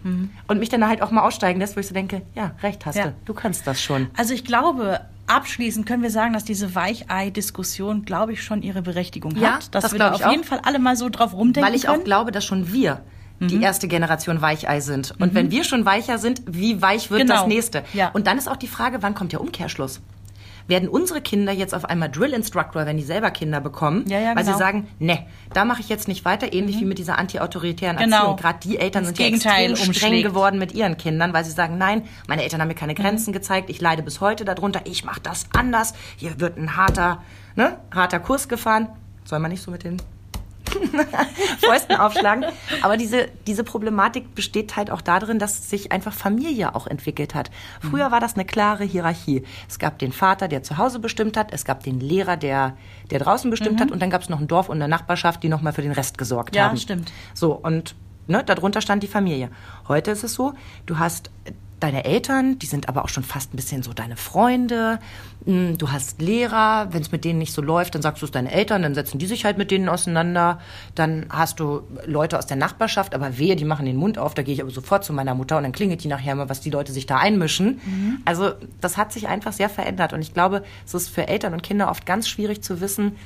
Und 0.49 0.59
mich 0.59 0.69
dann 0.69 0.87
halt 0.87 1.01
auch 1.03 1.11
mal 1.13 1.23
aussteigen 1.23 1.61
lässt, 1.61 1.77
wo 1.77 1.81
ich 1.81 1.87
so 1.87 1.95
denke, 1.95 2.21
ja, 2.35 2.51
recht 2.63 2.85
hast 2.85 2.97
Mhm. 2.97 3.01
Ja. 3.01 3.07
du, 3.09 3.15
du 3.27 3.35
kannst 3.35 3.67
das 3.67 3.81
schon. 3.81 4.09
Also 4.17 4.35
ich 4.35 4.45
glaube, 4.45 5.01
abschließend 5.29 5.87
können 5.87 6.03
wir 6.03 6.11
sagen, 6.11 6.33
dass 6.35 6.45
diese 6.45 6.75
Weichei-Diskussion, 6.75 8.05
glaube 8.05 8.33
ich, 8.33 8.43
schon 8.43 8.63
ihre 8.63 8.83
Berechtigung 8.83 9.37
Ja, 9.37 9.55
hat. 9.55 9.75
Dass 9.75 9.83
das 9.85 9.93
wir 9.93 9.99
da 10.01 10.13
auf 10.13 10.23
auch. 10.23 10.31
jeden 10.31 10.45
Fall 10.45 10.61
alle 10.65 10.79
mal 10.79 10.97
so 10.97 11.09
drauf 11.09 11.33
rumdenken 11.33 11.69
Weil 11.71 11.77
ich 11.77 11.85
können. 11.87 12.01
auch 12.01 12.05
glaube, 12.05 12.33
dass 12.33 12.45
schon 12.45 12.73
wir 12.73 13.01
die 13.49 13.57
Mhm. 13.57 13.63
erste 13.63 13.89
Generation 13.89 14.41
Weichei 14.41 14.81
sind. 14.81 15.15
Und 15.19 15.35
wenn 15.35 15.51
wir 15.51 15.65
schon 15.65 15.85
weicher 15.85 16.19
sind, 16.19 16.43
wie 16.47 16.81
weich 16.81 17.11
wird 17.11 17.23
Genau. 17.23 17.35
das 17.35 17.47
nächste? 17.47 17.83
Ja. 17.93 18.11
Und 18.13 18.27
dann 18.27 18.39
ist 18.39 18.49
auch 18.49 18.57
die 18.57 18.69
Frage, 18.69 18.99
wann 19.03 19.15
kommt 19.15 19.33
der 19.33 19.41
Umkehrschluss? 19.41 20.01
Werden 20.69 20.89
unsere 20.89 21.21
Kinder 21.21 21.51
jetzt 21.53 21.75
auf 21.75 21.85
einmal 21.87 22.09
Drill 22.09 22.33
Instructor, 22.33 22.87
wenn 22.87 22.97
die 22.97 23.03
selber 23.03 23.33
Kinder 23.33 23.61
bekommen, 23.61 24.05
Ja, 24.07 24.21
ja, 24.21 24.29
weil 24.37 24.45
genau. 24.45 24.53
sie 24.53 24.59
sagen, 24.59 24.87
ne, 25.01 25.27
da 25.53 25.65
mache 25.65 25.81
ich 25.81 25.89
jetzt 25.89 26.07
nicht 26.07 26.25
weiter, 26.25 26.53
ähnlich 26.53 26.79
wie 26.79 26.85
mit 26.85 26.99
dieser 26.99 27.19
anti-autoritären 27.19 27.97
Genau. 27.97 28.17
Erziehung. 28.17 28.37
Gerade 28.37 28.59
die 28.63 28.79
Eltern 28.79 29.03
Das 29.03 29.09
sind 29.09 29.19
ja 29.19 29.25
Gegenteil 29.25 29.71
extrem 29.73 29.93
streng 29.93 30.09
umschlägt. 30.11 30.29
geworden 30.29 30.59
mit 30.61 30.73
ihren 30.73 30.97
Kindern, 30.97 31.33
weil 31.33 31.45
sie 31.45 31.51
sagen, 31.51 31.79
nein, 31.79 32.05
meine 32.29 32.45
Eltern 32.45 32.61
haben 32.61 32.69
mir 32.69 32.75
keine 32.77 32.95
Grenzen 32.95 33.33
gezeigt, 33.33 33.71
ich 33.71 33.81
leide 33.81 34.05
bis 34.05 34.21
heute 34.21 34.45
darunter, 34.45 34.83
ich 34.85 35.05
mache 35.05 35.21
das 35.21 35.47
anders, 35.53 35.95
hier 36.17 36.39
wird 36.39 36.57
ein 36.57 36.77
harter, 36.77 37.23
ne, 37.57 37.79
harter 37.93 38.21
Kurs 38.21 38.49
gefahren. 38.49 38.89
Soll 39.25 39.41
man 39.41 39.51
nicht 39.51 39.63
so 39.65 39.73
mit 39.73 39.83
den 39.83 40.01
Fäusten 41.61 41.97
aufschlagen. 41.97 42.45
Aber 42.83 42.97
diese, 42.97 43.29
diese 43.47 43.65
Problematik 43.65 44.35
besteht 44.35 44.77
halt 44.77 44.91
auch 44.91 45.01
darin, 45.01 45.39
dass 45.39 45.69
sich 45.71 45.93
einfach 45.93 46.13
Familie 46.13 46.75
auch 46.75 46.87
entwickelt 46.87 47.35
hat. 47.35 47.51
Früher 47.81 48.11
war 48.11 48.21
das 48.21 48.35
eine 48.35 48.45
klare 48.45 48.85
Hierarchie. 48.85 49.45
Es 49.69 49.79
gab 49.79 49.99
den 49.99 50.13
Vater, 50.13 50.49
der 50.49 50.63
zu 50.63 50.79
Hause 50.79 50.99
bestimmt 50.99 51.37
hat, 51.37 51.53
es 51.53 51.65
gab 51.65 51.83
den 51.83 52.01
Lehrer, 52.01 52.37
der, 52.37 52.77
der 53.11 53.19
draußen 53.19 53.51
bestimmt 53.51 53.81
hat, 53.81 53.91
und 53.91 54.01
dann 54.01 54.11
gab 54.11 54.23
es 54.23 54.29
noch 54.29 54.41
ein 54.41 54.49
Dorf 54.49 54.69
und 54.69 54.77
eine 54.77 54.89
Nachbarschaft, 54.89 55.43
die 55.43 55.49
nochmal 55.49 55.73
für 55.73 55.83
den 55.83 55.93
Rest 55.93 56.19
gesorgt 56.19 56.55
Ja, 56.57 56.69
haben. 56.69 56.77
stimmt. 56.77 57.13
So, 57.35 57.53
und 57.53 57.95
ne, 58.27 58.43
darunter 58.45 58.81
stand 58.81 59.03
die 59.03 59.09
Familie. 59.09 59.51
Heute 59.89 60.11
ist 60.11 60.25
es 60.25 60.35
so, 60.35 60.55
du 60.87 60.99
hast 60.99 61.31
deine 61.83 62.05
Eltern, 62.05 62.59
die 62.59 62.67
sind 62.67 62.89
aber 62.89 63.05
auch 63.05 63.09
schon 63.09 63.25
fast 63.25 63.53
ein 63.53 63.57
bisschen 63.57 63.83
so 63.83 63.93
deine 63.93 64.17
Freunde. 64.17 64.99
Mm, 65.45 65.75
Du 65.79 65.91
hast 65.91 66.21
Lehrer, 66.21 66.89
wenn 66.93 67.03
es 67.03 67.13
mit 67.13 67.25
denen 67.25 67.39
nicht 67.39 67.53
so 67.53 67.63
läuft, 67.63 67.95
dann 67.95 68.03
sagst 68.03 68.23
du 68.23 68.27
es 68.27 68.33
deinen 68.33 68.47
Eltern, 68.47 68.83
dann 68.83 68.95
setzen 68.95 69.19
die 69.19 69.27
sich 69.27 69.45
halt 69.45 69.59
mit 69.59 69.71
denen 69.71 69.89
auseinander. 69.89 70.61
Dann 70.95 71.27
hast 71.29 71.61
du 71.61 71.83
Leute 72.07 72.39
aus 72.39 72.47
der 72.47 72.57
Nachbarschaft, 72.57 73.15
aber 73.15 73.39
wehe, 73.39 73.57
die 73.57 73.65
machen 73.65 73.87
den 73.87 73.97
Mund 73.97 74.19
auf, 74.19 74.35
da 74.35 74.43
gehe 74.43 74.55
ich 74.55 74.63
aber 74.63 74.71
sofort 74.71 75.05
zu 75.05 75.13
meiner 75.13 75.35
Mutter 75.35 75.57
und 75.57 75.65
dann 75.65 75.73
klingelt 75.73 76.05
die 76.05 76.09
nachher 76.09 76.35
mal, 76.35 76.49
was 76.49 76.61
die 76.61 76.71
Leute 76.71 76.93
sich 76.93 77.07
da 77.07 77.17
einmischen. 77.19 77.81
Also 78.25 78.53
das 78.81 78.97
hat 78.97 79.13
sich 79.13 79.29
einfach 79.29 79.53
sehr 79.53 79.69
verändert 79.69 80.13
und 80.13 80.21
ich 80.21 80.35
glaube, 80.35 80.63
es 80.87 80.95
ist 80.95 81.09
für 81.09 81.27
Eltern 81.29 81.53
und 81.53 81.63
Kinder 81.63 81.91
oft 81.91 82.07
ganz 82.07 82.29
schwierig 82.29 82.63
zu 82.63 82.81
wissen, 82.81 83.17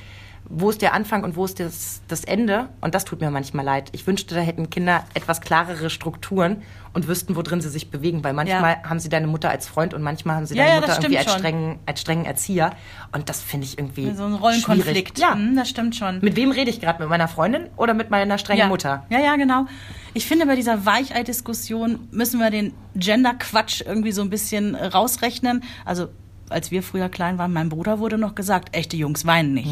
wo 0.49 0.69
ist 0.69 0.81
der 0.81 0.93
Anfang 0.93 1.23
und 1.23 1.35
wo 1.35 1.43
ist 1.45 1.59
das, 1.59 2.01
das 2.07 2.23
Ende? 2.23 2.69
Und 2.79 2.95
das 2.95 3.03
tut 3.05 3.19
mir 3.19 3.29
manchmal 3.31 3.65
leid. 3.65 3.89
Ich 3.91 4.07
wünschte, 4.07 4.33
da 4.33 4.41
hätten 4.41 4.69
Kinder 4.69 5.03
etwas 5.13 5.41
klarere 5.41 5.89
Strukturen 5.89 6.61
und 6.93 7.07
wüssten, 7.09 7.35
wo 7.35 7.41
drin 7.41 7.59
sie 7.59 7.69
sich 7.69 7.91
bewegen. 7.91 8.23
Weil 8.23 8.33
manchmal 8.33 8.77
Ja. 8.81 8.89
haben 8.89 8.99
sie 8.99 9.09
deine 9.09 9.27
Mutter 9.27 9.49
als 9.49 9.67
Freund 9.67 9.93
und 9.93 10.01
manchmal 10.01 10.37
haben 10.37 10.45
sie 10.45 10.55
Ja, 10.55 10.63
deine 10.63 10.75
ja, 10.75 10.81
Mutter 10.81 10.97
irgendwie 11.01 11.17
als 11.17 11.33
strengen, 11.33 11.79
als 11.85 12.01
strengen 12.01 12.25
Erzieher. 12.25 12.71
Und 13.11 13.27
das 13.29 13.41
finde 13.41 13.65
ich 13.65 13.77
irgendwie 13.77 14.11
So 14.15 14.23
ein 14.23 14.33
Rollenkonflikt. 14.35 15.17
schwierig. 15.17 15.19
Ja. 15.19 15.33
Hm, 15.35 15.55
das 15.57 15.69
stimmt 15.69 15.95
schon. 15.95 16.19
Mit 16.21 16.35
wem 16.37 16.51
rede 16.51 16.69
ich 16.69 16.79
gerade? 16.79 16.99
Mit 16.99 17.09
meiner 17.09 17.27
Freundin 17.27 17.67
oder 17.75 17.93
mit 17.93 18.09
meiner 18.09 18.37
strengen. 18.37 18.69
Mutter? 18.69 19.05
Ja, 19.09 19.19
ja, 19.19 19.35
genau. 19.35 19.65
Ich 20.13 20.25
finde, 20.25 20.45
bei 20.45 20.55
dieser 20.55 20.85
Weichei-Diskussion 20.85 22.07
müssen 22.11 22.39
wir 22.39 22.49
den 22.51 22.73
Gender-Quatsch 22.95 23.81
irgendwie 23.85 24.11
so 24.11 24.21
ein 24.21 24.29
bisschen 24.29 24.75
rausrechnen. 24.75 25.63
Also, 25.85 26.07
als 26.49 26.71
wir 26.71 26.81
früher 26.81 27.09
klein 27.09 27.37
waren, 27.37 27.51
meinem 27.51 27.69
Bruder 27.69 27.99
wurde 27.99 28.17
noch 28.17 28.33
gesagt, 28.33 28.75
echte 28.75 28.95
Jungs 28.95 29.25
weinen 29.25 29.53
nicht. 29.53 29.69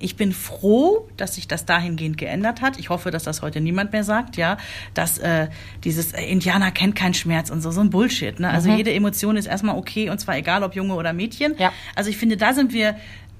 Ich 0.00 0.16
bin 0.16 0.32
froh, 0.32 1.08
dass 1.16 1.36
sich 1.36 1.46
das 1.46 1.66
dahingehend 1.66 2.18
geändert 2.18 2.62
hat. 2.62 2.78
Ich 2.78 2.88
hoffe, 2.88 3.10
dass 3.10 3.22
das 3.22 3.42
heute 3.42 3.60
niemand 3.60 3.92
mehr 3.92 4.02
sagt, 4.02 4.36
ja, 4.36 4.56
dass 4.94 5.18
äh, 5.18 5.48
dieses 5.84 6.12
äh, 6.12 6.22
Indianer 6.22 6.70
kennt 6.70 6.96
keinen 6.96 7.14
Schmerz 7.14 7.50
und 7.50 7.60
so, 7.60 7.70
so 7.70 7.80
ein 7.80 7.90
Bullshit. 7.90 8.40
Ne? 8.40 8.48
Also 8.50 8.70
jede 8.70 8.92
Emotion 8.92 9.36
ist 9.36 9.46
erstmal 9.46 9.76
okay 9.76 10.10
und 10.10 10.18
zwar 10.18 10.36
egal, 10.36 10.62
ob 10.62 10.74
Junge 10.74 10.94
oder 10.94 11.12
Mädchen. 11.12 11.54
Ja. 11.58 11.72
Also 11.94 12.10
ich 12.10 12.16
finde, 12.16 12.36
da 12.36 12.54
sind 12.54 12.72
wir 12.72 12.96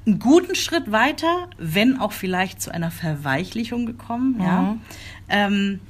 einen 0.07 0.19
guten 0.19 0.55
Schritt 0.55 0.93
weiter, 0.93 1.49
wenn 1.59 1.99
auch 1.99 2.13
vielleicht 2.13 2.61
zu 2.61 2.73
einer 2.73 2.91
Verweichlichung 2.91 3.87
gekommen. 3.87 4.41
Ja. 4.41 4.77
Ähm, 5.29 5.81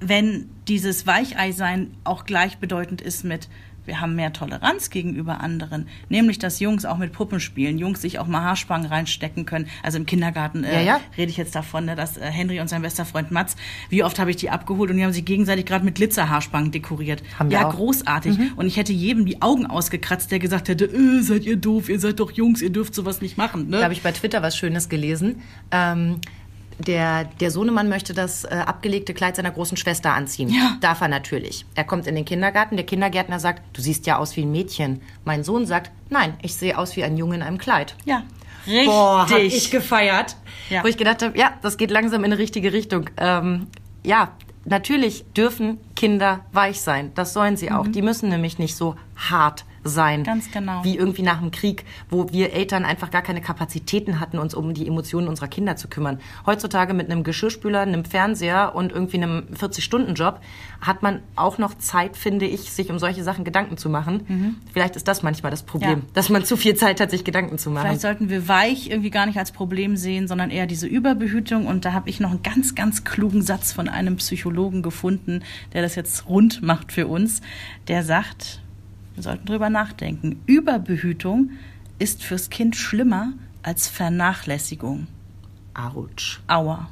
wenn 0.00 0.50
dieses 0.68 1.06
Weichei-Sein 1.06 1.94
auch 2.04 2.24
gleichbedeutend 2.24 3.00
ist 3.00 3.24
mit 3.24 3.48
wir 3.86 4.00
haben 4.00 4.14
mehr 4.14 4.32
Toleranz 4.32 4.90
gegenüber 4.90 5.40
anderen, 5.40 5.88
nämlich 6.08 6.38
dass 6.38 6.60
Jungs 6.60 6.84
auch 6.84 6.98
mit 6.98 7.12
Puppen 7.12 7.40
spielen, 7.40 7.78
Jungs 7.78 8.02
sich 8.02 8.18
auch 8.18 8.26
mal 8.26 8.42
Haarspangen 8.42 8.86
reinstecken 8.86 9.46
können. 9.46 9.68
Also 9.82 9.98
im 9.98 10.06
Kindergarten 10.06 10.64
äh, 10.64 10.76
Ja, 10.76 10.80
ja. 10.82 11.00
rede 11.16 11.30
ich 11.30 11.36
jetzt 11.36 11.54
davon, 11.54 11.86
ne, 11.86 11.96
dass 11.96 12.16
äh, 12.16 12.22
Henry 12.22 12.60
und 12.60 12.68
sein 12.68 12.82
bester 12.82 13.04
Freund 13.04 13.30
Mats, 13.30 13.56
wie 13.88 14.02
oft 14.04 14.18
habe 14.18 14.30
ich 14.30 14.36
die 14.36 14.50
abgeholt 14.50 14.90
und 14.90 14.96
die 14.96 15.04
haben 15.04 15.12
sich 15.12 15.24
gegenseitig 15.24 15.66
gerade 15.66 15.84
mit 15.84 15.94
Glitzerhaarspangen 15.96 16.70
dekoriert. 16.70 17.22
Haben 17.38 17.50
wir 17.50 17.60
ja, 17.60 17.68
auch. 17.68 17.74
großartig. 17.74 18.38
Und 18.56 18.66
ich 18.66 18.76
hätte 18.76 18.92
jedem 18.92 19.26
die 19.26 19.42
Augen 19.42 19.66
ausgekratzt, 19.66 20.30
der 20.30 20.38
gesagt 20.38 20.68
hätte, 20.68 20.84
äh, 20.84 21.22
seid 21.22 21.44
ihr 21.44 21.56
doof, 21.56 21.88
ihr 21.88 22.00
seid 22.00 22.20
doch 22.20 22.30
Jungs, 22.32 22.62
ihr 22.62 22.70
dürft 22.70 22.94
sowas 22.94 23.20
nicht 23.20 23.36
machen. 23.36 23.68
Ne? 23.68 23.78
Da 23.78 23.84
habe 23.84 23.94
ich 23.94 24.02
bei 24.02 24.12
Twitter 24.12 24.42
was 24.42 24.56
Schönes 24.56 24.88
gelesen. 24.88 25.42
Ähm, 25.70 26.20
der, 26.78 27.24
der 27.24 27.50
Sohnemann 27.50 27.88
möchte 27.88 28.14
das 28.14 28.44
äh, 28.44 28.48
abgelegte 28.48 29.14
Kleid 29.14 29.36
seiner 29.36 29.50
großen 29.50 29.76
Schwester 29.76 30.12
anziehen. 30.12 30.48
Ja. 30.48 30.76
Darf 30.80 31.00
er 31.00 31.08
natürlich. 31.08 31.64
Er 31.74 31.84
kommt 31.84 32.06
in 32.06 32.14
den 32.14 32.24
Kindergarten. 32.24 32.76
Der 32.76 32.86
Kindergärtner 32.86 33.40
sagt, 33.40 33.62
du 33.76 33.80
siehst 33.80 34.06
ja 34.06 34.18
aus 34.18 34.36
wie 34.36 34.42
ein 34.42 34.52
Mädchen. 34.52 35.00
Mein 35.24 35.44
Sohn 35.44 35.66
sagt, 35.66 35.90
nein, 36.10 36.34
ich 36.42 36.54
sehe 36.54 36.76
aus 36.76 36.96
wie 36.96 37.04
ein 37.04 37.16
Junge 37.16 37.36
in 37.36 37.42
einem 37.42 37.58
Kleid. 37.58 37.96
ja, 38.04 38.22
richtig. 38.66 38.86
Boah, 38.86 39.28
hab 39.30 39.38
ich 39.38 39.70
gefeiert. 39.70 40.36
Ja. 40.70 40.82
Wo 40.82 40.88
ich 40.88 40.96
gedacht 40.96 41.22
habe, 41.22 41.38
ja, 41.38 41.52
das 41.62 41.76
geht 41.76 41.90
langsam 41.90 42.24
in 42.24 42.32
eine 42.32 42.38
richtige 42.38 42.72
Richtung. 42.72 43.08
Ähm, 43.16 43.68
ja, 44.04 44.32
natürlich 44.64 45.24
dürfen 45.36 45.78
Kinder 45.94 46.40
weich 46.52 46.80
sein. 46.80 47.12
Das 47.14 47.32
sollen 47.32 47.56
sie 47.56 47.70
auch. 47.70 47.86
Die 47.86 48.02
müssen 48.02 48.28
nämlich 48.28 48.58
nicht 48.58 48.76
so 48.76 48.96
hart 49.16 49.60
sein. 49.60 49.66
Mhm. 49.86 50.24
Ganz 50.24 50.50
genau. 50.50 50.82
Wie 50.84 50.96
irgendwie 50.96 51.22
nach 51.22 51.38
dem 51.40 51.50
Krieg, 51.50 51.84
wo 52.10 52.30
wir 52.32 52.52
Eltern 52.52 52.84
einfach 52.84 53.10
gar 53.10 53.22
keine 53.22 53.40
Kapazitäten 53.40 54.20
hatten, 54.20 54.38
uns 54.38 54.54
um 54.54 54.74
die 54.74 54.86
Emotionen 54.86 55.28
unserer 55.28 55.48
Kinder 55.48 55.76
zu 55.76 55.88
kümmern. 55.88 56.18
Heutzutage 56.46 56.94
mit 56.94 57.10
einem 57.10 57.24
Geschirrspüler, 57.24 57.80
einem 57.80 58.04
Fernseher 58.04 58.74
und 58.74 58.92
irgendwie 58.92 59.16
einem 59.18 59.44
40-Stunden-Job 59.54 60.40
hat 60.80 61.02
man 61.02 61.20
auch 61.36 61.58
noch 61.58 61.74
Zeit, 61.78 62.16
finde 62.16 62.46
ich, 62.46 62.72
sich 62.72 62.90
um 62.90 62.98
solche 62.98 63.22
Sachen 63.24 63.44
Gedanken 63.44 63.76
zu 63.76 63.88
machen. 63.88 64.56
Vielleicht 64.72 64.96
ist 64.96 65.08
das 65.08 65.22
manchmal 65.22 65.50
das 65.50 65.62
Problem, 65.62 65.90
Mhm. 65.90 65.96
Ja. 66.06 66.10
dass 66.14 66.28
man 66.28 66.44
zu 66.44 66.56
viel 66.56 66.74
Zeit 66.74 67.00
hat, 67.00 67.10
sich 67.10 67.24
Gedanken 67.24 67.58
zu 67.58 67.70
machen. 67.70 67.86
Vielleicht 67.86 68.00
sollten 68.02 68.28
wir 68.28 68.48
weich 68.48 68.90
irgendwie 68.90 69.10
gar 69.10 69.26
nicht 69.26 69.38
als 69.38 69.52
Problem 69.52 69.96
sehen, 69.96 70.28
sondern 70.28 70.50
eher 70.50 70.66
diese 70.66 70.86
Überbehütung. 70.86 71.66
Und 71.66 71.84
da 71.84 71.92
habe 71.92 72.08
ich 72.10 72.20
noch 72.20 72.30
einen 72.30 72.42
ganz, 72.42 72.74
ganz 72.74 73.04
klugen 73.04 73.42
Satz 73.42 73.72
von 73.72 73.88
einem 73.88 74.16
Psychologen 74.16 74.82
gefunden, 74.82 75.42
der 75.72 75.82
das 75.82 75.94
jetzt 75.94 76.28
rund 76.28 76.62
macht 76.62 76.92
für 76.92 77.06
uns. 77.06 77.40
Der 77.88 78.02
sagt, 78.02 78.60
wir 79.16 79.22
sollten 79.22 79.46
drüber 79.46 79.70
nachdenken. 79.70 80.42
Überbehütung 80.46 81.50
ist 81.98 82.22
fürs 82.22 82.50
Kind 82.50 82.76
schlimmer 82.76 83.32
als 83.62 83.88
Vernachlässigung. 83.88 85.08
Autsch. 85.74 86.40
Aua. 86.46 86.90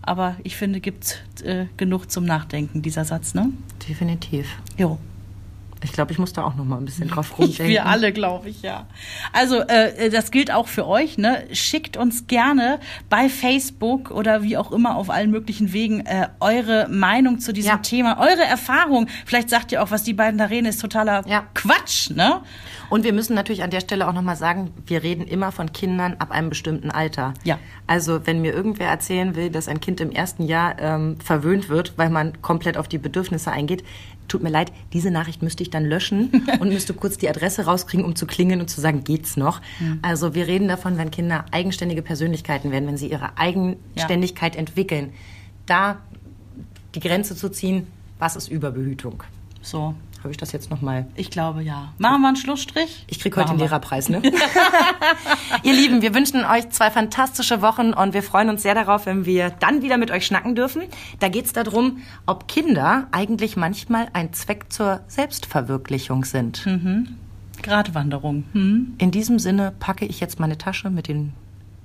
Aber 0.00 0.36
ich 0.42 0.56
finde, 0.56 0.80
gibt 0.80 1.24
äh, 1.44 1.66
genug 1.76 2.10
zum 2.10 2.24
Nachdenken, 2.24 2.82
dieser 2.82 3.04
Satz, 3.04 3.34
ne? 3.34 3.50
Definitiv. 3.88 4.48
Jo. 4.76 4.98
Ich 5.84 5.92
glaube, 5.92 6.12
ich 6.12 6.18
muss 6.18 6.32
da 6.32 6.44
auch 6.44 6.54
noch 6.54 6.64
mal 6.64 6.76
ein 6.78 6.84
bisschen 6.84 7.08
drauf 7.08 7.38
rumdenken. 7.38 7.68
Wir 7.68 7.86
alle, 7.86 8.12
glaube 8.12 8.48
ich, 8.48 8.62
ja. 8.62 8.86
Also 9.32 9.60
äh, 9.60 10.10
das 10.10 10.30
gilt 10.30 10.52
auch 10.52 10.68
für 10.68 10.86
euch. 10.86 11.18
Ne? 11.18 11.44
Schickt 11.52 11.96
uns 11.96 12.26
gerne 12.26 12.78
bei 13.08 13.28
Facebook 13.28 14.10
oder 14.10 14.42
wie 14.42 14.56
auch 14.56 14.72
immer 14.72 14.96
auf 14.96 15.10
allen 15.10 15.30
möglichen 15.30 15.72
Wegen 15.72 16.00
äh, 16.06 16.28
eure 16.40 16.88
Meinung 16.88 17.38
zu 17.38 17.52
diesem 17.52 17.70
Ja. 17.72 17.76
Thema, 17.78 18.18
eure 18.18 18.42
Erfahrung. 18.44 19.08
Vielleicht 19.26 19.50
sagt 19.50 19.72
ihr 19.72 19.82
auch, 19.82 19.90
was 19.90 20.04
die 20.04 20.14
beiden 20.14 20.38
da 20.38 20.46
reden, 20.46 20.66
ist 20.66 20.80
totaler 20.80 21.26
Ja. 21.26 21.44
Quatsch. 21.54 22.10
Ne? 22.10 22.40
Und 22.90 23.04
wir 23.04 23.12
müssen 23.12 23.34
natürlich 23.34 23.62
an 23.62 23.70
der 23.70 23.80
Stelle 23.80 24.06
auch 24.08 24.12
noch 24.12 24.22
mal 24.22 24.36
sagen, 24.36 24.70
wir 24.86 25.02
reden 25.02 25.26
immer 25.26 25.50
von 25.52 25.72
Kindern 25.72 26.16
ab 26.18 26.30
einem 26.30 26.48
bestimmten 26.50 26.90
Alter. 26.90 27.34
Ja. 27.44 27.58
Also 27.86 28.26
wenn 28.26 28.40
mir 28.42 28.52
irgendwer 28.52 28.88
erzählen 28.88 29.34
will, 29.34 29.50
dass 29.50 29.68
ein 29.68 29.80
Kind 29.80 30.00
im 30.00 30.10
ersten 30.10 30.44
Jahr 30.44 30.78
ähm, 30.78 31.16
verwöhnt 31.20 31.68
wird, 31.68 31.94
weil 31.96 32.10
man 32.10 32.40
komplett 32.42 32.76
auf 32.76 32.88
die 32.88 32.98
Bedürfnisse 32.98 33.50
eingeht, 33.50 33.82
tut 34.32 34.42
mir 34.42 34.50
leid, 34.50 34.72
diese 34.92 35.10
Nachricht 35.10 35.42
müsste 35.42 35.62
ich 35.62 35.70
dann 35.70 35.84
löschen 35.84 36.30
und 36.60 36.70
müsste 36.70 36.94
kurz 36.94 37.18
die 37.18 37.28
Adresse 37.28 37.66
rauskriegen, 37.66 38.04
um 38.04 38.16
zu 38.16 38.26
klingeln 38.26 38.60
und 38.60 38.68
zu 38.68 38.80
sagen, 38.80 39.04
geht's 39.04 39.36
noch? 39.36 39.60
Also 40.02 40.34
wir 40.34 40.46
reden 40.46 40.68
davon, 40.68 40.98
wenn 40.98 41.10
Kinder 41.10 41.44
eigenständige 41.50 42.02
Persönlichkeiten 42.02 42.70
werden, 42.70 42.88
wenn 42.88 42.96
sie 42.96 43.08
ihre 43.08 43.36
Eigenständigkeit 43.36 44.56
entwickeln, 44.56 45.12
da 45.66 45.98
die 46.94 47.00
Grenze 47.00 47.36
zu 47.36 47.50
ziehen, 47.50 47.86
was 48.18 48.36
ist 48.36 48.48
Überbehütung? 48.48 49.22
So, 49.60 49.94
Habe 50.22 50.30
ich 50.30 50.36
das 50.36 50.52
jetzt 50.52 50.70
noch 50.70 50.80
mal 50.82 51.06
ich 51.16 51.30
glaube 51.30 51.62
ja. 51.62 51.92
Machen 51.98 52.22
wir 52.22 52.28
einen 52.28 52.36
Schlussstrich? 52.36 53.04
Ich 53.08 53.18
krieg 53.18 53.36
heute 53.36 53.46
Machen 53.46 53.56
den 53.56 53.60
wir. 53.60 53.66
Lehrerpreis, 53.66 54.08
ne? 54.08 54.22
Ihr 55.62 55.72
Lieben, 55.72 56.00
wir 56.00 56.14
wünschen 56.14 56.44
euch 56.44 56.70
zwei 56.70 56.90
fantastische 56.90 57.60
Wochen 57.60 57.92
und 57.92 58.14
wir 58.14 58.22
freuen 58.22 58.48
uns 58.48 58.62
sehr 58.62 58.74
darauf, 58.74 59.06
wenn 59.06 59.26
wir 59.26 59.50
dann 59.50 59.82
wieder 59.82 59.98
mit 59.98 60.10
euch 60.10 60.26
schnacken 60.26 60.54
dürfen. 60.54 60.82
Da 61.18 61.28
geht's 61.28 61.52
darum, 61.52 61.98
ob 62.26 62.46
Kinder 62.48 63.08
eigentlich 63.10 63.56
manchmal 63.56 64.08
ein 64.12 64.32
Zweck 64.32 64.72
zur 64.72 65.00
Selbstverwirklichung 65.08 66.24
sind. 66.24 66.64
Gratwanderung. 67.62 68.44
Hm? 68.52 68.94
In 68.98 69.10
diesem 69.10 69.38
Sinne 69.38 69.72
packe 69.78 70.04
ich 70.04 70.20
jetzt 70.20 70.38
meine 70.40 70.58
Tasche 70.58 70.90
mit 70.90 71.08
den 71.08 71.32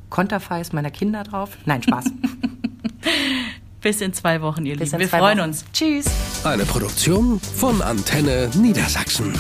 Konterfeis 0.10 0.74
meiner 0.74 0.92
Kinder 0.92 1.24
drauf. 1.24 1.58
Nein, 1.66 1.84
Spaß. 1.84 2.06
Bis 3.82 4.02
in 4.02 4.14
zwei 4.14 4.42
Wochen, 4.42 4.66
ihr 4.66 4.76
Bis 4.78 4.92
Lieben. 4.92 5.00
Wir 5.02 5.10
freuen 5.10 5.40
Wochen. 5.40 5.50
uns. 5.50 5.66
Tschüss. 5.72 6.06
Eine 6.44 6.66
Produktion 6.66 7.40
von 7.40 7.82
Antenne 7.82 8.50
Niedersachsen. 8.56 9.34